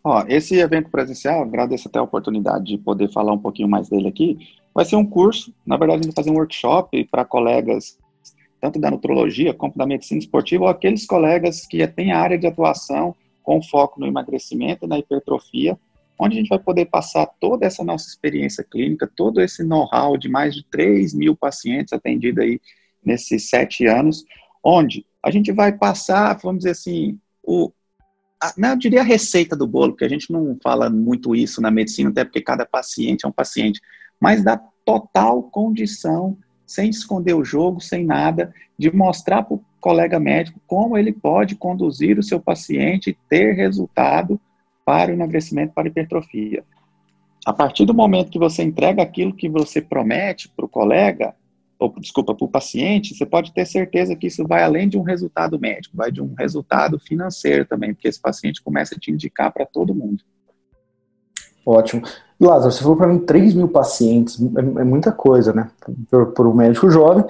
Ó, 0.02 0.24
esse 0.26 0.57
evento 0.57 0.90
presencial, 0.90 1.42
agradeço 1.42 1.87
até 1.87 2.00
a 2.00 2.02
oportunidade 2.02 2.64
de 2.64 2.78
poder 2.78 3.12
falar 3.12 3.33
um 3.33 3.38
pouquinho 3.38 3.68
mais 3.68 3.88
dele 3.88 4.09
aqui. 4.09 4.37
Vai 4.74 4.85
ser 4.85 4.96
um 4.96 5.07
curso, 5.07 5.54
na 5.64 5.76
verdade, 5.76 6.00
a 6.00 6.02
gente 6.02 6.12
vai 6.12 6.24
fazer 6.24 6.30
um 6.33 6.40
workshop 6.40 7.04
para 7.04 7.24
colegas, 7.24 7.96
tanto 8.61 8.80
da 8.80 8.90
nutrologia 8.90 9.54
como 9.54 9.72
da 9.76 9.87
medicina 9.87 10.18
esportiva, 10.18 10.64
ou 10.64 10.68
aqueles 10.68 11.07
colegas 11.07 11.64
que 11.64 11.87
têm 11.87 12.11
área 12.11 12.37
de 12.37 12.48
atuação 12.48 13.14
com 13.40 13.62
foco 13.62 14.00
no 14.00 14.07
emagrecimento 14.09 14.87
e 14.87 14.88
na 14.88 14.98
hipertrofia, 14.98 15.78
onde 16.18 16.35
a 16.35 16.40
gente 16.40 16.48
vai 16.48 16.59
poder 16.59 16.87
passar 16.87 17.24
toda 17.40 17.66
essa 17.66 17.85
nossa 17.85 18.09
experiência 18.09 18.66
clínica, 18.68 19.09
todo 19.14 19.40
esse 19.40 19.62
know-how 19.62 20.16
de 20.16 20.28
mais 20.28 20.57
de 20.57 20.64
3 20.64 21.14
mil 21.14 21.37
pacientes 21.37 21.92
atendidos 21.92 22.42
aí 22.42 22.61
nesses 23.04 23.48
sete 23.48 23.87
anos, 23.87 24.24
onde 24.62 25.07
a 25.24 25.30
gente 25.30 25.50
vai 25.50 25.72
passar, 25.72 26.38
vamos 26.42 26.58
dizer 26.58 26.72
assim, 26.72 27.18
o, 27.42 27.72
a, 28.40 28.52
não, 28.58 28.70
eu 28.70 28.76
diria 28.76 29.00
a 29.00 29.04
receita 29.04 29.56
do 29.56 29.66
bolo, 29.66 29.92
porque 29.92 30.04
a 30.04 30.08
gente 30.08 30.30
não 30.30 30.58
fala 30.62 30.90
muito 30.90 31.34
isso 31.34 31.62
na 31.62 31.70
medicina, 31.70 32.10
até 32.10 32.24
porque 32.24 32.42
cada 32.42 32.66
paciente 32.66 33.24
é 33.24 33.28
um 33.28 33.32
paciente, 33.32 33.80
mas 34.20 34.44
da 34.44 34.60
total 34.84 35.42
condição, 35.44 36.37
sem 36.66 36.90
esconder 36.90 37.32
o 37.32 37.44
jogo, 37.44 37.80
sem 37.80 38.04
nada, 38.04 38.52
de 38.78 38.94
mostrar 38.94 39.42
para 39.42 39.54
o 39.54 39.64
colega 39.80 40.20
médico 40.20 40.60
como 40.66 40.96
ele 40.96 41.12
pode 41.12 41.54
conduzir 41.54 42.18
o 42.18 42.22
seu 42.22 42.38
paciente 42.38 43.10
e 43.10 43.18
ter 43.28 43.52
resultado 43.54 44.38
para 44.84 45.10
o 45.10 45.14
emagrecimento, 45.14 45.72
para 45.72 45.84
a 45.84 45.88
hipertrofia. 45.88 46.62
A 47.46 47.52
partir 47.52 47.87
do 47.87 47.94
momento 47.94 48.30
que 48.30 48.38
você 48.38 48.62
entrega 48.62 49.02
aquilo 49.02 49.34
que 49.34 49.48
você 49.48 49.80
promete 49.80 50.50
para 50.50 50.66
o 50.66 50.68
colega, 50.68 51.34
ou 51.78 51.92
desculpa, 51.98 52.34
para 52.34 52.44
o 52.44 52.50
paciente, 52.50 53.14
você 53.14 53.26
pode 53.26 53.52
ter 53.52 53.66
certeza 53.66 54.14
que 54.14 54.26
isso 54.26 54.46
vai 54.46 54.62
além 54.62 54.88
de 54.88 54.96
um 54.96 55.02
resultado 55.02 55.58
médico, 55.58 55.96
vai 55.96 56.10
de 56.10 56.22
um 56.22 56.32
resultado 56.34 56.98
financeiro 56.98 57.64
também, 57.64 57.92
porque 57.92 58.08
esse 58.08 58.20
paciente 58.20 58.62
começa 58.62 58.94
a 58.94 58.98
te 58.98 59.10
indicar 59.10 59.52
para 59.52 59.66
todo 59.66 59.94
mundo. 59.94 60.22
Ótimo. 61.66 62.02
Lázaro, 62.40 62.72
você 62.72 62.82
falou 62.82 62.96
para 62.96 63.06
mim 63.06 63.18
3 63.18 63.54
mil 63.54 63.68
pacientes, 63.68 64.40
é, 64.40 64.80
é 64.80 64.84
muita 64.84 65.10
coisa, 65.12 65.52
né, 65.52 65.70
para 66.10 66.48
um 66.48 66.54
médico 66.54 66.90
jovem. 66.90 67.24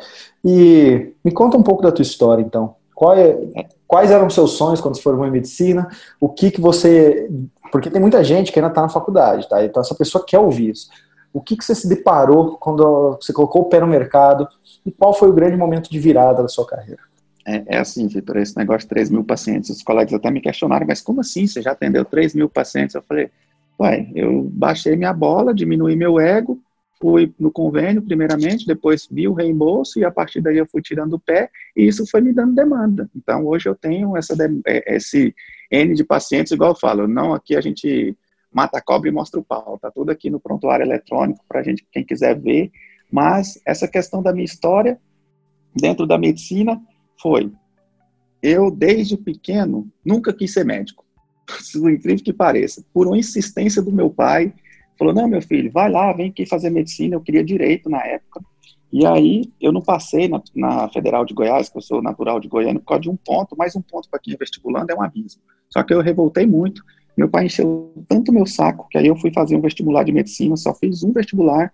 E 0.45 1.13
me 1.25 1.31
conta 1.31 1.57
um 1.57 1.63
pouco 1.63 1.83
da 1.83 1.93
tua 1.93 2.03
história, 2.03 2.43
então. 2.43 2.77
É, 3.17 3.67
quais 3.87 4.11
eram 4.11 4.31
seus 4.31 4.53
sonhos 4.53 4.81
quando 4.81 4.97
você 4.97 5.03
formou 5.03 5.27
em 5.27 5.31
medicina? 5.31 5.89
O 6.21 6.29
que 6.29 6.51
que 6.51 6.61
você... 6.61 7.29
Porque 7.71 7.91
tem 7.91 8.01
muita 8.01 8.23
gente 8.23 8.53
que 8.53 8.59
ainda 8.59 8.69
está 8.69 8.83
na 8.83 8.89
faculdade, 8.89 9.49
tá? 9.49 9.65
Então 9.65 9.81
essa 9.81 9.95
pessoa 9.95 10.25
quer 10.25 10.39
ouvir 10.39 10.71
isso. 10.71 10.89
O 11.35 11.41
que 11.41 11.57
que 11.57 11.65
você 11.65 11.75
se 11.75 11.89
deparou 11.89 12.57
quando 12.59 13.19
você 13.21 13.33
colocou 13.33 13.63
o 13.63 13.65
pé 13.69 13.81
no 13.81 13.89
mercado? 13.89 14.47
E 14.87 14.93
qual 14.93 15.13
foi 15.13 15.29
o 15.29 15.33
grande 15.33 15.57
momento 15.57 15.91
de 15.91 15.99
virada 15.99 16.41
da 16.41 16.49
sua 16.49 16.65
carreira? 16.65 17.01
É, 17.45 17.77
é 17.77 17.79
assim, 17.79 18.07
Vitor, 18.07 18.37
esse 18.37 18.57
negócio 18.57 18.83
de 18.83 18.89
3 18.89 19.11
mil 19.11 19.25
pacientes, 19.25 19.69
os 19.69 19.83
colegas 19.83 20.15
até 20.15 20.31
me 20.31 20.41
questionaram, 20.41 20.87
mas 20.87 21.01
como 21.01 21.21
assim? 21.21 21.49
Você 21.49 21.61
já 21.61 21.73
atendeu 21.73 22.05
3 22.05 22.37
mil 22.37 22.49
pacientes? 22.49 22.95
Eu 22.95 23.03
falei, 23.03 23.31
ué, 23.81 24.09
eu 24.15 24.49
baixei 24.53 24.95
minha 24.95 25.13
bola, 25.13 25.53
diminui 25.53 25.97
meu 25.97 26.21
ego, 26.21 26.57
fui 27.01 27.35
no 27.37 27.51
convênio, 27.51 28.01
primeiramente, 28.01 28.65
depois 28.65 29.09
vi 29.11 29.27
o 29.27 29.35
reembolso 29.35 29.99
e 29.99 30.05
a 30.05 30.13
partir 30.13 30.41
daí 30.41 30.57
eu 30.57 30.67
fui 30.67 30.81
tirando 30.81 31.15
o 31.15 31.21
pé 31.21 31.51
e 31.77 31.85
isso 31.85 32.07
foi 32.07 32.21
me 32.21 32.33
dando 32.33 32.55
demanda. 32.55 33.11
Então, 33.15 33.45
hoje 33.45 33.69
eu 33.69 33.75
tenho 33.75 34.17
essa, 34.17 34.37
é, 34.67 34.95
esse 34.95 35.35
N 35.69 35.95
de 35.95 36.05
pacientes, 36.05 36.53
igual 36.53 36.71
eu 36.71 36.77
falo, 36.77 37.09
não 37.09 37.35
aqui 37.35 37.57
a 37.57 37.61
gente 37.61 38.17
mata 38.55 38.79
a 38.79 38.83
cobra 38.83 39.09
e 39.09 39.13
mostra 39.13 39.41
o 39.41 39.45
pau, 39.45 39.79
tá 39.79 39.91
tudo 39.91 40.11
aqui 40.11 40.31
no 40.31 40.41
prontuário 40.41 40.85
eletrônico 40.85 41.45
para 41.49 41.63
gente, 41.63 41.87
quem 41.91 42.05
quiser 42.05 42.39
ver, 42.39 42.71
mas 43.11 43.61
essa 43.67 43.89
questão 43.89 44.23
da 44.23 44.33
minha 44.33 44.45
história 44.45 44.99
dentro 45.75 46.07
da 46.07 46.17
medicina 46.17 46.81
foi, 47.21 47.51
eu 48.43 48.71
desde 48.71 49.17
pequeno 49.17 49.91
nunca 50.05 50.33
quis 50.33 50.53
ser 50.53 50.65
médico, 50.65 51.05
por 51.73 51.91
incrível 51.91 52.25
que 52.25 52.33
pareça, 52.33 52.85
por 52.93 53.07
uma 53.07 53.19
insistência 53.19 53.83
do 53.83 53.93
meu 53.93 54.09
pai, 54.09 54.55
Falou, 54.99 55.13
não, 55.13 55.27
meu 55.27 55.43
filho, 55.43 55.71
vai 55.73 55.91
lá, 55.91 56.13
vem 56.13 56.31
aqui 56.31 56.47
fazer 56.47 56.71
medicina. 56.71 57.17
Eu 57.17 57.21
queria 57.21 57.45
direito 57.45 57.91
na 57.91 58.05
época. 58.05 58.41
E 58.93 59.05
aí 59.05 59.53
eu 59.61 59.73
não 59.73 59.81
passei 59.81 60.29
na, 60.29 60.41
na, 60.55 60.89
Federal 60.89 61.25
de 61.25 61.35
Goiás, 61.35 61.69
que 61.69 61.77
eu 61.77 61.83
sou 61.83 62.01
natural 62.01 62.39
de 62.39 62.47
Goiânia, 62.47 62.79
por 62.79 62.87
causa 62.87 63.03
de 63.03 63.11
um 63.11 63.17
ponto, 63.17 63.57
mais 63.57 63.75
um 63.75 63.83
ponto 63.83 64.09
para 64.09 64.21
quem 64.21 64.35
é 64.35 64.37
vestibulando 64.37 64.93
é 64.93 64.95
um 64.95 65.03
abismo. 65.03 65.43
Só 65.69 65.83
que 65.83 65.93
eu 65.93 66.01
revoltei 66.01 66.47
muito. 66.47 66.83
Meu 67.17 67.29
pai 67.29 67.47
encheu 67.47 67.93
tanto 68.09 68.33
meu 68.33 68.47
saco 68.47 68.89
que 68.89 68.99
aí 68.99 69.07
eu 69.07 69.17
fui 69.17 69.33
fazer 69.33 69.57
um 69.57 69.61
vestibular 69.61 70.05
de 70.05 70.13
medicina, 70.13 70.57
só 70.57 70.75
fiz 70.75 71.03
um 71.03 71.13
vestibular. 71.13 71.73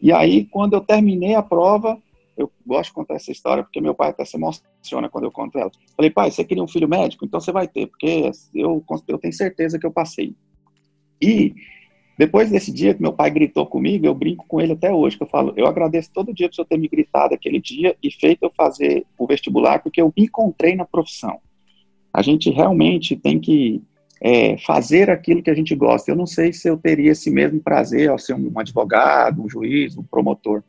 E 0.00 0.12
aí, 0.12 0.44
quando 0.46 0.74
eu 0.74 0.80
terminei 0.80 1.34
a 1.34 1.42
prova, 1.42 1.98
eu 2.36 2.50
gosto 2.66 2.90
de 2.90 2.94
contar 2.94 3.14
essa 3.14 3.30
história 3.30 3.62
porque 3.62 3.80
meu 3.80 3.94
pai 3.94 4.10
até 4.10 4.24
se 4.24 4.36
emociona 4.36 5.08
quando 5.08 5.24
eu 5.24 5.30
conto 5.30 5.58
ela. 5.58 5.70
Falei, 5.96 6.10
pai, 6.10 6.30
você 6.30 6.44
queria 6.44 6.62
um 6.62 6.68
filho 6.68 6.88
médico? 6.88 7.24
Então 7.24 7.40
você 7.40 7.52
vai 7.52 7.68
ter, 7.68 7.86
porque 7.86 8.30
eu, 8.54 8.84
eu 9.08 9.18
tenho 9.18 9.32
certeza 9.32 9.78
que 9.78 9.86
eu 9.86 9.92
passei. 9.92 10.34
E 11.20 11.54
depois 12.18 12.50
desse 12.50 12.72
dia 12.72 12.94
que 12.94 13.02
meu 13.02 13.12
pai 13.12 13.30
gritou 13.30 13.66
comigo, 13.66 14.06
eu 14.06 14.14
brinco 14.14 14.44
com 14.46 14.60
ele 14.60 14.72
até 14.72 14.92
hoje, 14.92 15.16
que 15.16 15.22
eu 15.22 15.28
falo, 15.28 15.52
eu 15.56 15.66
agradeço 15.66 16.10
todo 16.12 16.34
dia 16.34 16.48
por 16.48 16.54
você 16.54 16.64
ter 16.64 16.78
me 16.78 16.88
gritado 16.88 17.34
aquele 17.34 17.60
dia 17.60 17.96
e 18.02 18.10
feito 18.10 18.42
eu 18.42 18.52
fazer 18.56 19.06
o 19.16 19.26
vestibular, 19.26 19.82
porque 19.82 20.00
eu 20.00 20.12
me 20.16 20.24
encontrei 20.24 20.74
na 20.74 20.84
profissão. 20.84 21.38
A 22.12 22.20
gente 22.20 22.50
realmente 22.50 23.16
tem 23.16 23.40
que 23.40 23.82
é, 24.24 24.56
fazer 24.58 25.10
aquilo 25.10 25.42
que 25.42 25.50
a 25.50 25.54
gente 25.54 25.74
gosta. 25.74 26.10
Eu 26.10 26.16
não 26.16 26.26
sei 26.26 26.52
se 26.52 26.68
eu 26.68 26.76
teria 26.76 27.10
esse 27.10 27.28
mesmo 27.28 27.60
prazer 27.60 28.08
ao 28.08 28.18
ser 28.18 28.34
um 28.34 28.56
advogado, 28.56 29.42
um 29.42 29.48
juiz, 29.48 29.98
um 29.98 30.04
promotor. 30.04 30.62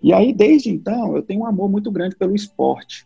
E 0.00 0.12
aí, 0.12 0.32
desde 0.32 0.70
então, 0.70 1.16
eu 1.16 1.22
tenho 1.22 1.40
um 1.40 1.46
amor 1.46 1.68
muito 1.68 1.90
grande 1.90 2.14
pelo 2.14 2.36
esporte. 2.36 3.04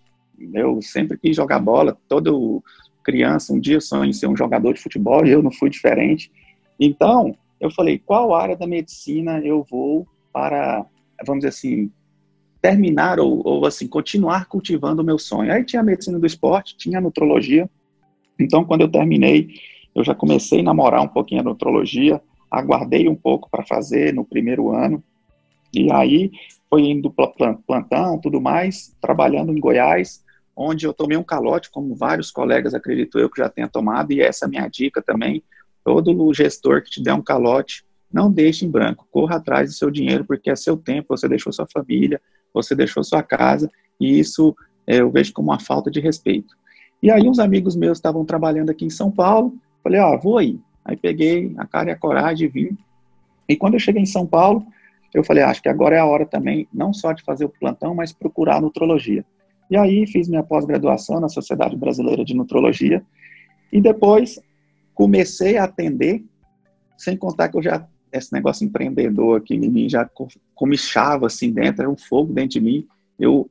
Eu 0.52 0.82
sempre 0.82 1.16
quis 1.16 1.34
jogar 1.34 1.58
bola, 1.58 1.96
todo 2.06 2.62
criança, 3.02 3.54
um 3.54 3.58
dia 3.58 3.80
sonho 3.80 4.10
em 4.10 4.12
ser 4.12 4.26
um 4.26 4.36
jogador 4.36 4.74
de 4.74 4.80
futebol, 4.80 5.24
e 5.24 5.30
eu 5.30 5.42
não 5.42 5.50
fui 5.50 5.70
diferente. 5.70 6.30
Então, 6.78 7.34
eu 7.58 7.70
falei, 7.70 7.98
qual 7.98 8.34
área 8.34 8.54
da 8.54 8.66
medicina 8.66 9.40
eu 9.40 9.66
vou 9.70 10.06
para, 10.30 10.84
vamos 11.24 11.40
dizer 11.40 11.48
assim, 11.48 11.90
terminar 12.60 13.18
ou, 13.18 13.40
ou 13.46 13.64
assim, 13.64 13.88
continuar 13.88 14.46
cultivando 14.46 15.00
o 15.00 15.04
meu 15.04 15.18
sonho. 15.18 15.50
Aí 15.50 15.64
tinha 15.64 15.80
a 15.80 15.84
medicina 15.84 16.18
do 16.18 16.26
esporte, 16.26 16.76
tinha 16.76 16.98
a 16.98 17.00
nutrologia. 17.00 17.70
Então, 18.38 18.64
quando 18.64 18.82
eu 18.82 18.88
terminei, 18.88 19.48
eu 19.94 20.04
já 20.04 20.14
comecei 20.14 20.60
a 20.60 20.62
namorar 20.62 21.02
um 21.02 21.08
pouquinho 21.08 21.40
a 21.40 21.44
nutrologia, 21.44 22.20
aguardei 22.50 23.08
um 23.08 23.14
pouco 23.14 23.50
para 23.50 23.64
fazer 23.64 24.14
no 24.14 24.24
primeiro 24.24 24.70
ano, 24.74 25.02
e 25.72 25.92
aí 25.92 26.30
foi 26.70 26.82
indo 26.82 27.10
plantão, 27.66 28.18
tudo 28.20 28.40
mais, 28.40 28.94
trabalhando 29.00 29.52
em 29.52 29.60
Goiás, 29.60 30.24
onde 30.54 30.86
eu 30.86 30.92
tomei 30.92 31.16
um 31.16 31.22
calote, 31.22 31.70
como 31.70 31.94
vários 31.94 32.30
colegas, 32.30 32.74
acredito 32.74 33.18
eu, 33.18 33.30
que 33.30 33.40
já 33.40 33.48
tenha 33.48 33.68
tomado, 33.68 34.12
e 34.12 34.20
essa 34.20 34.44
é 34.44 34.46
a 34.46 34.48
minha 34.48 34.68
dica 34.68 35.00
também, 35.00 35.42
todo 35.84 36.34
gestor 36.34 36.82
que 36.82 36.90
te 36.90 37.02
der 37.02 37.14
um 37.14 37.22
calote, 37.22 37.84
não 38.12 38.30
deixe 38.30 38.64
em 38.64 38.70
branco, 38.70 39.06
corra 39.10 39.36
atrás 39.36 39.70
do 39.70 39.76
seu 39.76 39.90
dinheiro, 39.90 40.24
porque 40.24 40.50
é 40.50 40.56
seu 40.56 40.76
tempo, 40.76 41.16
você 41.16 41.28
deixou 41.28 41.52
sua 41.52 41.66
família, 41.66 42.20
você 42.52 42.74
deixou 42.74 43.04
sua 43.04 43.22
casa, 43.22 43.70
e 44.00 44.18
isso 44.18 44.54
é, 44.86 45.00
eu 45.00 45.10
vejo 45.10 45.32
como 45.32 45.50
uma 45.50 45.60
falta 45.60 45.90
de 45.90 46.00
respeito. 46.00 46.56
E 47.02 47.10
aí 47.10 47.28
uns 47.28 47.38
amigos 47.38 47.76
meus 47.76 47.98
estavam 47.98 48.24
trabalhando 48.24 48.70
aqui 48.70 48.84
em 48.84 48.90
São 48.90 49.10
Paulo, 49.10 49.54
falei, 49.82 50.00
ó, 50.00 50.16
vou 50.16 50.38
aí. 50.38 50.58
Aí 50.84 50.96
peguei 50.96 51.54
a 51.58 51.66
cara 51.66 51.90
e 51.90 51.92
a 51.92 51.98
coragem 51.98 52.46
e 52.46 52.50
vim. 52.50 52.78
E 53.48 53.56
quando 53.56 53.74
eu 53.74 53.80
cheguei 53.80 54.02
em 54.02 54.06
São 54.06 54.26
Paulo, 54.26 54.66
eu 55.14 55.24
falei, 55.24 55.42
ah, 55.42 55.50
acho 55.50 55.62
que 55.62 55.68
agora 55.68 55.96
é 55.96 55.98
a 55.98 56.06
hora 56.06 56.26
também, 56.26 56.68
não 56.72 56.92
só 56.92 57.12
de 57.12 57.22
fazer 57.22 57.44
o 57.44 57.48
plantão, 57.48 57.94
mas 57.94 58.12
procurar 58.12 58.60
nutrologia. 58.60 59.24
E 59.70 59.76
aí 59.76 60.06
fiz 60.06 60.28
minha 60.28 60.42
pós-graduação 60.42 61.20
na 61.20 61.28
Sociedade 61.28 61.76
Brasileira 61.76 62.24
de 62.24 62.34
Nutrologia, 62.34 63.02
e 63.72 63.80
depois 63.80 64.40
comecei 64.94 65.56
a 65.56 65.64
atender, 65.64 66.24
sem 66.96 67.16
contar 67.16 67.48
que 67.48 67.56
eu 67.56 67.62
já, 67.62 67.86
esse 68.12 68.32
negócio 68.32 68.64
empreendedor 68.64 69.38
aqui 69.38 69.54
em 69.54 69.70
mim 69.70 69.88
já 69.88 70.08
comichava 70.54 71.26
assim 71.26 71.52
dentro, 71.52 71.82
era 71.82 71.90
um 71.90 71.96
fogo 71.96 72.32
dentro 72.32 72.50
de 72.50 72.60
mim. 72.60 72.86
Eu 73.18 73.48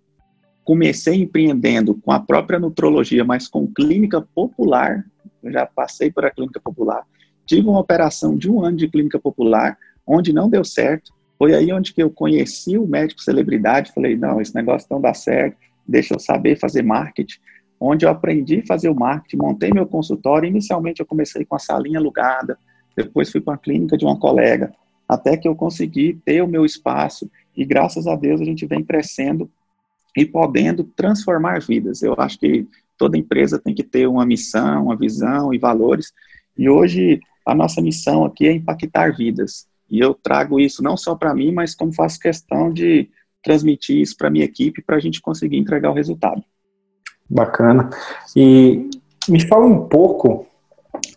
comecei 0.65 1.21
empreendendo 1.21 1.95
com 1.95 2.11
a 2.11 2.19
própria 2.19 2.59
nutrologia, 2.59 3.23
mas 3.23 3.47
com 3.47 3.67
clínica 3.67 4.21
popular, 4.21 5.05
eu 5.47 5.53
já 5.53 5.65
passei 5.65 6.11
por 6.11 6.25
a 6.25 6.31
clínica 6.31 6.59
popular, 6.59 7.05
tive 7.45 7.67
uma 7.67 7.79
operação 7.79 8.35
de 8.35 8.49
um 8.49 8.63
ano 8.63 8.77
de 8.77 8.87
clínica 8.87 9.19
popular, 9.19 9.77
onde 10.05 10.31
não 10.33 10.49
deu 10.49 10.63
certo, 10.63 11.13
foi 11.37 11.53
aí 11.53 11.71
onde 11.71 11.93
que 11.93 12.01
eu 12.01 12.09
conheci 12.09 12.77
o 12.77 12.87
médico 12.87 13.21
celebridade, 13.21 13.91
falei, 13.93 14.17
não, 14.17 14.41
esse 14.41 14.55
negócio 14.55 14.87
não 14.89 14.99
dá 14.99 15.13
certo, 15.13 15.57
deixa 15.87 16.13
eu 16.13 16.19
saber 16.19 16.57
fazer 16.57 16.81
marketing, 16.81 17.39
onde 17.79 18.05
eu 18.05 18.09
aprendi 18.09 18.59
a 18.59 18.65
fazer 18.65 18.89
o 18.89 18.95
marketing, 18.95 19.37
montei 19.37 19.71
meu 19.71 19.85
consultório. 19.85 20.47
Inicialmente 20.47 20.99
eu 20.99 21.05
comecei 21.05 21.45
com 21.45 21.55
a 21.55 21.59
salinha 21.59 21.99
alugada, 21.99 22.57
depois 22.95 23.31
fui 23.31 23.39
para 23.39 23.53
a 23.53 23.57
clínica 23.57 23.97
de 23.97 24.03
uma 24.03 24.19
colega, 24.19 24.73
até 25.07 25.37
que 25.37 25.47
eu 25.47 25.55
consegui 25.55 26.19
ter 26.25 26.41
o 26.41 26.47
meu 26.47 26.65
espaço 26.65 27.29
e 27.55 27.63
graças 27.63 28.07
a 28.07 28.15
Deus 28.15 28.41
a 28.41 28.45
gente 28.45 28.65
vem 28.65 28.83
crescendo 28.83 29.49
e 30.15 30.25
podendo 30.25 30.83
transformar 30.83 31.61
vidas. 31.61 32.01
Eu 32.01 32.15
acho 32.17 32.39
que 32.39 32.67
toda 32.97 33.17
empresa 33.17 33.59
tem 33.59 33.73
que 33.73 33.83
ter 33.83 34.07
uma 34.07 34.25
missão, 34.25 34.85
uma 34.85 34.95
visão 34.95 35.53
e 35.53 35.57
valores. 35.57 36.11
E 36.57 36.69
hoje 36.69 37.19
a 37.45 37.53
nossa 37.53 37.81
missão 37.81 38.25
aqui 38.25 38.47
é 38.47 38.53
impactar 38.53 39.15
vidas. 39.15 39.67
E 39.89 39.99
eu 39.99 40.13
trago 40.13 40.59
isso 40.59 40.83
não 40.83 40.97
só 40.97 41.15
para 41.15 41.33
mim, 41.33 41.51
mas 41.51 41.73
como 41.73 41.93
faço 41.93 42.19
questão 42.19 42.71
de 42.71 43.09
transmitir 43.43 44.01
isso 44.01 44.17
para 44.17 44.29
minha 44.29 44.43
equipe 44.43 44.81
para 44.81 44.97
a 44.97 44.99
gente 44.99 45.21
conseguir 45.21 45.57
entregar 45.57 45.91
o 45.91 45.93
resultado. 45.93 46.43
Bacana. 47.29 47.89
E 48.35 48.89
me 49.29 49.39
fala 49.47 49.65
um 49.65 49.87
pouco 49.87 50.45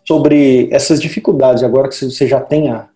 sobre 0.07 0.69
essas 0.71 1.01
dificuldades, 1.01 1.63
agora 1.63 1.89
que 1.89 1.95
você 1.95 2.27
já 2.27 2.39
tem 2.39 2.69
a, 2.69 2.87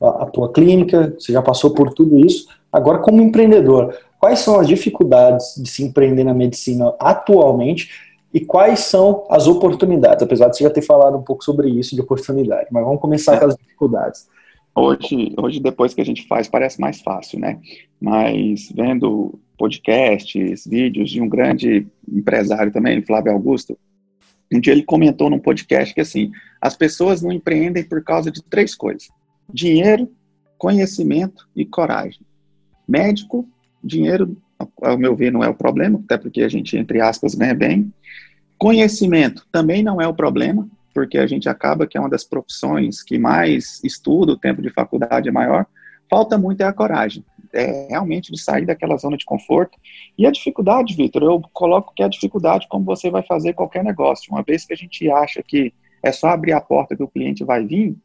a 0.00 0.26
tua 0.26 0.52
clínica, 0.52 1.14
você 1.18 1.32
já 1.32 1.42
passou 1.42 1.72
por 1.72 1.92
tudo 1.92 2.24
isso, 2.24 2.46
agora 2.72 2.98
como 2.98 3.22
empreendedor, 3.22 3.96
quais 4.20 4.40
são 4.40 4.58
as 4.58 4.66
dificuldades 4.66 5.54
de 5.56 5.68
se 5.68 5.82
empreender 5.82 6.24
na 6.24 6.34
medicina 6.34 6.94
atualmente 6.98 8.13
e 8.34 8.44
quais 8.44 8.80
são 8.80 9.24
as 9.30 9.46
oportunidades? 9.46 10.20
Apesar 10.20 10.48
de 10.48 10.56
você 10.56 10.64
já 10.64 10.70
ter 10.70 10.82
falado 10.82 11.16
um 11.16 11.22
pouco 11.22 11.44
sobre 11.44 11.70
isso 11.70 11.94
de 11.94 12.00
oportunidade, 12.00 12.66
mas 12.72 12.84
vamos 12.84 13.00
começar 13.00 13.36
é. 13.36 13.38
com 13.38 13.46
as 13.46 13.56
dificuldades. 13.56 14.28
Hoje, 14.74 15.32
hoje, 15.38 15.60
depois 15.60 15.94
que 15.94 16.00
a 16.00 16.04
gente 16.04 16.26
faz, 16.26 16.48
parece 16.48 16.80
mais 16.80 17.00
fácil, 17.00 17.38
né? 17.38 17.60
Mas 18.00 18.72
vendo 18.74 19.38
podcasts, 19.56 20.66
vídeos 20.66 21.10
de 21.10 21.20
um 21.20 21.28
grande 21.28 21.86
empresário 22.12 22.72
também, 22.72 23.00
Flávio 23.02 23.30
Augusto, 23.30 23.78
um 24.52 24.58
dia 24.58 24.72
ele 24.72 24.82
comentou 24.82 25.30
num 25.30 25.38
podcast 25.38 25.94
que 25.94 26.00
assim, 26.00 26.32
as 26.60 26.76
pessoas 26.76 27.22
não 27.22 27.30
empreendem 27.30 27.84
por 27.84 28.02
causa 28.02 28.32
de 28.32 28.42
três 28.42 28.74
coisas: 28.74 29.10
dinheiro, 29.48 30.10
conhecimento 30.58 31.48
e 31.54 31.64
coragem. 31.64 32.20
Médico, 32.86 33.48
dinheiro, 33.82 34.36
ao 34.82 34.98
meu 34.98 35.14
ver, 35.14 35.32
não 35.32 35.42
é 35.42 35.48
o 35.48 35.54
problema, 35.54 36.00
até 36.04 36.16
porque 36.16 36.42
a 36.42 36.48
gente, 36.48 36.76
entre 36.76 37.00
aspas, 37.00 37.34
ganha 37.34 37.54
bem. 37.54 37.92
Conhecimento 38.58 39.46
também 39.50 39.82
não 39.82 40.00
é 40.00 40.06
o 40.06 40.14
problema, 40.14 40.68
porque 40.92 41.18
a 41.18 41.26
gente 41.26 41.48
acaba 41.48 41.86
que 41.86 41.98
é 41.98 42.00
uma 42.00 42.08
das 42.08 42.24
profissões 42.24 43.02
que 43.02 43.18
mais 43.18 43.82
estuda, 43.82 44.32
o 44.32 44.38
tempo 44.38 44.62
de 44.62 44.70
faculdade 44.70 45.28
é 45.28 45.32
maior. 45.32 45.66
Falta 46.08 46.38
muito 46.38 46.60
é 46.60 46.64
a 46.64 46.72
coragem 46.72 47.24
é, 47.54 47.86
realmente 47.88 48.32
de 48.32 48.38
sair 48.38 48.66
daquela 48.66 48.96
zona 48.96 49.16
de 49.16 49.24
conforto. 49.24 49.78
E 50.18 50.26
a 50.26 50.30
dificuldade, 50.30 50.94
Vitor, 50.94 51.22
eu 51.22 51.40
coloco 51.52 51.92
que 51.94 52.02
é 52.02 52.06
a 52.06 52.10
dificuldade 52.10 52.66
como 52.68 52.84
você 52.84 53.08
vai 53.10 53.22
fazer 53.22 53.54
qualquer 53.54 53.84
negócio. 53.84 54.32
Uma 54.32 54.42
vez 54.42 54.64
que 54.66 54.72
a 54.72 54.76
gente 54.76 55.08
acha 55.10 55.42
que 55.42 55.72
é 56.02 56.12
só 56.12 56.28
abrir 56.28 56.52
a 56.52 56.60
porta 56.60 56.96
que 56.96 57.02
o 57.02 57.08
cliente 57.08 57.44
vai 57.44 57.64
vir, 57.64 57.96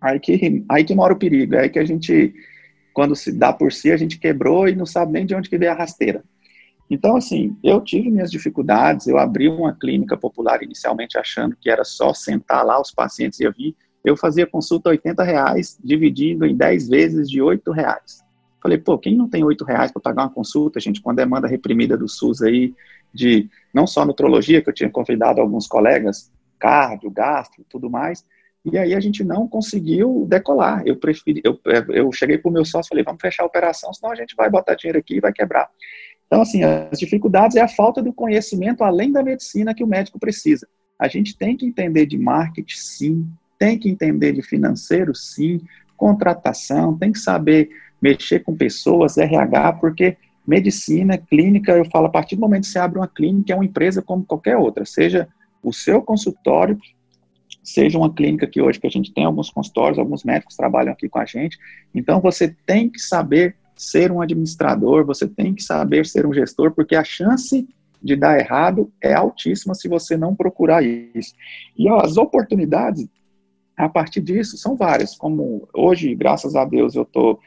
aí 0.00 0.18
que, 0.18 0.64
aí 0.68 0.84
que 0.84 0.94
mora 0.94 1.12
o 1.12 1.18
perigo. 1.18 1.54
É 1.54 1.60
aí 1.62 1.68
que 1.68 1.78
a 1.78 1.84
gente, 1.84 2.34
quando 2.98 3.14
se 3.14 3.30
dá 3.30 3.52
por 3.52 3.72
si, 3.72 3.92
a 3.92 3.96
gente 3.96 4.18
quebrou 4.18 4.68
e 4.68 4.74
não 4.74 4.84
sabe 4.84 5.12
nem 5.12 5.24
de 5.24 5.32
onde 5.32 5.48
que 5.48 5.56
veio 5.56 5.70
a 5.70 5.74
rasteira. 5.76 6.24
Então, 6.90 7.16
assim, 7.16 7.56
eu 7.62 7.80
tive 7.80 8.10
minhas 8.10 8.28
dificuldades, 8.28 9.06
eu 9.06 9.16
abri 9.16 9.48
uma 9.48 9.72
clínica 9.72 10.16
popular 10.16 10.64
inicialmente 10.64 11.16
achando 11.16 11.54
que 11.54 11.70
era 11.70 11.84
só 11.84 12.12
sentar 12.12 12.66
lá 12.66 12.80
os 12.80 12.90
pacientes 12.90 13.38
e 13.38 13.44
eu 13.44 13.52
vi, 13.52 13.76
eu 14.04 14.16
fazia 14.16 14.48
consulta 14.48 14.88
80 14.88 15.22
reais, 15.22 15.78
dividindo 15.80 16.44
em 16.44 16.56
10 16.56 16.88
vezes 16.88 17.30
de 17.30 17.40
8 17.40 17.70
reais. 17.70 18.20
Falei, 18.60 18.78
pô, 18.78 18.98
quem 18.98 19.16
não 19.16 19.28
tem 19.28 19.44
oito 19.44 19.64
reais 19.64 19.92
para 19.92 20.02
pagar 20.02 20.22
uma 20.24 20.30
consulta, 20.30 20.80
gente, 20.80 21.00
com 21.00 21.10
a 21.10 21.14
demanda 21.14 21.46
reprimida 21.46 21.96
do 21.96 22.08
SUS 22.08 22.42
aí, 22.42 22.74
de 23.14 23.48
não 23.72 23.86
só 23.86 24.04
nutrologia, 24.04 24.60
que 24.60 24.70
eu 24.70 24.74
tinha 24.74 24.90
convidado 24.90 25.40
alguns 25.40 25.68
colegas, 25.68 26.32
cardio, 26.58 27.12
gastro, 27.12 27.64
tudo 27.68 27.88
mais, 27.88 28.24
e 28.64 28.76
aí 28.76 28.94
a 28.94 29.00
gente 29.00 29.24
não 29.24 29.48
conseguiu 29.48 30.26
decolar. 30.28 30.82
Eu 30.84 30.96
preferi, 30.96 31.40
eu, 31.44 31.58
eu 31.90 32.12
cheguei 32.12 32.38
para 32.38 32.48
o 32.50 32.52
meu 32.52 32.64
sócio 32.64 32.88
e 32.88 32.90
falei, 32.90 33.04
vamos 33.04 33.20
fechar 33.20 33.42
a 33.44 33.46
operação, 33.46 33.92
senão 33.92 34.12
a 34.12 34.16
gente 34.16 34.34
vai 34.36 34.50
botar 34.50 34.74
dinheiro 34.74 34.98
aqui 34.98 35.16
e 35.16 35.20
vai 35.20 35.32
quebrar. 35.32 35.68
Então, 36.26 36.42
assim, 36.42 36.62
as 36.62 36.98
dificuldades 36.98 37.56
é 37.56 37.62
a 37.62 37.68
falta 37.68 38.02
do 38.02 38.12
conhecimento 38.12 38.84
além 38.84 39.10
da 39.10 39.22
medicina 39.22 39.74
que 39.74 39.82
o 39.82 39.86
médico 39.86 40.18
precisa. 40.18 40.68
A 40.98 41.08
gente 41.08 41.36
tem 41.36 41.56
que 41.56 41.64
entender 41.64 42.06
de 42.06 42.18
marketing, 42.18 42.76
sim, 42.76 43.28
tem 43.58 43.78
que 43.78 43.88
entender 43.88 44.32
de 44.32 44.42
financeiro, 44.42 45.14
sim, 45.14 45.60
contratação, 45.96 46.96
tem 46.96 47.12
que 47.12 47.18
saber 47.18 47.70
mexer 48.00 48.40
com 48.40 48.54
pessoas, 48.54 49.16
RH, 49.16 49.72
porque 49.74 50.16
medicina, 50.46 51.18
clínica, 51.18 51.72
eu 51.72 51.84
falo, 51.86 52.06
a 52.06 52.10
partir 52.10 52.36
do 52.36 52.40
momento 52.40 52.62
que 52.62 52.68
você 52.68 52.78
abre 52.78 52.98
uma 52.98 53.08
clínica, 53.08 53.52
é 53.52 53.56
uma 53.56 53.64
empresa 53.64 54.02
como 54.02 54.24
qualquer 54.24 54.56
outra, 54.56 54.84
seja 54.84 55.28
o 55.62 55.72
seu 55.72 56.00
consultório, 56.02 56.78
seja 57.68 57.98
uma 57.98 58.12
clínica 58.12 58.46
que 58.46 58.60
hoje 58.60 58.80
que 58.80 58.86
a 58.86 58.90
gente 58.90 59.12
tem 59.12 59.24
alguns 59.24 59.50
consultórios, 59.50 59.98
alguns 59.98 60.24
médicos 60.24 60.56
trabalham 60.56 60.92
aqui 60.92 61.08
com 61.08 61.18
a 61.18 61.24
gente, 61.24 61.58
então 61.94 62.20
você 62.20 62.54
tem 62.66 62.88
que 62.88 63.00
saber 63.00 63.56
ser 63.76 64.10
um 64.10 64.20
administrador, 64.20 65.04
você 65.04 65.28
tem 65.28 65.54
que 65.54 65.62
saber 65.62 66.06
ser 66.06 66.26
um 66.26 66.32
gestor, 66.32 66.72
porque 66.72 66.96
a 66.96 67.04
chance 67.04 67.68
de 68.02 68.16
dar 68.16 68.38
errado 68.38 68.92
é 69.00 69.14
altíssima 69.14 69.74
se 69.74 69.88
você 69.88 70.16
não 70.16 70.34
procurar 70.34 70.82
isso. 70.82 71.34
E 71.76 71.88
ó, 71.88 72.00
as 72.00 72.16
oportunidades 72.16 73.08
a 73.76 73.88
partir 73.88 74.20
disso 74.20 74.56
são 74.56 74.76
várias, 74.76 75.16
como 75.16 75.68
hoje, 75.72 76.14
graças 76.14 76.56
a 76.56 76.64
Deus, 76.64 76.96
eu 76.96 77.02
estou 77.02 77.38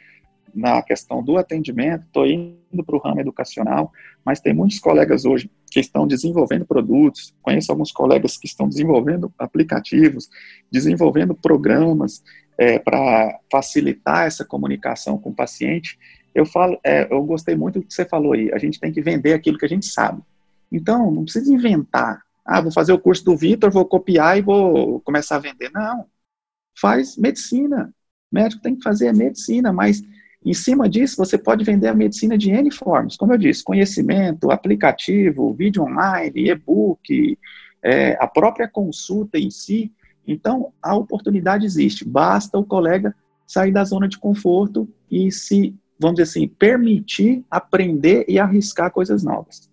na 0.54 0.82
questão 0.82 1.24
do 1.24 1.38
atendimento, 1.38 2.06
estou 2.06 2.26
indo 2.26 2.84
para 2.86 2.96
o 2.96 3.00
ramo 3.00 3.20
educacional, 3.20 3.92
mas 4.24 4.40
tem 4.40 4.54
muitos 4.54 4.80
colegas 4.80 5.26
hoje 5.26 5.50
que 5.72 5.80
estão 5.80 6.06
desenvolvendo 6.06 6.66
produtos, 6.66 7.34
conheço 7.42 7.72
alguns 7.72 7.94
colegas 7.94 8.38
que 8.38 8.46
estão 8.46 8.68
desenvolvendo 8.68 9.34
aplicativos, 9.40 10.30
desenvolvendo 10.70 11.34
programas 11.34 12.22
é, 12.58 12.78
para 12.78 13.40
facilitar 13.50 14.28
essa 14.28 14.44
comunicação 14.44 15.18
com 15.18 15.30
o 15.30 15.36
paciente. 15.36 15.98
Eu 16.36 16.46
falo, 16.46 16.78
é, 16.84 17.08
eu 17.10 17.24
gostei 17.24 17.56
muito 17.56 17.80
do 17.80 17.86
que 17.86 17.94
você 17.94 18.04
falou 18.04 18.34
aí. 18.34 18.52
A 18.54 18.58
gente 18.58 18.82
tem 18.82 18.92
que 18.92 19.02
vender 19.02 19.32
aquilo 19.32 19.58
que 19.58 19.66
a 19.66 19.70
gente 19.70 19.86
sabe. 19.86 20.22
Então, 20.70 21.10
não 21.10 21.24
precisa 21.24 21.54
inventar. 21.54 22.22
Ah, 22.46 22.60
vou 22.60 22.72
fazer 22.72 22.92
o 22.92 23.00
curso 23.00 23.24
do 23.24 23.38
Vitor, 23.38 23.72
vou 23.72 23.86
copiar 23.86 24.38
e 24.38 24.42
vou 24.42 25.00
começar 25.02 25.38
a 25.38 25.40
vender. 25.40 25.72
Não. 25.74 26.06
Faz 26.78 27.16
medicina. 27.16 27.94
O 28.30 28.36
médico 28.36 28.62
tem 28.62 28.76
que 28.76 28.84
fazer 28.84 29.14
medicina, 29.14 29.72
mas 29.72 30.04
em 30.44 30.54
cima 30.54 30.90
disso, 30.90 31.18
você 31.18 31.38
pode 31.38 31.64
vender 31.64 31.88
a 31.88 31.94
medicina 31.94 32.38
de 32.38 32.50
N 32.50 32.72
formas. 32.72 33.16
Como 33.16 33.34
eu 33.34 33.38
disse, 33.38 33.64
conhecimento, 33.64 34.52
aplicativo, 34.52 35.54
vídeo 35.54 35.84
online, 35.84 36.50
e-book, 36.50 37.38
é, 37.84 38.18
a 38.20 38.28
própria 38.28 38.68
consulta 38.68 39.38
em 39.38 39.52
si. 39.52 39.92
Então, 40.28 40.72
a 40.82 40.96
oportunidade 40.96 41.66
existe. 41.66 42.04
Basta 42.04 42.58
o 42.58 42.66
colega 42.66 43.14
sair 43.46 43.72
da 43.72 43.84
zona 43.84 44.08
de 44.08 44.18
conforto 44.18 44.88
e 45.10 45.32
se, 45.32 45.76
vamos 46.00 46.16
dizer 46.16 46.30
assim, 46.30 46.48
permitir 46.48 47.44
aprender 47.50 48.26
e 48.28 48.40
arriscar 48.40 48.92
coisas 48.92 49.24
novas. 49.24 49.70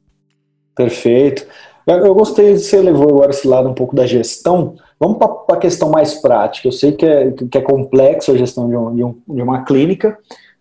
Perfeito. 0.75 1.47
Eu 1.87 2.15
gostei 2.15 2.53
de 2.53 2.61
você 2.61 2.83
levou 2.83 3.09
agora 3.09 3.31
esse 3.31 3.49
lado 3.49 3.69
um 3.69 3.75
pouco 3.75 3.97
da 3.97 4.07
gestão. 4.07 4.77
Vamos 5.01 5.17
para 5.17 5.57
a 5.57 5.61
questão 5.61 5.91
mais 5.91 6.15
prática. 6.15 6.69
Eu 6.69 6.73
sei 6.73 6.93
que 6.93 7.07
é, 7.07 7.33
que 7.33 7.57
é 7.57 7.63
complexo 7.63 8.31
a 8.31 8.37
gestão 8.37 8.69
de, 8.69 8.77
um, 8.77 9.17
de 9.27 9.43
uma 9.43 9.65
clínica, 9.65 10.19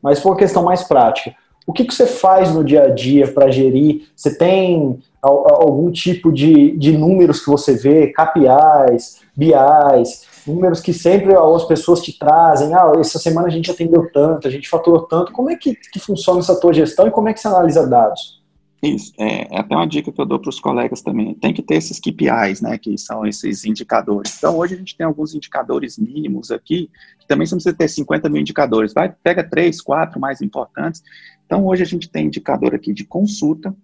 mas 0.07 0.19
for 0.19 0.29
uma 0.29 0.37
questão 0.37 0.63
mais 0.63 0.83
prática, 0.83 1.35
o 1.65 1.73
que, 1.73 1.83
que 1.83 1.93
você 1.93 2.05
faz 2.05 2.53
no 2.53 2.63
dia 2.63 2.83
a 2.83 2.89
dia 2.89 3.27
para 3.27 3.51
gerir? 3.51 4.07
Você 4.15 4.33
tem 4.33 4.99
algum 5.21 5.91
tipo 5.91 6.31
de, 6.31 6.71
de 6.77 6.97
números 6.97 7.43
que 7.43 7.49
você 7.49 7.75
vê, 7.75 8.07
KPIs, 8.07 9.21
BIs, 9.35 10.25
números 10.47 10.79
que 10.79 10.93
sempre 10.93 11.35
as 11.35 11.65
pessoas 11.65 12.01
te 12.01 12.17
trazem, 12.17 12.73
ah, 12.73 12.93
essa 12.97 13.19
semana 13.19 13.47
a 13.47 13.51
gente 13.51 13.69
atendeu 13.69 14.09
tanto, 14.13 14.47
a 14.47 14.51
gente 14.51 14.69
faturou 14.69 15.01
tanto, 15.01 15.33
como 15.33 15.49
é 15.49 15.57
que, 15.57 15.75
que 15.75 15.99
funciona 15.99 16.39
essa 16.39 16.57
tua 16.57 16.73
gestão 16.73 17.05
e 17.05 17.11
como 17.11 17.27
é 17.27 17.33
que 17.33 17.41
você 17.41 17.49
analisa 17.49 17.85
dados? 17.85 18.41
Isso, 18.81 19.11
é, 19.17 19.55
é 19.55 19.59
até 19.59 19.75
uma 19.75 19.87
dica 19.87 20.11
que 20.11 20.21
eu 20.21 20.25
dou 20.25 20.39
para 20.39 20.49
os 20.49 20.59
colegas 20.59 21.01
também. 21.01 21.33
Tem 21.33 21.51
que 21.53 21.63
ter 21.63 21.75
esses 21.75 21.99
KPIs, 21.99 22.61
né, 22.61 22.77
que 22.77 22.95
são 22.97 23.25
esses 23.25 23.65
indicadores. 23.65 24.37
Então, 24.37 24.55
hoje 24.55 24.75
a 24.75 24.77
gente 24.77 24.95
tem 24.95 25.05
alguns 25.05 25.33
indicadores 25.33 25.97
mínimos 25.97 26.51
aqui, 26.51 26.91
que 27.19 27.27
também 27.27 27.47
você 27.47 27.55
não 27.55 27.57
precisa 27.57 27.75
ter 27.75 27.87
50 27.87 28.29
mil 28.29 28.41
indicadores, 28.41 28.93
vai, 28.93 29.09
pega 29.09 29.43
três, 29.43 29.81
quatro 29.81 30.19
mais 30.19 30.41
importantes. 30.41 31.01
Então, 31.45 31.65
hoje 31.65 31.81
a 31.81 31.85
gente 31.85 32.07
tem 32.07 32.27
indicador 32.27 32.75
aqui 32.75 32.93
de 32.93 33.03
consulta, 33.03 33.75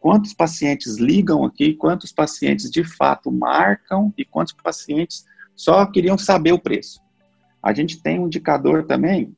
quantos 0.00 0.32
pacientes 0.32 0.98
ligam 0.98 1.44
aqui, 1.44 1.74
quantos 1.74 2.12
pacientes 2.12 2.70
de 2.70 2.84
fato 2.84 3.30
marcam 3.30 4.12
e 4.16 4.24
quantos 4.24 4.52
pacientes 4.52 5.24
só 5.56 5.84
queriam 5.86 6.16
saber 6.16 6.52
o 6.52 6.58
preço. 6.58 7.00
A 7.62 7.72
gente 7.72 8.00
tem 8.00 8.20
um 8.20 8.26
indicador 8.26 8.84
também 8.84 9.34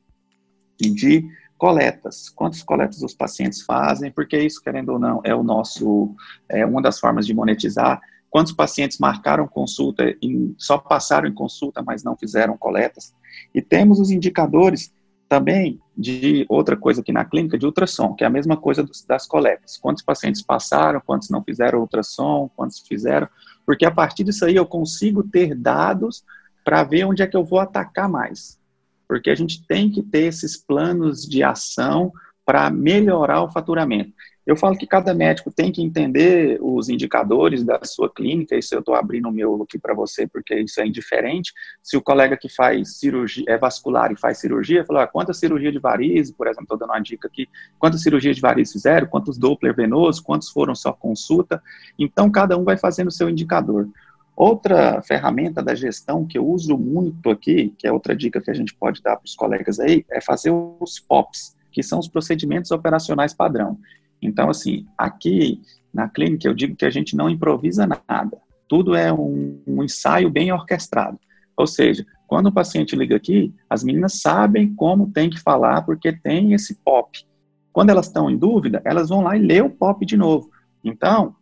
de 0.79 1.27
coletas, 1.57 2.29
quantas 2.29 2.61
coletas 2.63 3.01
os 3.01 3.13
pacientes 3.13 3.61
fazem, 3.61 4.11
porque 4.11 4.37
isso, 4.37 4.61
querendo 4.61 4.89
ou 4.89 4.99
não, 4.99 5.21
é 5.23 5.33
o 5.33 5.43
nosso, 5.43 6.13
é 6.49 6.65
uma 6.65 6.81
das 6.81 6.99
formas 6.99 7.25
de 7.25 7.33
monetizar. 7.33 8.01
Quantos 8.29 8.51
pacientes 8.51 8.97
marcaram 8.99 9.47
consulta 9.47 10.03
e 10.21 10.53
só 10.57 10.77
passaram 10.77 11.27
em 11.27 11.33
consulta, 11.33 11.81
mas 11.81 12.03
não 12.03 12.17
fizeram 12.17 12.57
coletas. 12.57 13.13
E 13.53 13.61
temos 13.61 13.99
os 13.99 14.11
indicadores 14.11 14.93
também 15.29 15.79
de 15.97 16.45
outra 16.49 16.75
coisa 16.75 17.01
aqui 17.01 17.11
na 17.11 17.23
clínica, 17.23 17.57
de 17.57 17.65
ultrassom, 17.65 18.13
que 18.13 18.23
é 18.23 18.27
a 18.27 18.29
mesma 18.29 18.57
coisa 18.57 18.85
das 19.07 19.25
coletas. 19.25 19.77
Quantos 19.77 20.03
pacientes 20.03 20.41
passaram, 20.41 21.01
quantos 21.05 21.29
não 21.29 21.41
fizeram 21.41 21.79
ultrassom, 21.79 22.49
quantos 22.55 22.79
fizeram, 22.79 23.27
porque 23.65 23.85
a 23.85 23.91
partir 23.91 24.25
disso 24.25 24.45
aí 24.45 24.55
eu 24.55 24.65
consigo 24.65 25.23
ter 25.23 25.55
dados 25.55 26.23
para 26.63 26.83
ver 26.83 27.05
onde 27.05 27.21
é 27.21 27.27
que 27.27 27.37
eu 27.37 27.45
vou 27.45 27.59
atacar 27.59 28.09
mais 28.09 28.59
porque 29.07 29.29
a 29.29 29.35
gente 29.35 29.65
tem 29.67 29.89
que 29.89 30.01
ter 30.01 30.25
esses 30.25 30.57
planos 30.57 31.23
de 31.23 31.43
ação 31.43 32.11
para 32.45 32.69
melhorar 32.69 33.41
o 33.41 33.51
faturamento. 33.51 34.13
Eu 34.45 34.55
falo 34.55 34.77
que 34.77 34.85
cada 34.85 35.11
médico 35.11 35.51
tem 35.51 35.71
que 35.71 35.81
entender 35.81 36.59
os 36.61 36.87
indicadores 36.87 37.63
da 37.63 37.79
sua 37.83 38.07
clínica, 38.07 38.55
isso 38.55 38.75
eu 38.75 38.79
estou 38.79 38.93
abrindo 38.93 39.27
o 39.27 39.31
meu 39.31 39.63
aqui 39.63 39.79
para 39.79 39.95
você, 39.95 40.27
porque 40.27 40.53
isso 40.53 40.79
é 40.79 40.85
indiferente. 40.85 41.51
Se 41.81 41.97
o 41.97 42.01
colega 42.01 42.37
que 42.37 42.47
faz 42.47 42.99
cirurgia, 42.99 43.43
é 43.47 43.57
vascular 43.57 44.11
e 44.11 44.15
faz 44.15 44.37
cirurgia, 44.37 44.85
fala, 44.85 45.03
ah, 45.03 45.07
quantas 45.07 45.39
cirurgias 45.39 45.73
de 45.73 45.79
varize, 45.79 46.31
por 46.31 46.45
exemplo, 46.45 46.63
estou 46.63 46.77
dando 46.77 46.91
uma 46.91 46.99
dica 46.99 47.27
aqui, 47.27 47.49
quantas 47.79 48.03
cirurgias 48.03 48.35
de 48.35 48.41
varize 48.41 48.71
fizeram, 48.71 49.07
quantos 49.07 49.39
Doppler 49.39 49.75
venoso, 49.75 50.21
quantos 50.23 50.49
foram 50.49 50.75
só 50.75 50.93
consulta. 50.93 51.59
Então, 51.97 52.29
cada 52.29 52.55
um 52.55 52.63
vai 52.63 52.77
fazendo 52.77 53.07
o 53.07 53.11
seu 53.11 53.27
indicador. 53.27 53.89
Outra 54.35 55.01
ferramenta 55.01 55.63
da 55.63 55.73
gestão 55.73 56.25
que 56.25 56.37
eu 56.37 56.45
uso 56.45 56.77
muito 56.77 57.29
aqui, 57.29 57.73
que 57.77 57.87
é 57.87 57.91
outra 57.91 58.15
dica 58.15 58.41
que 58.41 58.51
a 58.51 58.53
gente 58.53 58.75
pode 58.75 59.01
dar 59.01 59.15
para 59.15 59.25
os 59.25 59.35
colegas 59.35 59.79
aí, 59.79 60.05
é 60.11 60.19
fazer 60.19 60.51
os 60.51 60.99
POPs, 60.99 61.55
que 61.71 61.81
são 61.81 61.99
os 61.99 62.07
procedimentos 62.07 62.71
operacionais 62.71 63.33
padrão. 63.33 63.79
Então, 64.21 64.49
assim, 64.49 64.85
aqui 64.97 65.61
na 65.93 66.09
clínica 66.09 66.47
eu 66.47 66.53
digo 66.53 66.75
que 66.75 66.85
a 66.85 66.89
gente 66.89 67.15
não 67.15 67.29
improvisa 67.29 67.87
nada. 67.87 68.37
Tudo 68.67 68.93
é 68.93 69.13
um, 69.13 69.61
um 69.65 69.83
ensaio 69.83 70.29
bem 70.29 70.51
orquestrado. 70.51 71.17
Ou 71.55 71.65
seja, 71.65 72.05
quando 72.27 72.47
o 72.47 72.51
paciente 72.51 72.95
liga 72.95 73.15
aqui, 73.15 73.53
as 73.69 73.83
meninas 73.83 74.19
sabem 74.19 74.73
como 74.75 75.11
tem 75.11 75.29
que 75.29 75.39
falar, 75.39 75.83
porque 75.83 76.11
tem 76.11 76.53
esse 76.53 76.75
POP. 76.75 77.25
Quando 77.71 77.91
elas 77.91 78.07
estão 78.07 78.29
em 78.29 78.37
dúvida, 78.37 78.81
elas 78.83 79.09
vão 79.09 79.21
lá 79.21 79.37
e 79.37 79.41
lê 79.41 79.61
o 79.61 79.69
POP 79.69 80.05
de 80.05 80.17
novo. 80.17 80.49
Então, 80.83 81.35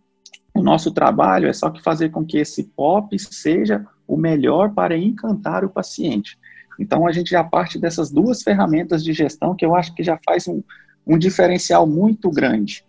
o 0.53 0.61
nosso 0.61 0.91
trabalho 0.91 1.47
é 1.47 1.53
só 1.53 1.69
que 1.69 1.81
fazer 1.81 2.09
com 2.09 2.25
que 2.25 2.37
esse 2.37 2.63
POP 2.63 3.17
seja 3.17 3.85
o 4.07 4.15
melhor 4.15 4.73
para 4.73 4.97
encantar 4.97 5.65
o 5.65 5.69
paciente. 5.69 6.37
Então, 6.79 7.07
a 7.07 7.11
gente 7.11 7.31
já 7.31 7.43
parte 7.43 7.79
dessas 7.79 8.11
duas 8.11 8.43
ferramentas 8.43 9.03
de 9.03 9.13
gestão 9.13 9.55
que 9.55 9.65
eu 9.65 9.75
acho 9.75 9.93
que 9.93 10.03
já 10.03 10.19
faz 10.23 10.47
um, 10.47 10.61
um 11.05 11.17
diferencial 11.17 11.87
muito 11.87 12.29
grande, 12.29 12.83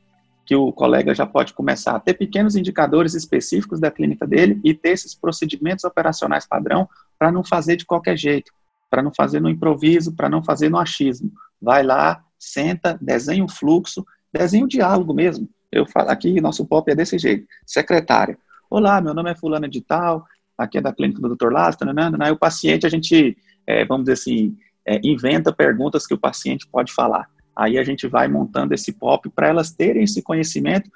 que 0.44 0.54
o 0.54 0.72
colega 0.72 1.14
já 1.14 1.26
pode 1.26 1.54
começar 1.54 1.94
a 1.94 2.00
ter 2.00 2.14
pequenos 2.14 2.56
indicadores 2.56 3.14
específicos 3.14 3.80
da 3.80 3.90
clínica 3.90 4.26
dele 4.26 4.60
e 4.62 4.74
ter 4.74 4.90
esses 4.90 5.14
procedimentos 5.14 5.84
operacionais 5.84 6.46
padrão 6.46 6.88
para 7.18 7.32
não 7.32 7.42
fazer 7.42 7.76
de 7.76 7.86
qualquer 7.86 8.16
jeito, 8.16 8.52
para 8.90 9.02
não 9.02 9.12
fazer 9.14 9.40
no 9.40 9.48
improviso, 9.48 10.14
para 10.14 10.28
não 10.28 10.42
fazer 10.42 10.68
no 10.68 10.78
achismo. 10.78 11.32
Vai 11.60 11.82
lá, 11.82 12.22
senta, 12.38 12.98
desenha 13.00 13.44
o 13.44 13.48
fluxo, 13.48 14.04
desenha 14.32 14.64
o 14.64 14.68
diálogo 14.68 15.14
mesmo. 15.14 15.48
Eu 15.74 15.84
falo 15.84 16.08
aqui, 16.10 16.40
nosso 16.40 16.64
pop 16.64 16.88
é 16.88 16.94
desse 16.94 17.18
jeito. 17.18 17.48
Secretária. 17.66 18.38
Olá, 18.70 19.00
meu 19.00 19.12
nome 19.12 19.32
é 19.32 19.34
fulana 19.34 19.68
de 19.68 19.80
tal, 19.80 20.24
aqui 20.56 20.78
é 20.78 20.80
da 20.80 20.92
clínica 20.92 21.20
do 21.20 21.34
Dr. 21.34 21.50
Lázaro, 21.50 21.90
aí 22.20 22.30
o 22.30 22.38
paciente, 22.38 22.86
a 22.86 22.88
gente, 22.88 23.36
é, 23.66 23.84
vamos 23.84 24.04
dizer 24.04 24.12
assim, 24.12 24.56
é, 24.86 25.00
inventa 25.02 25.52
perguntas 25.52 26.06
que 26.06 26.14
o 26.14 26.18
paciente 26.18 26.64
pode 26.70 26.92
falar. 26.92 27.28
Aí 27.56 27.76
a 27.76 27.82
gente 27.82 28.06
vai 28.06 28.28
montando 28.28 28.72
esse 28.72 28.92
pop 28.92 29.28
para 29.30 29.48
elas 29.48 29.72
terem 29.72 30.04
esse 30.04 30.22
conhecimento, 30.22 30.88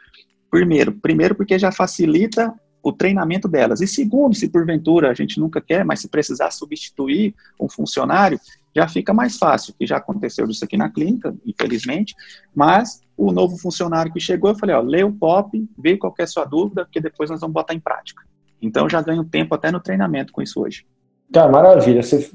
primeiro, 0.48 0.92
primeiro 0.92 1.34
porque 1.34 1.58
já 1.58 1.72
facilita 1.72 2.54
o 2.80 2.92
treinamento 2.92 3.48
delas. 3.48 3.80
E 3.80 3.86
segundo, 3.88 4.36
se 4.36 4.48
porventura 4.48 5.10
a 5.10 5.14
gente 5.14 5.40
nunca 5.40 5.60
quer, 5.60 5.84
mas 5.84 5.98
se 5.98 6.08
precisar 6.08 6.52
substituir 6.52 7.34
um 7.60 7.68
funcionário, 7.68 8.38
já 8.76 8.86
fica 8.86 9.12
mais 9.12 9.38
fácil, 9.38 9.74
que 9.76 9.84
já 9.84 9.96
aconteceu 9.96 10.48
isso 10.48 10.64
aqui 10.64 10.76
na 10.76 10.88
clínica, 10.88 11.34
infelizmente, 11.44 12.14
mas 12.54 13.00
o 13.18 13.32
novo 13.32 13.58
funcionário 13.58 14.12
que 14.12 14.20
chegou, 14.20 14.50
eu 14.50 14.56
falei, 14.56 14.76
ó, 14.76 14.80
lê 14.80 15.02
o 15.02 15.12
POP, 15.12 15.68
vê 15.76 15.96
qual 15.96 16.14
é 16.18 16.22
a 16.22 16.26
sua 16.26 16.44
dúvida, 16.44 16.84
porque 16.84 17.00
depois 17.00 17.28
nós 17.28 17.40
vamos 17.40 17.52
botar 17.52 17.74
em 17.74 17.80
prática. 17.80 18.22
Então 18.62 18.84
eu 18.84 18.88
já 18.88 19.02
ganho 19.02 19.24
tempo 19.24 19.54
até 19.54 19.72
no 19.72 19.80
treinamento 19.80 20.32
com 20.32 20.40
isso 20.40 20.60
hoje. 20.60 20.86
Cara, 21.32 21.50
maravilha. 21.50 22.00
Você, 22.00 22.30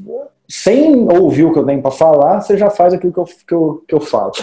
sem 0.48 1.10
ouvir 1.10 1.46
o 1.46 1.54
que 1.54 1.60
eu 1.60 1.66
tenho 1.66 1.82
para 1.82 1.90
falar, 1.90 2.42
você 2.42 2.58
já 2.58 2.70
faz 2.70 2.94
aquilo 2.94 3.14
que 3.14 3.20
eu, 3.20 3.26
que 3.26 3.54
eu, 3.54 3.84
que 3.88 3.96
eu 3.96 4.02
falo. 4.02 4.34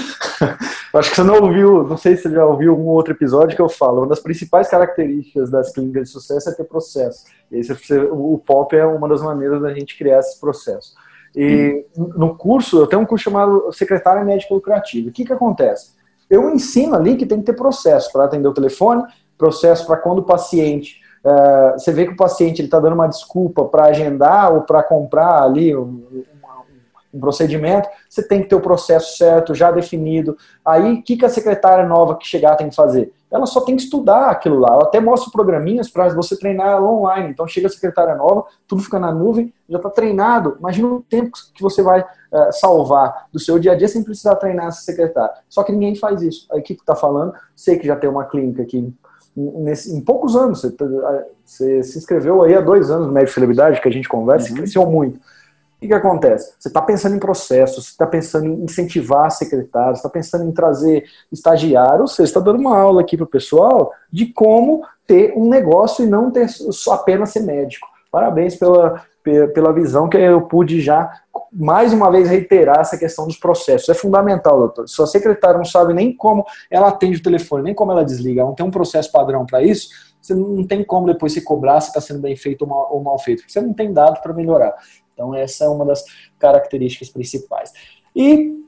acho 0.95 1.11
que 1.11 1.17
você 1.17 1.23
não 1.23 1.43
ouviu, 1.43 1.85
não 1.87 1.97
sei 1.97 2.17
se 2.17 2.23
você 2.23 2.31
já 2.31 2.45
ouviu 2.45 2.77
um 2.77 2.87
outro 2.87 3.13
episódio 3.13 3.55
que 3.55 3.63
eu 3.63 3.69
falo. 3.69 3.99
Uma 3.99 4.09
das 4.09 4.21
principais 4.21 4.69
características 4.69 5.51
das 5.51 5.73
clínicas 5.73 6.05
de 6.05 6.11
sucesso 6.11 6.49
é 6.49 6.55
ter 6.55 6.65
processo. 6.65 7.27
E 7.51 7.57
aí 7.57 7.63
você, 7.63 7.99
o 8.01 8.39
POP 8.39 8.77
é 8.77 8.87
uma 8.87 9.09
das 9.09 9.23
maneiras 9.23 9.61
da 9.61 9.75
gente 9.75 9.97
criar 9.97 10.21
esses 10.21 10.41
processos. 10.41 10.95
E 11.37 11.85
no 11.97 12.35
curso, 12.35 12.81
eu 12.81 12.87
tenho 12.87 13.03
um 13.03 13.07
curso 13.07 13.25
chamado 13.25 13.71
Secretária 13.73 14.25
Médica 14.25 14.55
Lucrativa. 14.55 15.11
O 15.11 15.13
que, 15.13 15.25
que 15.25 15.33
acontece? 15.33 16.00
Eu 16.31 16.49
ensino 16.49 16.95
ali 16.95 17.17
que 17.17 17.27
tem 17.27 17.41
que 17.41 17.47
ter 17.47 17.55
processo 17.55 18.13
para 18.13 18.25
atender 18.25 18.49
o 18.49 18.55
telefone, 18.55 19.03
processo 19.37 19.85
para 19.87 19.97
quando 19.97 20.21
o 20.21 20.25
paciente. 20.25 21.01
Uh, 21.25 21.79
você 21.79 21.93
vê 21.93 22.07
que 22.07 22.13
o 22.13 22.17
paciente 22.17 22.63
está 22.63 22.79
dando 22.79 22.95
uma 22.95 23.09
desculpa 23.09 23.65
para 23.65 23.87
agendar 23.87 24.55
ou 24.55 24.63
para 24.63 24.83
comprar 24.83 25.43
ali 25.43 25.77
um, 25.77 26.25
um 27.13 27.21
procedimento, 27.21 27.89
você 28.09 28.23
tem 28.27 28.43
que 28.43 28.49
ter 28.49 28.55
o 28.55 28.61
processo 28.61 29.17
certo, 29.17 29.55
já 29.55 29.71
definido. 29.71 30.37
Aí, 30.65 30.95
o 30.95 31.03
que, 31.03 31.17
que 31.17 31.25
a 31.25 31.29
secretária 31.29 31.85
nova 31.85 32.17
que 32.17 32.27
chegar 32.27 32.57
tem 32.57 32.69
que 32.69 32.75
fazer? 32.75 33.13
Ela 33.31 33.47
só 33.47 33.61
tem 33.61 33.77
que 33.77 33.83
estudar 33.83 34.31
aquilo 34.31 34.59
lá. 34.59 34.75
Eu 34.75 34.83
até 34.83 35.01
mostro 35.01 35.31
programinhas 35.31 35.89
para 35.89 36.09
você 36.09 36.37
treinar 36.37 36.83
online. 36.83 37.31
Então, 37.31 37.47
chega 37.47 37.69
a 37.69 37.71
secretária 37.71 38.15
nova, 38.15 38.45
tudo 38.67 38.83
fica 38.83 38.99
na 38.99 39.13
nuvem, 39.13 39.55
já 39.69 39.77
está 39.77 39.89
treinado. 39.89 40.57
Imagina 40.59 40.89
o 40.89 41.03
tempo 41.03 41.31
que 41.55 41.63
você 41.63 41.83
vai 41.83 42.01
uh, 42.01 42.53
salvar 42.53 43.29
do 43.33 43.39
seu 43.39 43.59
dia 43.59 43.73
a 43.73 43.75
dia 43.77 43.89
sem 43.89 44.03
precisar 44.03 44.35
treinar 44.37 44.67
essa 44.67 44.83
secretária. 44.83 45.35
Só 45.49 45.63
que 45.63 45.73
ninguém 45.73 45.95
faz 45.95 46.23
isso. 46.23 46.49
O 46.51 46.61
que 46.61 46.73
está 46.73 46.97
falando? 46.97 47.33
Sei 47.55 47.79
que 47.79 47.87
já 47.87 47.97
tem 47.97 48.11
uma 48.11 48.25
clínica 48.25 48.63
aqui 48.63 48.93
Nesse, 49.37 49.95
em 49.95 50.01
poucos 50.01 50.35
anos. 50.35 50.61
Você, 50.61 50.71
tá, 50.73 50.85
você, 51.45 51.83
se 51.83 51.99
inscreveu 51.99 52.43
aí 52.43 52.55
há 52.55 52.61
dois 52.61 52.91
anos 52.91 53.07
no 53.07 53.13
Médio 53.13 53.33
Celebridade, 53.33 53.81
que 53.81 53.89
a 53.89 53.93
gente 53.93 54.09
conversa, 54.09 54.51
uhum. 54.51 54.57
cresceu 54.57 54.85
muito. 54.87 55.21
O 55.83 55.89
que, 55.89 55.95
acontece? 55.95 56.55
Você 56.59 56.69
está 56.69 56.83
pensando 56.83 57.17
em 57.17 57.19
processos, 57.19 57.87
você 57.87 57.91
está 57.93 58.07
pensando 58.07 58.47
em 58.47 58.65
incentivar 58.65 59.31
secretários, 59.31 59.99
está 59.99 60.11
pensando 60.11 60.45
em 60.45 60.53
trazer 60.53 61.05
estagiário, 61.33 62.03
ou 62.03 62.07
seja, 62.07 62.29
está 62.29 62.41
dando 62.41 62.61
uma 62.61 62.77
aula 62.77 63.01
aqui 63.01 63.17
para 63.17 63.25
o 63.25 63.29
pessoal 63.29 63.91
de 64.13 64.27
como 64.27 64.83
ter 65.07 65.33
um 65.35 65.49
negócio 65.49 66.05
e 66.05 66.09
não 66.09 66.31
ter 66.31 66.49
só 66.49 66.93
apenas 66.93 67.31
ser 67.31 67.41
médico. 67.41 67.89
Parabéns 68.13 68.57
pela, 68.57 69.03
pela 69.55 69.73
visão 69.73 70.07
que 70.07 70.19
eu 70.19 70.43
pude 70.43 70.83
já, 70.83 71.11
mais 71.51 71.95
uma 71.95 72.11
vez, 72.11 72.29
reiterar 72.29 72.81
essa 72.81 72.99
questão 72.99 73.27
dos 73.27 73.39
processos. 73.39 73.89
É 73.89 73.95
fundamental, 73.95 74.59
doutor. 74.59 74.87
Se 74.87 75.01
a 75.01 75.07
secretária 75.07 75.57
não 75.57 75.65
sabe 75.65 75.95
nem 75.95 76.15
como 76.15 76.45
ela 76.71 76.89
atende 76.89 77.19
o 77.19 77.23
telefone, 77.23 77.63
nem 77.63 77.75
como 77.75 77.91
ela 77.91 78.05
desliga, 78.05 78.43
não 78.43 78.55
tem 78.55 78.67
um 78.67 78.71
processo 78.71 79.11
padrão 79.11 79.47
para 79.47 79.63
isso, 79.63 79.89
você 80.21 80.35
não 80.35 80.67
tem 80.67 80.85
como 80.85 81.07
depois 81.07 81.33
se 81.33 81.43
cobrar 81.43 81.81
se 81.81 81.89
está 81.89 82.01
sendo 82.01 82.21
bem 82.21 82.37
feito 82.37 82.63
ou 82.63 82.69
mal, 82.69 82.89
ou 82.93 83.03
mal 83.03 83.19
feito, 83.19 83.41
porque 83.41 83.53
você 83.53 83.61
não 83.61 83.73
tem 83.73 83.93
dado 83.93 84.21
para 84.21 84.35
melhorar. 84.35 84.75
Então, 85.21 85.35
essa 85.35 85.65
é 85.65 85.69
uma 85.69 85.85
das 85.85 86.03
características 86.39 87.11
principais. 87.11 87.71
E 88.17 88.59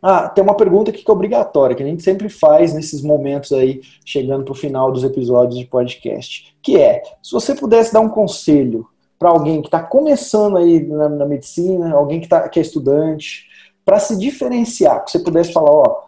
ah, 0.00 0.26
tem 0.26 0.42
uma 0.42 0.56
pergunta 0.56 0.90
que 0.90 1.04
é 1.06 1.12
obrigatória, 1.12 1.76
que 1.76 1.82
a 1.82 1.86
gente 1.86 2.02
sempre 2.02 2.30
faz 2.30 2.72
nesses 2.72 3.02
momentos 3.02 3.52
aí, 3.52 3.82
chegando 4.06 4.44
para 4.44 4.52
o 4.52 4.56
final 4.56 4.90
dos 4.90 5.04
episódios 5.04 5.58
de 5.58 5.66
podcast, 5.66 6.56
que 6.62 6.78
é, 6.78 7.02
se 7.22 7.32
você 7.32 7.54
pudesse 7.54 7.92
dar 7.92 8.00
um 8.00 8.08
conselho 8.08 8.88
para 9.18 9.28
alguém 9.28 9.60
que 9.60 9.68
está 9.68 9.82
começando 9.82 10.56
aí 10.56 10.80
na, 10.86 11.10
na, 11.10 11.26
medicina, 11.26 11.92
alguém 11.92 12.20
que, 12.20 12.28
tá, 12.28 12.48
que 12.48 12.58
é 12.58 12.62
estudante, 12.62 13.46
para 13.84 13.98
se 13.98 14.16
diferenciar, 14.16 15.04
que 15.04 15.10
você 15.10 15.18
pudesse 15.18 15.52
falar, 15.52 15.70
ó, 15.70 16.04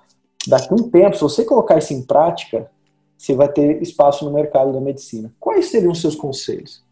daqui 0.47 0.69
a 0.73 0.75
um 0.75 0.89
tempo, 0.89 1.17
se 1.17 1.23
você 1.23 1.45
colocar 1.45 1.77
isso 1.77 1.93
em 1.93 2.03
prática, 2.03 2.71
você 3.19 3.35
vai 3.35 3.49
ter 3.53 3.83
espaço 3.83 4.25
no 4.25 4.33
mercado 4.33 4.73
da 4.73 4.81
medicina. 4.81 5.31
Quais 5.39 5.67
seriam 5.67 5.93
os 5.93 6.01
seus 6.01 6.15
conselhos? 6.15 6.83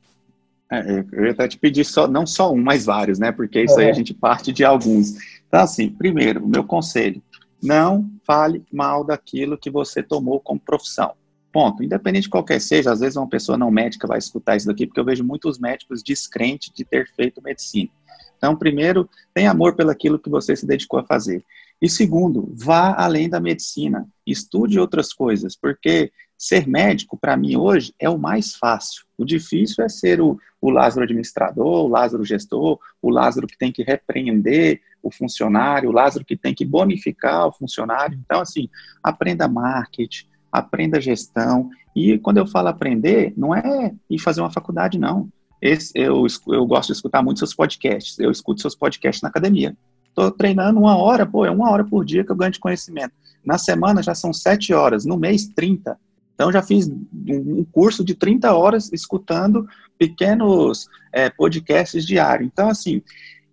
É, 0.70 1.04
eu 1.12 1.24
ia 1.24 1.30
até 1.30 1.48
te 1.48 1.58
pedir 1.58 1.84
só, 1.84 2.06
não 2.06 2.26
só 2.26 2.52
um, 2.52 2.62
mas 2.62 2.84
vários, 2.84 3.18
né? 3.18 3.32
Porque 3.32 3.62
isso 3.62 3.78
aí 3.78 3.88
a 3.88 3.92
gente 3.92 4.12
parte 4.12 4.52
de 4.52 4.64
alguns. 4.64 5.14
Então, 5.46 5.60
assim, 5.60 5.88
primeiro, 5.88 6.44
o 6.44 6.48
meu 6.48 6.62
conselho, 6.62 7.22
não 7.62 8.08
fale 8.24 8.62
mal 8.72 9.02
daquilo 9.04 9.58
que 9.58 9.70
você 9.70 10.02
tomou 10.02 10.40
como 10.40 10.60
profissão. 10.60 11.12
Ponto. 11.50 11.82
Independente 11.82 12.24
de 12.24 12.30
qualquer 12.30 12.60
seja, 12.60 12.92
às 12.92 13.00
vezes 13.00 13.16
uma 13.16 13.28
pessoa 13.28 13.56
não 13.56 13.70
médica 13.70 14.06
vai 14.06 14.18
escutar 14.18 14.56
isso 14.56 14.66
daqui, 14.66 14.86
porque 14.86 15.00
eu 15.00 15.04
vejo 15.04 15.24
muitos 15.24 15.58
médicos 15.58 16.02
descrentes 16.02 16.70
de 16.74 16.84
ter 16.84 17.08
feito 17.16 17.42
medicina. 17.42 17.90
Então, 18.36 18.54
primeiro, 18.54 19.08
tenha 19.34 19.50
amor 19.50 19.74
pelaquilo 19.74 20.18
que 20.18 20.30
você 20.30 20.54
se 20.54 20.66
dedicou 20.66 21.00
a 21.00 21.04
fazer. 21.04 21.44
E 21.80 21.88
segundo, 21.88 22.52
vá 22.54 22.94
além 22.94 23.28
da 23.28 23.40
medicina. 23.40 24.06
Estude 24.26 24.78
outras 24.78 25.12
coisas, 25.12 25.56
porque 25.56 26.12
ser 26.38 26.68
médico, 26.68 27.18
para 27.20 27.36
mim, 27.36 27.56
hoje, 27.56 27.92
é 27.98 28.08
o 28.08 28.16
mais 28.16 28.54
fácil. 28.54 29.04
O 29.18 29.24
difícil 29.24 29.84
é 29.84 29.88
ser 29.88 30.20
o, 30.20 30.38
o 30.60 30.70
Lázaro 30.70 31.02
administrador, 31.02 31.84
o 31.84 31.88
Lázaro 31.88 32.24
gestor, 32.24 32.78
o 33.02 33.10
Lázaro 33.10 33.48
que 33.48 33.58
tem 33.58 33.72
que 33.72 33.82
repreender 33.82 34.80
o 35.02 35.10
funcionário, 35.10 35.88
o 35.88 35.92
Lázaro 35.92 36.24
que 36.24 36.36
tem 36.36 36.54
que 36.54 36.64
bonificar 36.64 37.48
o 37.48 37.52
funcionário. 37.52 38.16
Então, 38.24 38.40
assim, 38.40 38.68
aprenda 39.02 39.48
marketing, 39.48 40.26
aprenda 40.52 41.00
gestão. 41.00 41.70
E 41.94 42.16
quando 42.18 42.36
eu 42.36 42.46
falo 42.46 42.68
aprender, 42.68 43.34
não 43.36 43.52
é 43.52 43.92
ir 44.08 44.20
fazer 44.20 44.40
uma 44.40 44.52
faculdade, 44.52 44.96
não. 44.96 45.28
Esse, 45.60 45.90
eu, 45.96 46.24
eu 46.48 46.64
gosto 46.64 46.88
de 46.88 46.92
escutar 46.92 47.20
muito 47.20 47.38
seus 47.38 47.52
podcasts. 47.52 48.16
Eu 48.20 48.30
escuto 48.30 48.60
seus 48.60 48.76
podcasts 48.76 49.22
na 49.22 49.28
academia. 49.28 49.76
Estou 50.08 50.30
treinando 50.30 50.78
uma 50.78 50.96
hora, 50.96 51.26
pô, 51.26 51.44
é 51.44 51.50
uma 51.50 51.70
hora 51.70 51.84
por 51.84 52.04
dia 52.04 52.24
que 52.24 52.30
eu 52.30 52.36
ganho 52.36 52.52
de 52.52 52.60
conhecimento. 52.60 53.12
Na 53.44 53.58
semana 53.58 54.02
já 54.02 54.14
são 54.14 54.32
sete 54.32 54.72
horas, 54.72 55.04
no 55.04 55.16
mês, 55.16 55.46
30. 55.48 55.98
Então, 56.38 56.52
já 56.52 56.62
fiz 56.62 56.88
um 56.88 57.64
curso 57.64 58.04
de 58.04 58.14
30 58.14 58.54
horas 58.54 58.92
escutando 58.92 59.66
pequenos 59.98 60.86
é, 61.12 61.28
podcasts 61.28 62.06
diários. 62.06 62.46
Então, 62.46 62.68
assim, 62.68 63.02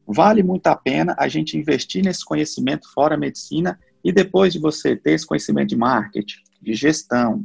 vale 0.05 0.43
muito 0.43 0.67
a 0.67 0.75
pena 0.75 1.15
a 1.17 1.27
gente 1.27 1.57
investir 1.57 2.05
nesse 2.05 2.23
conhecimento 2.23 2.87
fora 2.93 3.15
a 3.15 3.17
medicina 3.17 3.79
e 4.03 4.11
depois 4.11 4.53
de 4.53 4.59
você 4.59 4.95
ter 4.95 5.13
esse 5.13 5.25
conhecimento 5.25 5.69
de 5.69 5.75
marketing, 5.75 6.37
de 6.61 6.75
gestão, 6.75 7.43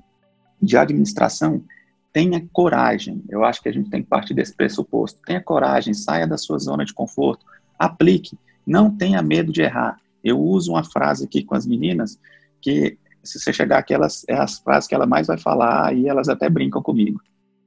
de 0.60 0.76
administração, 0.76 1.64
tenha 2.12 2.46
coragem. 2.52 3.24
Eu 3.30 3.42
acho 3.42 3.62
que 3.62 3.70
a 3.70 3.72
gente 3.72 3.88
tem 3.88 4.02
que 4.02 4.10
partir 4.10 4.34
desse 4.34 4.54
pressuposto. 4.54 5.22
Tenha 5.24 5.40
coragem, 5.40 5.94
saia 5.94 6.26
da 6.26 6.36
sua 6.36 6.58
zona 6.58 6.84
de 6.84 6.92
conforto, 6.92 7.46
aplique, 7.78 8.36
não 8.66 8.94
tenha 8.94 9.22
medo 9.22 9.54
de 9.54 9.62
errar. 9.62 9.96
Eu 10.22 10.38
uso 10.38 10.72
uma 10.72 10.84
frase 10.84 11.24
aqui 11.24 11.42
com 11.42 11.54
as 11.54 11.66
meninas 11.66 12.20
que 12.60 12.98
se 13.22 13.38
você 13.38 13.52
chegar 13.52 13.78
aqui, 13.78 13.94
elas, 13.94 14.24
é 14.28 14.34
as 14.34 14.58
frases 14.58 14.88
que 14.88 14.94
ela 14.94 15.06
mais 15.06 15.26
vai 15.26 15.38
falar 15.38 15.94
e 15.94 16.08
elas 16.08 16.28
até 16.28 16.48
brincam 16.48 16.82
comigo. 16.82 17.20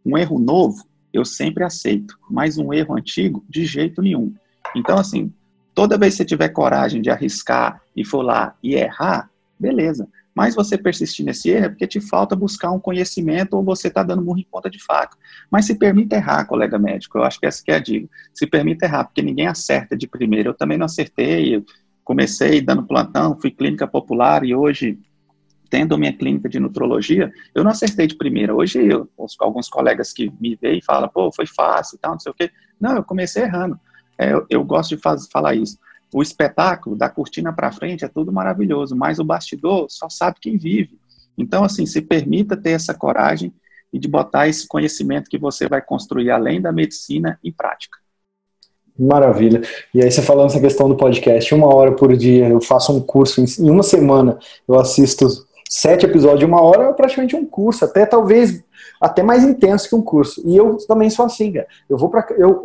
Um 0.06 0.18
erro 0.18 0.40
novo, 0.40 0.86
eu 1.14 1.24
sempre 1.24 1.64
aceito, 1.64 2.18
mas 2.30 2.58
um 2.58 2.74
erro 2.74 2.98
antigo, 2.98 3.46
de 3.50 3.66
jeito 3.66 4.02
nenhum. 4.02 4.34
Então, 4.76 4.98
assim, 4.98 5.32
toda 5.74 5.98
vez 5.98 6.14
que 6.14 6.18
você 6.18 6.26
tiver 6.26 6.50
coragem 6.50 7.02
de 7.02 7.10
arriscar 7.10 7.82
e 7.96 8.04
for 8.04 8.22
lá 8.22 8.56
e 8.64 8.76
errar, 8.76 9.30
beleza. 9.60 10.08
Mas 10.36 10.56
você 10.56 10.78
persistir 10.78 11.24
nesse 11.24 11.50
erro 11.50 11.66
é 11.66 11.70
porque 11.70 11.86
te 11.86 12.02
falta 12.02 12.36
buscar 12.36 12.72
um 12.72 12.80
conhecimento 12.80 13.54
ou 13.54 13.64
você 13.64 13.88
está 13.88 14.02
dando 14.02 14.24
murro 14.24 14.40
em 14.40 14.48
ponta 14.50 14.70
de 14.70 14.84
faca. 14.84 15.16
Mas 15.52 15.66
se 15.66 15.76
permita 15.76 16.16
errar, 16.16 16.46
colega 16.46 16.80
médico. 16.80 17.20
Eu 17.20 17.24
acho 17.24 17.40
que 17.40 17.46
essa 17.46 17.64
que 17.64 17.72
é 17.72 17.76
a 17.76 17.80
dica. 17.80 18.10
Se 18.34 18.48
permita 18.48 18.86
errar, 18.86 19.04
porque 19.04 19.22
ninguém 19.22 19.46
acerta 19.46 19.96
de 19.96 20.08
primeira. 20.08 20.50
Eu 20.50 20.54
também 20.56 20.78
não 20.78 20.88
acertei. 20.88 21.58
Eu 21.58 21.66
comecei 22.04 22.62
dando 22.62 22.84
plantão, 22.84 23.40
fui 23.40 23.52
clínica 23.52 23.88
popular 23.88 24.44
e 24.44 24.56
hoje 24.56 24.98
tendo 25.74 25.98
minha 25.98 26.14
clínica 26.14 26.48
de 26.48 26.60
nutrologia, 26.60 27.34
eu 27.56 27.64
não 27.64 27.72
acertei 27.72 28.06
de 28.06 28.14
primeira. 28.14 28.54
Hoje, 28.54 28.78
eu, 28.86 29.10
alguns 29.40 29.68
colegas 29.68 30.14
que 30.14 30.32
me 30.40 30.56
veem 30.56 30.80
falam, 30.84 31.10
pô, 31.10 31.32
foi 31.32 31.48
fácil 31.48 31.96
e 31.96 32.00
tal, 32.00 32.12
não 32.12 32.20
sei 32.20 32.32
o 32.32 32.36
quê. 32.36 32.52
Não, 32.80 32.98
eu 32.98 33.04
comecei 33.04 33.42
errando. 33.42 33.80
É, 34.16 34.32
eu, 34.32 34.46
eu, 34.52 34.64
gosto 34.64 34.96
de 34.96 35.02
faz, 35.02 35.28
falar 35.32 35.56
isso. 35.56 35.80
O 36.14 36.22
espetáculo, 36.22 36.96
da 36.96 37.10
cortina 37.10 37.52
para 37.52 37.72
frente, 37.72 38.06
é 38.06 38.08
tudo 38.08 38.32
maravilhoso, 38.32 38.96
mas 38.96 39.18
o 39.18 39.24
bastidor 39.24 39.88
só 39.90 40.08
sabe 40.12 40.38
quem 40.40 40.60
vive. 40.60 41.00
Então, 41.36 41.64
assim, 41.64 41.88
se 41.88 42.04
permita 42.04 42.56
ter 42.56 42.74
essa 42.74 42.94
coragem 42.94 43.52
e 43.92 43.98
de 43.98 44.08
botar 44.08 44.48
esse 44.48 44.68
conhecimento 44.68 45.28
que 45.28 45.40
você 45.40 45.68
vai 45.68 45.82
construir 45.82 46.30
além 46.30 46.62
da 46.62 46.72
medicina 46.72 47.40
em 47.44 47.52
prática. 47.52 47.98
Maravilha. 49.00 49.64
E 49.92 50.04
aí 50.04 50.12
você 50.12 50.22
falando 50.22 50.52
essa 50.52 50.62
questão 50.62 50.88
do 50.88 50.96
podcast, 50.96 51.52
uma 51.56 51.74
hora 51.74 51.94
por 51.94 52.16
dia, 52.16 52.48
eu 52.48 52.62
faço 52.62 52.96
um 52.96 53.02
curso 53.02 53.42
em 53.42 53.72
uma 53.72 53.82
semana, 53.82 54.38
eu 54.68 54.80
assisto 54.80 55.28
sete 55.76 56.06
episódios 56.06 56.40
de 56.40 56.46
uma 56.46 56.62
hora 56.62 56.84
é 56.84 56.94
praticamente 56.94 57.36
um 57.36 57.44
curso, 57.44 57.84
até 57.84 58.06
talvez 58.06 58.64
até 59.02 59.24
mais 59.24 59.44
intenso 59.44 59.90
que 59.90 59.96
um 59.96 60.04
curso. 60.04 60.40
E 60.46 60.56
eu 60.56 60.78
também 60.88 61.10
sou 61.10 61.26
assim, 61.26 61.52
cara. 61.52 61.68
Eu 61.90 61.98
vou 61.98 62.10
para 62.10 62.28
eu 62.38 62.62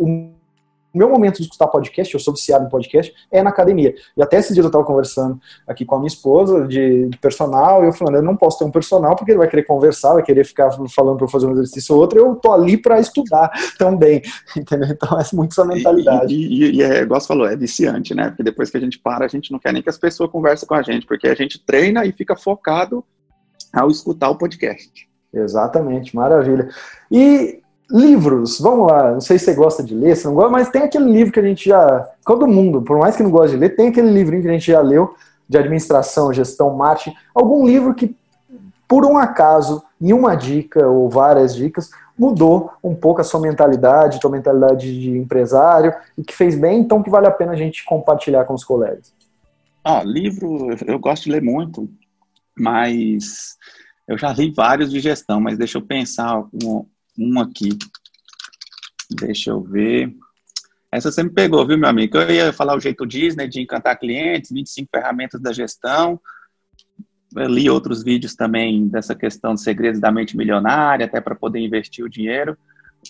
meu 0.95 1.09
momento 1.09 1.37
de 1.37 1.43
escutar 1.43 1.67
podcast, 1.67 2.13
eu 2.13 2.21
sou 2.21 2.35
viciado 2.35 2.65
em 2.65 2.69
podcast, 2.69 3.13
é 3.31 3.43
na 3.43 3.51
academia. 3.51 3.95
E 4.17 4.23
até 4.23 4.39
esses 4.39 4.55
dias 4.55 4.65
eu 4.65 4.69
estava 4.69 4.85
conversando 4.85 5.39
aqui 5.67 5.85
com 5.85 5.95
a 5.95 5.99
minha 5.99 6.09
esposa 6.09 6.67
de, 6.67 7.09
de, 7.09 7.19
personal, 7.19 7.83
e 7.85 7.89
eu 7.89 7.93
falando, 7.93 8.17
eu 8.17 8.23
não 8.23 8.37
posso 8.37 8.59
ter 8.59 8.65
um 8.65 8.71
personal 8.71 9.15
porque 9.15 9.33
ele 9.33 9.39
vai 9.39 9.49
querer 9.49 9.65
conversar, 9.65 10.15
vai 10.15 10.23
querer 10.23 10.45
ficar 10.45 10.71
falando 10.95 11.19
para 11.19 11.29
fazer 11.29 11.47
um 11.47 11.53
exercício 11.53 11.95
ou 11.95 12.01
outro, 12.01 12.19
eu 12.19 12.35
tô 12.37 12.53
ali 12.53 12.77
para 12.77 12.99
estudar 12.99 13.51
também, 13.79 14.23
entendeu? 14.57 14.89
Então 14.91 15.19
é 15.19 15.25
muito 15.35 15.53
essa 15.53 15.65
mentalidade. 15.65 16.35
E, 16.35 16.65
e, 16.65 16.77
e, 16.77 16.83
é, 16.83 17.03
igual 17.03 17.21
você 17.21 17.27
falou, 17.27 17.47
é 17.47 17.57
viciante, 17.57 18.15
né? 18.15 18.29
Porque 18.29 18.43
depois 18.43 18.71
que 18.71 18.77
a 18.77 18.81
gente 18.81 18.99
para, 18.99 19.25
a 19.25 19.29
gente 19.29 19.53
não 19.53 19.59
quer 19.59 19.73
nem 19.73 19.83
que 19.83 19.91
as 19.91 19.99
pessoas 19.99 20.31
conversem 20.31 20.67
com 20.67 20.75
a 20.75 20.83
gente, 20.83 21.07
porque 21.07 21.29
a 21.29 21.35
gente 21.35 21.65
treina 21.65 22.05
e 22.05 22.13
fica 22.13 22.35
focado 22.35 23.05
ao 23.73 23.91
escutar 23.91 24.31
o 24.31 24.39
podcast. 24.39 25.09
Exatamente, 25.33 26.17
maravilha. 26.17 26.69
E 27.11 27.61
Livros, 27.91 28.61
vamos 28.61 28.87
lá. 28.91 29.13
Não 29.13 29.21
sei 29.21 29.39
se 29.39 29.47
você 29.47 29.55
gosta 29.55 29.83
de 29.83 29.95
ler, 29.95 30.17
se 30.17 30.27
não 30.27 30.35
gosta, 30.35 30.51
mas 30.51 30.69
tem 30.69 30.83
aquele 30.83 31.11
livro 31.11 31.33
que 31.33 31.41
a 31.41 31.43
gente 31.43 31.69
já. 31.69 32.09
Todo 32.25 32.47
mundo, 32.47 32.83
por 32.83 32.99
mais 32.99 33.17
que 33.17 33.23
não 33.23 33.31
goste 33.31 33.53
de 33.53 33.61
ler, 33.61 33.77
tem 33.77 33.89
aquele 33.89 34.11
livrinho 34.11 34.43
que 34.43 34.49
a 34.49 34.53
gente 34.53 34.71
já 34.71 34.81
leu 34.81 35.15
de 35.49 35.57
administração, 35.57 36.33
gestão, 36.33 36.77
marketing. 36.77 37.17
Algum 37.35 37.67
livro 37.67 37.95
que, 37.95 38.15
por 38.87 39.07
um 39.07 39.17
acaso, 39.17 39.83
em 40.01 40.13
uma 40.13 40.35
dica 40.35 40.87
ou 40.87 41.09
várias 41.09 41.55
dicas, 41.57 41.91
mudou 42.19 42.73
um 42.83 42.95
pouco 42.95 43.21
a 43.21 43.25
sua 43.25 43.41
mentalidade, 43.41 44.19
a 44.23 44.29
mentalidade 44.29 45.01
de 45.01 45.17
empresário 45.17 45.95
e 46.17 46.23
que 46.23 46.35
fez 46.35 46.59
bem, 46.59 46.81
então 46.81 47.03
que 47.03 47.09
vale 47.09 47.27
a 47.27 47.31
pena 47.31 47.53
a 47.53 47.57
gente 47.57 47.85
compartilhar 47.85 48.45
com 48.45 48.55
os 48.55 48.65
colegas. 48.65 49.15
Ah, 49.85 50.03
livro, 50.05 50.69
eu 50.87 50.99
gosto 50.99 51.25
de 51.25 51.31
ler 51.31 51.43
muito, 51.43 51.89
mas 52.59 53.57
eu 54.07 54.19
já 54.19 54.33
li 54.33 54.53
vários 54.55 54.91
de 54.91 55.01
gestão, 55.01 55.41
mas 55.41 55.57
deixa 55.57 55.79
eu 55.79 55.83
pensar 55.83 56.45
um 57.19 57.41
aqui. 57.41 57.71
Deixa 59.11 59.51
eu 59.51 59.61
ver. 59.61 60.15
Essa 60.91 61.13
você 61.13 61.23
me 61.23 61.31
pegou, 61.31 61.67
viu, 61.67 61.77
meu 61.77 61.89
amigo? 61.89 62.17
Eu 62.17 62.31
ia 62.31 62.53
falar 62.53 62.77
o 62.77 62.81
jeito 62.81 63.07
Disney 63.07 63.49
de 63.49 63.61
encantar 63.61 63.99
clientes, 63.99 64.51
25 64.51 64.89
ferramentas 64.91 65.41
da 65.41 65.53
gestão. 65.53 66.19
Eu 67.37 67.47
li 67.47 67.69
outros 67.69 68.03
vídeos 68.03 68.35
também 68.35 68.89
dessa 68.89 69.15
questão 69.15 69.55
de 69.55 69.61
segredos 69.61 70.01
da 70.01 70.11
mente 70.11 70.37
milionária, 70.37 71.05
até 71.05 71.21
para 71.21 71.35
poder 71.35 71.59
investir 71.59 72.05
o 72.05 72.09
dinheiro. 72.09 72.57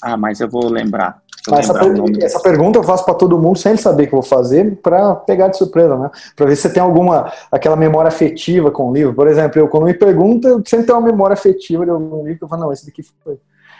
Ah, 0.02 0.16
mas 0.16 0.40
eu 0.40 0.48
vou 0.48 0.68
lembrar. 0.68 1.22
Eu 1.46 1.54
essa, 1.54 1.72
per 1.72 2.22
essa, 2.22 2.40
pergunta 2.40 2.78
eu 2.78 2.82
faço 2.82 3.04
para 3.04 3.14
todo 3.14 3.38
mundo 3.38 3.58
sem 3.58 3.76
saber 3.76 4.04
o 4.04 4.08
que 4.08 4.14
eu 4.14 4.20
vou 4.20 4.28
fazer, 4.28 4.76
para 4.82 5.14
pegar 5.14 5.48
de 5.48 5.56
surpresa, 5.56 5.96
né? 5.96 6.10
Para 6.36 6.46
ver 6.46 6.56
se 6.56 6.62
você 6.62 6.72
tem 6.72 6.82
alguma 6.82 7.32
aquela 7.50 7.76
memória 7.76 8.08
afetiva 8.08 8.70
com 8.70 8.90
o 8.90 8.92
livro. 8.92 9.14
Por 9.14 9.28
exemplo, 9.28 9.58
eu 9.58 9.68
quando 9.68 9.84
me 9.84 9.94
pergunta, 9.94 10.48
eu 10.48 10.62
sempre 10.66 10.86
tenho 10.86 10.98
uma 10.98 11.06
memória 11.06 11.34
afetiva 11.34 11.84
de 11.84 11.90
algum 11.90 12.26
livro 12.26 12.40
eu 12.42 12.48
falo, 12.48 12.62
não, 12.62 12.72
esse 12.72 12.84
daqui 12.84 13.02
foi 13.24 13.38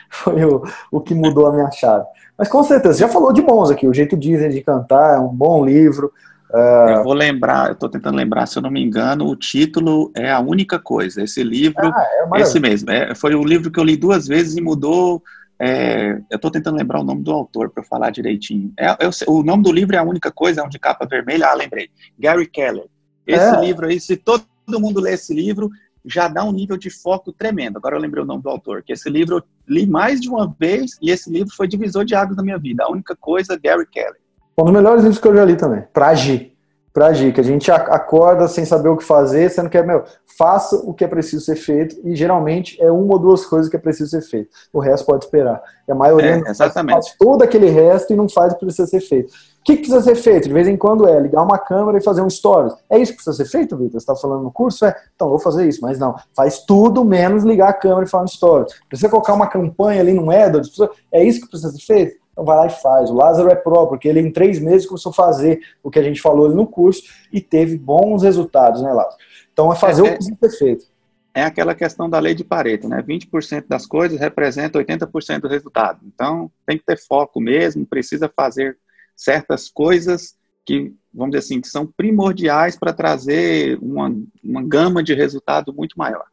foi 0.08 0.44
o, 0.44 0.62
o 0.90 1.00
que 1.00 1.14
mudou 1.14 1.46
a 1.46 1.52
minha 1.52 1.70
chave. 1.70 2.04
Mas 2.36 2.48
com 2.48 2.62
certeza, 2.62 3.00
já 3.00 3.08
falou 3.08 3.32
de 3.32 3.42
bons 3.42 3.70
aqui, 3.70 3.86
o 3.86 3.94
jeito 3.94 4.16
Disney 4.16 4.48
de 4.48 4.60
cantar, 4.60 5.16
é 5.16 5.18
um 5.18 5.28
bom 5.28 5.64
livro. 5.64 6.12
Uh... 6.50 6.90
Eu 6.90 7.04
vou 7.04 7.12
lembrar, 7.12 7.68
eu 7.68 7.72
estou 7.72 7.88
tentando 7.88 8.16
lembrar, 8.16 8.46
se 8.46 8.56
eu 8.56 8.62
não 8.62 8.70
me 8.70 8.82
engano, 8.82 9.26
o 9.26 9.36
título 9.36 10.10
é 10.14 10.30
a 10.30 10.40
única 10.40 10.78
coisa. 10.78 11.22
Esse 11.22 11.42
livro, 11.42 11.88
ah, 11.88 12.06
é 12.36 12.40
esse 12.40 12.60
mesmo, 12.60 12.90
é, 12.90 13.14
foi 13.14 13.34
o 13.34 13.44
livro 13.44 13.70
que 13.70 13.78
eu 13.78 13.84
li 13.84 13.96
duas 13.96 14.26
vezes 14.26 14.56
e 14.56 14.60
mudou. 14.60 15.22
É, 15.60 16.20
eu 16.30 16.36
estou 16.36 16.52
tentando 16.52 16.76
lembrar 16.76 17.00
o 17.00 17.04
nome 17.04 17.22
do 17.22 17.32
autor 17.32 17.70
para 17.70 17.82
falar 17.82 18.10
direitinho. 18.10 18.72
É, 18.78 18.96
eu, 19.00 19.10
o 19.26 19.42
nome 19.42 19.64
do 19.64 19.72
livro 19.72 19.96
é 19.96 19.98
a 19.98 20.04
única 20.04 20.30
coisa, 20.30 20.60
é 20.60 20.64
um 20.64 20.68
de 20.68 20.78
capa 20.78 21.04
vermelha. 21.04 21.48
Ah, 21.48 21.54
lembrei. 21.54 21.90
Gary 22.16 22.46
Keller. 22.46 22.86
Esse 23.26 23.56
é. 23.56 23.60
livro 23.60 23.86
aí, 23.86 24.00
se 24.00 24.16
todo 24.16 24.46
mundo 24.68 25.00
ler 25.00 25.14
esse 25.14 25.34
livro, 25.34 25.68
já 26.04 26.28
dá 26.28 26.44
um 26.44 26.52
nível 26.52 26.76
de 26.76 26.90
foco 26.90 27.32
tremendo. 27.32 27.76
Agora 27.76 27.96
eu 27.96 28.00
lembrei 28.00 28.22
o 28.22 28.26
nome 28.26 28.42
do 28.42 28.48
autor, 28.48 28.82
que 28.82 28.92
esse 28.92 29.08
livro 29.08 29.38
eu 29.38 29.42
li 29.68 29.86
mais 29.86 30.20
de 30.20 30.28
uma 30.28 30.54
vez 30.58 30.92
e 31.02 31.10
esse 31.10 31.30
livro 31.30 31.54
foi 31.54 31.68
divisor 31.68 32.04
de 32.04 32.14
águas 32.14 32.36
na 32.36 32.42
minha 32.42 32.58
vida. 32.58 32.84
A 32.84 32.90
única 32.90 33.16
coisa, 33.16 33.58
Gary 33.62 33.86
Kelly. 33.86 34.16
Um 34.58 34.64
dos 34.64 34.72
melhores 34.72 35.02
livros 35.02 35.20
que 35.20 35.28
eu 35.28 35.36
já 35.36 35.44
li 35.44 35.56
também, 35.56 35.84
pra 35.92 36.08
agir. 36.08 36.56
Pra 36.92 37.08
agir, 37.08 37.32
que 37.32 37.40
a 37.40 37.44
gente 37.44 37.70
acorda 37.70 38.48
sem 38.48 38.64
saber 38.64 38.88
o 38.88 38.96
que 38.96 39.04
fazer, 39.04 39.48
sendo 39.50 39.70
que 39.70 39.78
é, 39.78 39.82
meu, 39.84 40.02
faça 40.36 40.74
o 40.74 40.92
que 40.92 41.04
é 41.04 41.06
preciso 41.06 41.44
ser 41.44 41.54
feito 41.54 41.96
e 42.02 42.16
geralmente 42.16 42.80
é 42.82 42.90
uma 42.90 43.12
ou 43.12 43.18
duas 43.20 43.46
coisas 43.46 43.70
que 43.70 43.76
é 43.76 43.78
preciso 43.78 44.10
ser 44.10 44.22
feito. 44.22 44.50
O 44.72 44.80
resto 44.80 45.06
pode 45.06 45.24
esperar. 45.24 45.62
E 45.86 45.92
a 45.92 45.94
maioria 45.94 46.42
é, 46.44 46.54
faz, 46.54 46.72
faz 46.72 47.14
todo 47.16 47.42
aquele 47.42 47.68
resto 47.68 48.12
e 48.12 48.16
não 48.16 48.28
faz 48.28 48.52
o 48.52 48.56
que 48.56 48.64
precisa 48.64 48.88
ser 48.88 49.00
feito 49.00 49.32
que, 49.68 49.76
que 49.76 49.82
precisa 49.82 50.00
ser 50.00 50.14
feito? 50.14 50.48
De 50.48 50.54
vez 50.54 50.66
em 50.66 50.78
quando 50.78 51.06
é 51.06 51.20
ligar 51.20 51.42
uma 51.42 51.58
câmera 51.58 51.98
e 51.98 52.02
fazer 52.02 52.22
um 52.22 52.30
stories. 52.30 52.72
É 52.88 52.98
isso 52.98 53.12
que 53.12 53.16
precisa 53.22 53.36
ser 53.36 53.50
feito, 53.50 53.76
Vitor? 53.76 53.92
Você 53.92 53.98
está 53.98 54.16
falando 54.16 54.42
no 54.42 54.50
curso? 54.50 54.86
É, 54.86 54.96
então 55.14 55.28
vou 55.28 55.38
fazer 55.38 55.68
isso, 55.68 55.80
mas 55.82 55.98
não. 55.98 56.16
Faz 56.34 56.60
tudo 56.60 57.04
menos 57.04 57.44
ligar 57.44 57.68
a 57.68 57.72
câmera 57.74 58.06
e 58.06 58.08
falar 58.08 58.24
um 58.24 58.28
stories. 58.28 58.72
Precisa 58.88 59.10
colocar 59.10 59.34
uma 59.34 59.46
campanha 59.46 60.00
ali 60.00 60.14
no 60.14 60.30
AdWords? 60.30 60.70
É 61.12 61.22
isso 61.22 61.42
que 61.42 61.48
precisa 61.48 61.70
ser 61.72 61.84
feito? 61.84 62.16
Então 62.32 62.46
vai 62.46 62.56
lá 62.56 62.66
e 62.66 62.70
faz. 62.70 63.10
O 63.10 63.14
Lázaro 63.14 63.50
é 63.50 63.54
pró, 63.54 63.84
porque 63.84 64.08
ele 64.08 64.20
em 64.20 64.32
três 64.32 64.58
meses 64.58 64.86
começou 64.86 65.10
a 65.10 65.14
fazer 65.14 65.60
o 65.82 65.90
que 65.90 65.98
a 65.98 66.02
gente 66.02 66.22
falou 66.22 66.48
no 66.48 66.66
curso 66.66 67.02
e 67.30 67.38
teve 67.38 67.76
bons 67.76 68.22
resultados, 68.22 68.80
né, 68.80 68.90
Lázaro? 68.90 69.16
Então 69.52 69.70
é 69.70 69.76
fazer 69.76 70.00
é, 70.00 70.04
o 70.04 70.08
que 70.08 70.14
precisa 70.14 70.36
ser 70.40 70.58
feito. 70.58 70.86
É 71.34 71.42
aquela 71.42 71.74
questão 71.74 72.08
da 72.08 72.18
lei 72.18 72.34
de 72.34 72.42
Pareto, 72.42 72.88
né? 72.88 73.02
20% 73.02 73.66
das 73.68 73.84
coisas 73.84 74.18
representa 74.18 74.78
80% 74.78 75.40
do 75.40 75.48
resultado. 75.48 76.00
Então 76.06 76.50
tem 76.64 76.78
que 76.78 76.84
ter 76.86 76.98
foco 76.98 77.38
mesmo, 77.38 77.84
precisa 77.84 78.32
fazer 78.34 78.78
certas 79.18 79.68
coisas 79.68 80.36
que, 80.64 80.94
vamos 81.12 81.32
dizer 81.32 81.44
assim, 81.44 81.60
que 81.60 81.68
são 81.68 81.86
primordiais 81.86 82.76
para 82.76 82.92
trazer 82.92 83.78
uma, 83.82 84.14
uma 84.44 84.62
gama 84.62 85.02
de 85.02 85.12
resultado 85.12 85.74
muito 85.74 85.98
maior. 85.98 86.24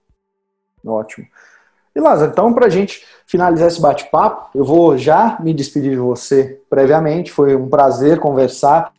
Ótimo. 0.86 1.26
E 1.96 2.00
Lázaro, 2.00 2.32
então, 2.32 2.54
para 2.54 2.68
a 2.68 2.70
gente 2.70 3.06
finalizar 3.26 3.70
esse 3.70 3.82
bate-papo, 3.82 4.50
eu 4.54 4.66
vou 4.66 4.98
já 4.98 5.38
me 5.42 5.54
despedir 5.54 5.92
de 5.92 5.98
você 5.98 6.62
previamente. 6.70 7.32
Foi 7.32 7.56
um 7.56 7.70
prazer 7.70 8.20
conversar 8.20 8.94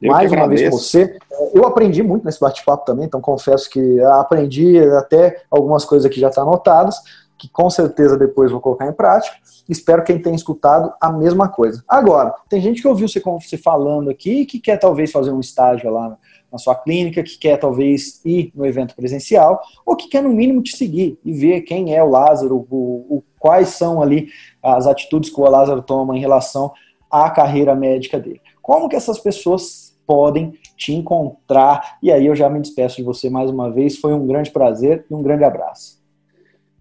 eu 0.00 0.12
mais 0.12 0.30
uma 0.30 0.48
vez 0.48 0.62
com 0.62 0.78
você. 0.78 1.18
Eu 1.52 1.66
aprendi 1.66 2.02
muito 2.02 2.24
nesse 2.24 2.40
bate-papo 2.40 2.84
também, 2.84 3.06
então 3.06 3.20
confesso 3.20 3.68
que 3.68 4.00
aprendi 4.00 4.78
até 4.78 5.42
algumas 5.50 5.84
coisas 5.84 6.10
que 6.10 6.20
já 6.20 6.28
estão 6.28 6.44
anotadas 6.44 6.96
que 7.42 7.48
com 7.48 7.68
certeza 7.68 8.16
depois 8.16 8.52
vou 8.52 8.60
colocar 8.60 8.86
em 8.86 8.92
prática. 8.92 9.36
Espero 9.68 10.04
quem 10.04 10.16
tenha 10.16 10.36
escutado 10.36 10.92
a 11.00 11.10
mesma 11.10 11.48
coisa. 11.48 11.82
Agora, 11.88 12.32
tem 12.48 12.60
gente 12.60 12.80
que 12.80 12.86
ouviu 12.86 13.08
você 13.08 13.58
falando 13.58 14.08
aqui 14.08 14.46
que 14.46 14.60
quer 14.60 14.76
talvez 14.76 15.10
fazer 15.10 15.32
um 15.32 15.40
estágio 15.40 15.90
lá 15.90 16.16
na 16.52 16.58
sua 16.58 16.76
clínica, 16.76 17.20
que 17.20 17.36
quer 17.36 17.56
talvez 17.56 18.24
ir 18.24 18.52
no 18.54 18.64
evento 18.64 18.94
presencial, 18.94 19.60
ou 19.84 19.96
que 19.96 20.06
quer 20.06 20.22
no 20.22 20.28
mínimo 20.28 20.62
te 20.62 20.76
seguir 20.76 21.18
e 21.24 21.32
ver 21.32 21.62
quem 21.62 21.96
é 21.96 22.00
o 22.00 22.10
Lázaro, 22.10 22.64
o, 22.70 23.16
o, 23.16 23.24
quais 23.40 23.70
são 23.70 24.00
ali 24.00 24.28
as 24.62 24.86
atitudes 24.86 25.28
que 25.28 25.40
o 25.40 25.50
Lázaro 25.50 25.82
toma 25.82 26.16
em 26.16 26.20
relação 26.20 26.70
à 27.10 27.28
carreira 27.28 27.74
médica 27.74 28.20
dele. 28.20 28.40
Como 28.60 28.88
que 28.88 28.94
essas 28.94 29.18
pessoas 29.18 29.98
podem 30.06 30.52
te 30.76 30.92
encontrar? 30.92 31.98
E 32.00 32.12
aí 32.12 32.24
eu 32.24 32.36
já 32.36 32.48
me 32.48 32.60
despeço 32.60 32.98
de 32.98 33.02
você 33.02 33.28
mais 33.28 33.50
uma 33.50 33.68
vez. 33.68 33.98
Foi 33.98 34.12
um 34.12 34.28
grande 34.28 34.52
prazer 34.52 35.04
e 35.10 35.14
um 35.14 35.22
grande 35.22 35.42
abraço. 35.42 36.01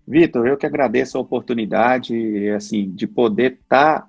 Vitor, 0.07 0.47
eu 0.47 0.57
que 0.57 0.65
agradeço 0.65 1.17
a 1.17 1.21
oportunidade, 1.21 2.49
assim, 2.49 2.89
de 2.89 3.07
poder 3.07 3.59
estar 3.61 4.01
tá 4.01 4.07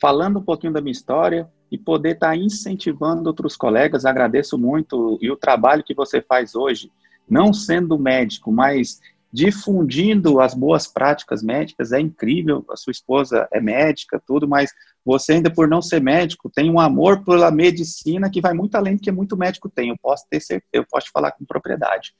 falando 0.00 0.38
um 0.38 0.42
pouquinho 0.42 0.72
da 0.72 0.80
minha 0.80 0.92
história 0.92 1.48
e 1.70 1.78
poder 1.78 2.14
estar 2.14 2.28
tá 2.28 2.36
incentivando 2.36 3.28
outros 3.28 3.56
colegas. 3.56 4.04
Agradeço 4.04 4.58
muito 4.58 5.18
e 5.20 5.30
o 5.30 5.36
trabalho 5.36 5.84
que 5.84 5.94
você 5.94 6.20
faz 6.20 6.54
hoje, 6.54 6.90
não 7.28 7.52
sendo 7.52 7.98
médico, 7.98 8.50
mas 8.50 9.00
difundindo 9.32 10.40
as 10.40 10.54
boas 10.54 10.88
práticas 10.88 11.42
médicas 11.42 11.92
é 11.92 12.00
incrível. 12.00 12.64
A 12.68 12.76
sua 12.76 12.90
esposa 12.90 13.48
é 13.52 13.60
médica, 13.60 14.20
tudo, 14.26 14.48
mas 14.48 14.72
você 15.04 15.34
ainda 15.34 15.50
por 15.50 15.68
não 15.68 15.80
ser 15.80 16.00
médico 16.00 16.50
tem 16.50 16.68
um 16.68 16.80
amor 16.80 17.24
pela 17.24 17.50
medicina 17.50 18.28
que 18.28 18.40
vai 18.40 18.52
muito 18.52 18.74
além 18.74 18.96
do 18.96 19.02
que 19.02 19.12
muito 19.12 19.36
médico 19.36 19.68
tem. 19.68 19.90
Eu 19.90 19.96
posso 20.02 20.26
ter 20.28 20.40
certeza, 20.40 20.68
eu 20.72 20.86
posso 20.90 21.06
te 21.06 21.12
falar 21.12 21.32
com 21.32 21.44
propriedade. 21.44 22.12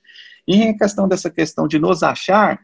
E 0.47 0.63
em 0.63 0.77
questão 0.77 1.09
dessa 1.09 1.29
questão 1.29 1.67
de 1.67 1.79
nos 1.79 2.03
achar, 2.03 2.61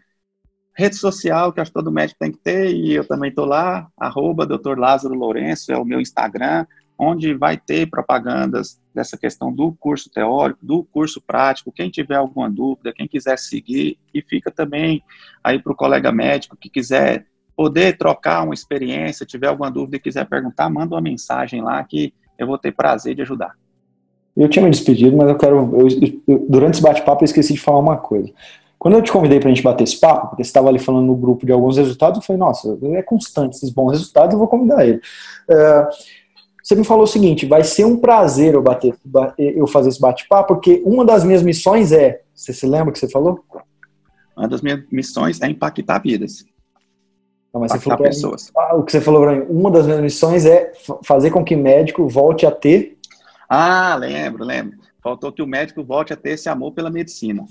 Rede 0.77 0.97
social, 0.97 1.53
que 1.53 1.61
acho 1.61 1.70
que 1.70 1.74
todo 1.74 1.91
médico 1.91 2.18
tem 2.20 2.31
que 2.31 2.39
ter, 2.39 2.74
e 2.74 2.93
eu 2.93 3.07
também 3.07 3.31
estou 3.31 3.47
lá, 3.47 3.89
arroba. 3.97 4.47
Lázaro 4.77 5.14
Lourenço, 5.14 5.72
é 5.72 5.79
o 5.79 5.85
meu 5.85 6.01
Instagram, 6.01 6.66
onde 6.99 7.35
vai 7.35 7.57
ter 7.57 7.89
propagandas 7.89 8.79
dessa 8.95 9.16
questão 9.16 9.53
do 9.53 9.72
curso 9.72 10.11
teórico, 10.11 10.61
do 10.62 10.85
curso 10.85 11.20
prático, 11.20 11.72
quem 11.72 11.89
tiver 11.91 12.16
alguma 12.16 12.51
dúvida, 12.51 12.93
quem 12.93 13.09
quiser 13.09 13.39
seguir, 13.39 13.99
e 14.12 14.20
fica 14.20 14.51
também 14.51 15.03
aí 15.43 15.59
para 15.59 15.72
o 15.72 15.77
colega 15.77 16.12
médico 16.12 16.57
que 16.57 16.68
quiser 16.68 17.27
poder 17.57 17.97
trocar 17.97 18.45
uma 18.45 18.55
experiência, 18.55 19.24
tiver 19.24 19.47
alguma 19.47 19.70
dúvida 19.70 19.97
e 19.97 20.01
quiser 20.01 20.27
perguntar, 20.27 20.68
manda 20.68 20.95
uma 20.95 21.01
mensagem 21.01 21.62
lá 21.62 21.83
que 21.85 22.12
eu 22.39 22.47
vou 22.47 22.59
ter 22.59 22.72
prazer 22.72 23.14
de 23.14 23.22
ajudar. 23.22 23.55
Eu 24.37 24.49
tinha 24.51 24.62
me 24.62 24.70
despedido, 24.70 25.16
mas 25.16 25.29
eu 25.29 25.39
quero. 25.39 25.57
Eu, 25.81 25.89
eu, 26.29 26.47
durante 26.51 26.74
esse 26.74 26.83
bate-papo 26.83 27.22
eu 27.22 27.24
esqueci 27.24 27.55
de 27.55 27.61
falar 27.61 27.79
uma 27.79 27.97
coisa. 27.97 28.31
Quando 28.79 28.95
eu 28.95 29.03
te 29.03 29.11
convidei 29.11 29.41
para 29.41 29.49
a 29.49 29.55
gente 29.55 29.64
bater 29.64 29.85
esse 29.85 29.99
papo, 29.99 30.29
porque 30.29 30.45
você 30.45 30.49
estava 30.49 30.68
ali 30.68 30.79
falando 30.79 31.07
no 31.07 31.16
grupo 31.16 31.47
de 31.47 31.53
alguns 31.53 31.77
resultados, 31.77 32.18
eu 32.18 32.24
falei, 32.24 32.39
nossa, 32.39 32.79
é 32.83 33.03
constante 33.03 33.57
esses 33.57 33.70
bons 33.70 33.93
resultados, 33.93 34.33
eu 34.33 34.39
vou 34.39 34.49
convidar 34.49 34.87
ele. 34.87 35.01
É, 35.49 35.89
você 36.62 36.74
me 36.74 36.85
falou 36.85 37.05
o 37.05 37.07
seguinte, 37.07 37.47
vai 37.47 37.64
ser 37.64 37.85
um 37.85 37.97
prazer 37.97 38.55
eu, 38.55 38.62
bater, 38.62 38.95
eu 39.39 39.66
fazer 39.66 39.89
esse 39.89 40.01
bate-papo, 40.01 40.55
porque 40.55 40.83
uma 40.85 41.05
das 41.05 41.24
minhas 41.24 41.43
missões 41.43 41.93
é, 41.93 42.20
você 42.35 42.53
se 42.53 42.66
lembra 42.66 42.93
que 42.93 42.99
você 42.99 43.09
falou? 43.09 43.43
Uma 44.37 44.49
das 44.49 44.61
minhas 44.61 44.83
missões 44.91 45.41
é 45.41 45.47
impactar 45.49 46.01
vidas. 46.01 46.45
Não, 47.55 47.61
mas 47.61 47.70
impactar 47.70 47.97
você 47.97 47.97
falou 47.97 48.05
pessoas. 48.05 48.47
Mim, 48.47 48.53
ah, 48.57 48.77
o 48.77 48.83
que 48.83 48.93
você 48.93 49.01
falou 49.01 49.22
para 49.22 49.37
mim, 49.37 49.47
uma 49.49 49.70
das 49.70 49.87
minhas 49.87 50.01
missões 50.01 50.45
é 50.45 50.72
fazer 51.03 51.31
com 51.31 51.43
que 51.43 51.55
o 51.55 51.59
médico 51.59 52.07
volte 52.09 52.45
a 52.45 52.51
ter... 52.51 52.99
Ah, 53.49 53.97
lembro, 53.97 54.45
lembro. 54.45 54.77
Faltou 55.03 55.33
que 55.33 55.41
o 55.41 55.47
médico 55.47 55.85
volte 55.85 56.12
a 56.12 56.16
ter 56.16 56.31
esse 56.31 56.49
amor 56.49 56.72
pela 56.72 56.91
medicina. 56.91 57.47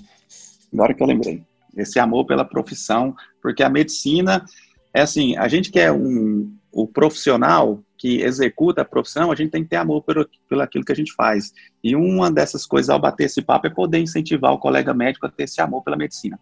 Agora 0.76 0.92
que 0.92 1.02
eu 1.02 1.06
lembrei. 1.06 1.42
Esse 1.74 1.98
amor 1.98 2.26
pela 2.26 2.44
profissão, 2.44 3.16
porque 3.40 3.62
a 3.62 3.68
medicina 3.70 4.44
é 4.92 5.00
assim, 5.00 5.34
a 5.36 5.48
gente 5.48 5.70
que 5.70 5.80
é 5.80 5.90
um, 5.90 6.54
o 6.70 6.86
profissional 6.86 7.82
que 7.96 8.20
executa 8.20 8.82
a 8.82 8.84
profissão, 8.84 9.32
a 9.32 9.34
gente 9.34 9.50
tem 9.50 9.62
que 9.62 9.70
ter 9.70 9.76
amor 9.76 10.02
pelo, 10.02 10.28
pelo 10.46 10.60
aquilo 10.60 10.84
que 10.84 10.92
a 10.92 10.96
gente 10.96 11.14
faz. 11.14 11.54
E 11.82 11.96
uma 11.96 12.30
dessas 12.30 12.66
coisas 12.66 12.90
ao 12.90 12.98
bater 12.98 13.24
esse 13.24 13.40
papo 13.40 13.66
é 13.66 13.70
poder 13.70 14.00
incentivar 14.00 14.52
o 14.52 14.58
colega 14.58 14.92
médico 14.92 15.24
a 15.24 15.30
ter 15.30 15.44
esse 15.44 15.62
amor 15.62 15.82
pela 15.82 15.96
medicina. 15.96 16.38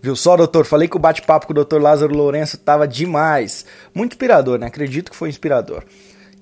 Viu 0.00 0.14
só, 0.14 0.36
doutor? 0.36 0.64
Falei 0.64 0.86
que 0.86 0.96
o 0.96 1.00
bate-papo 1.00 1.46
com 1.46 1.52
o 1.52 1.54
doutor 1.54 1.82
Lázaro 1.82 2.14
Lourenço 2.14 2.56
estava 2.56 2.86
demais. 2.86 3.66
Muito 3.92 4.12
inspirador, 4.12 4.58
né? 4.58 4.66
Acredito 4.66 5.10
que 5.10 5.16
foi 5.16 5.28
inspirador. 5.28 5.84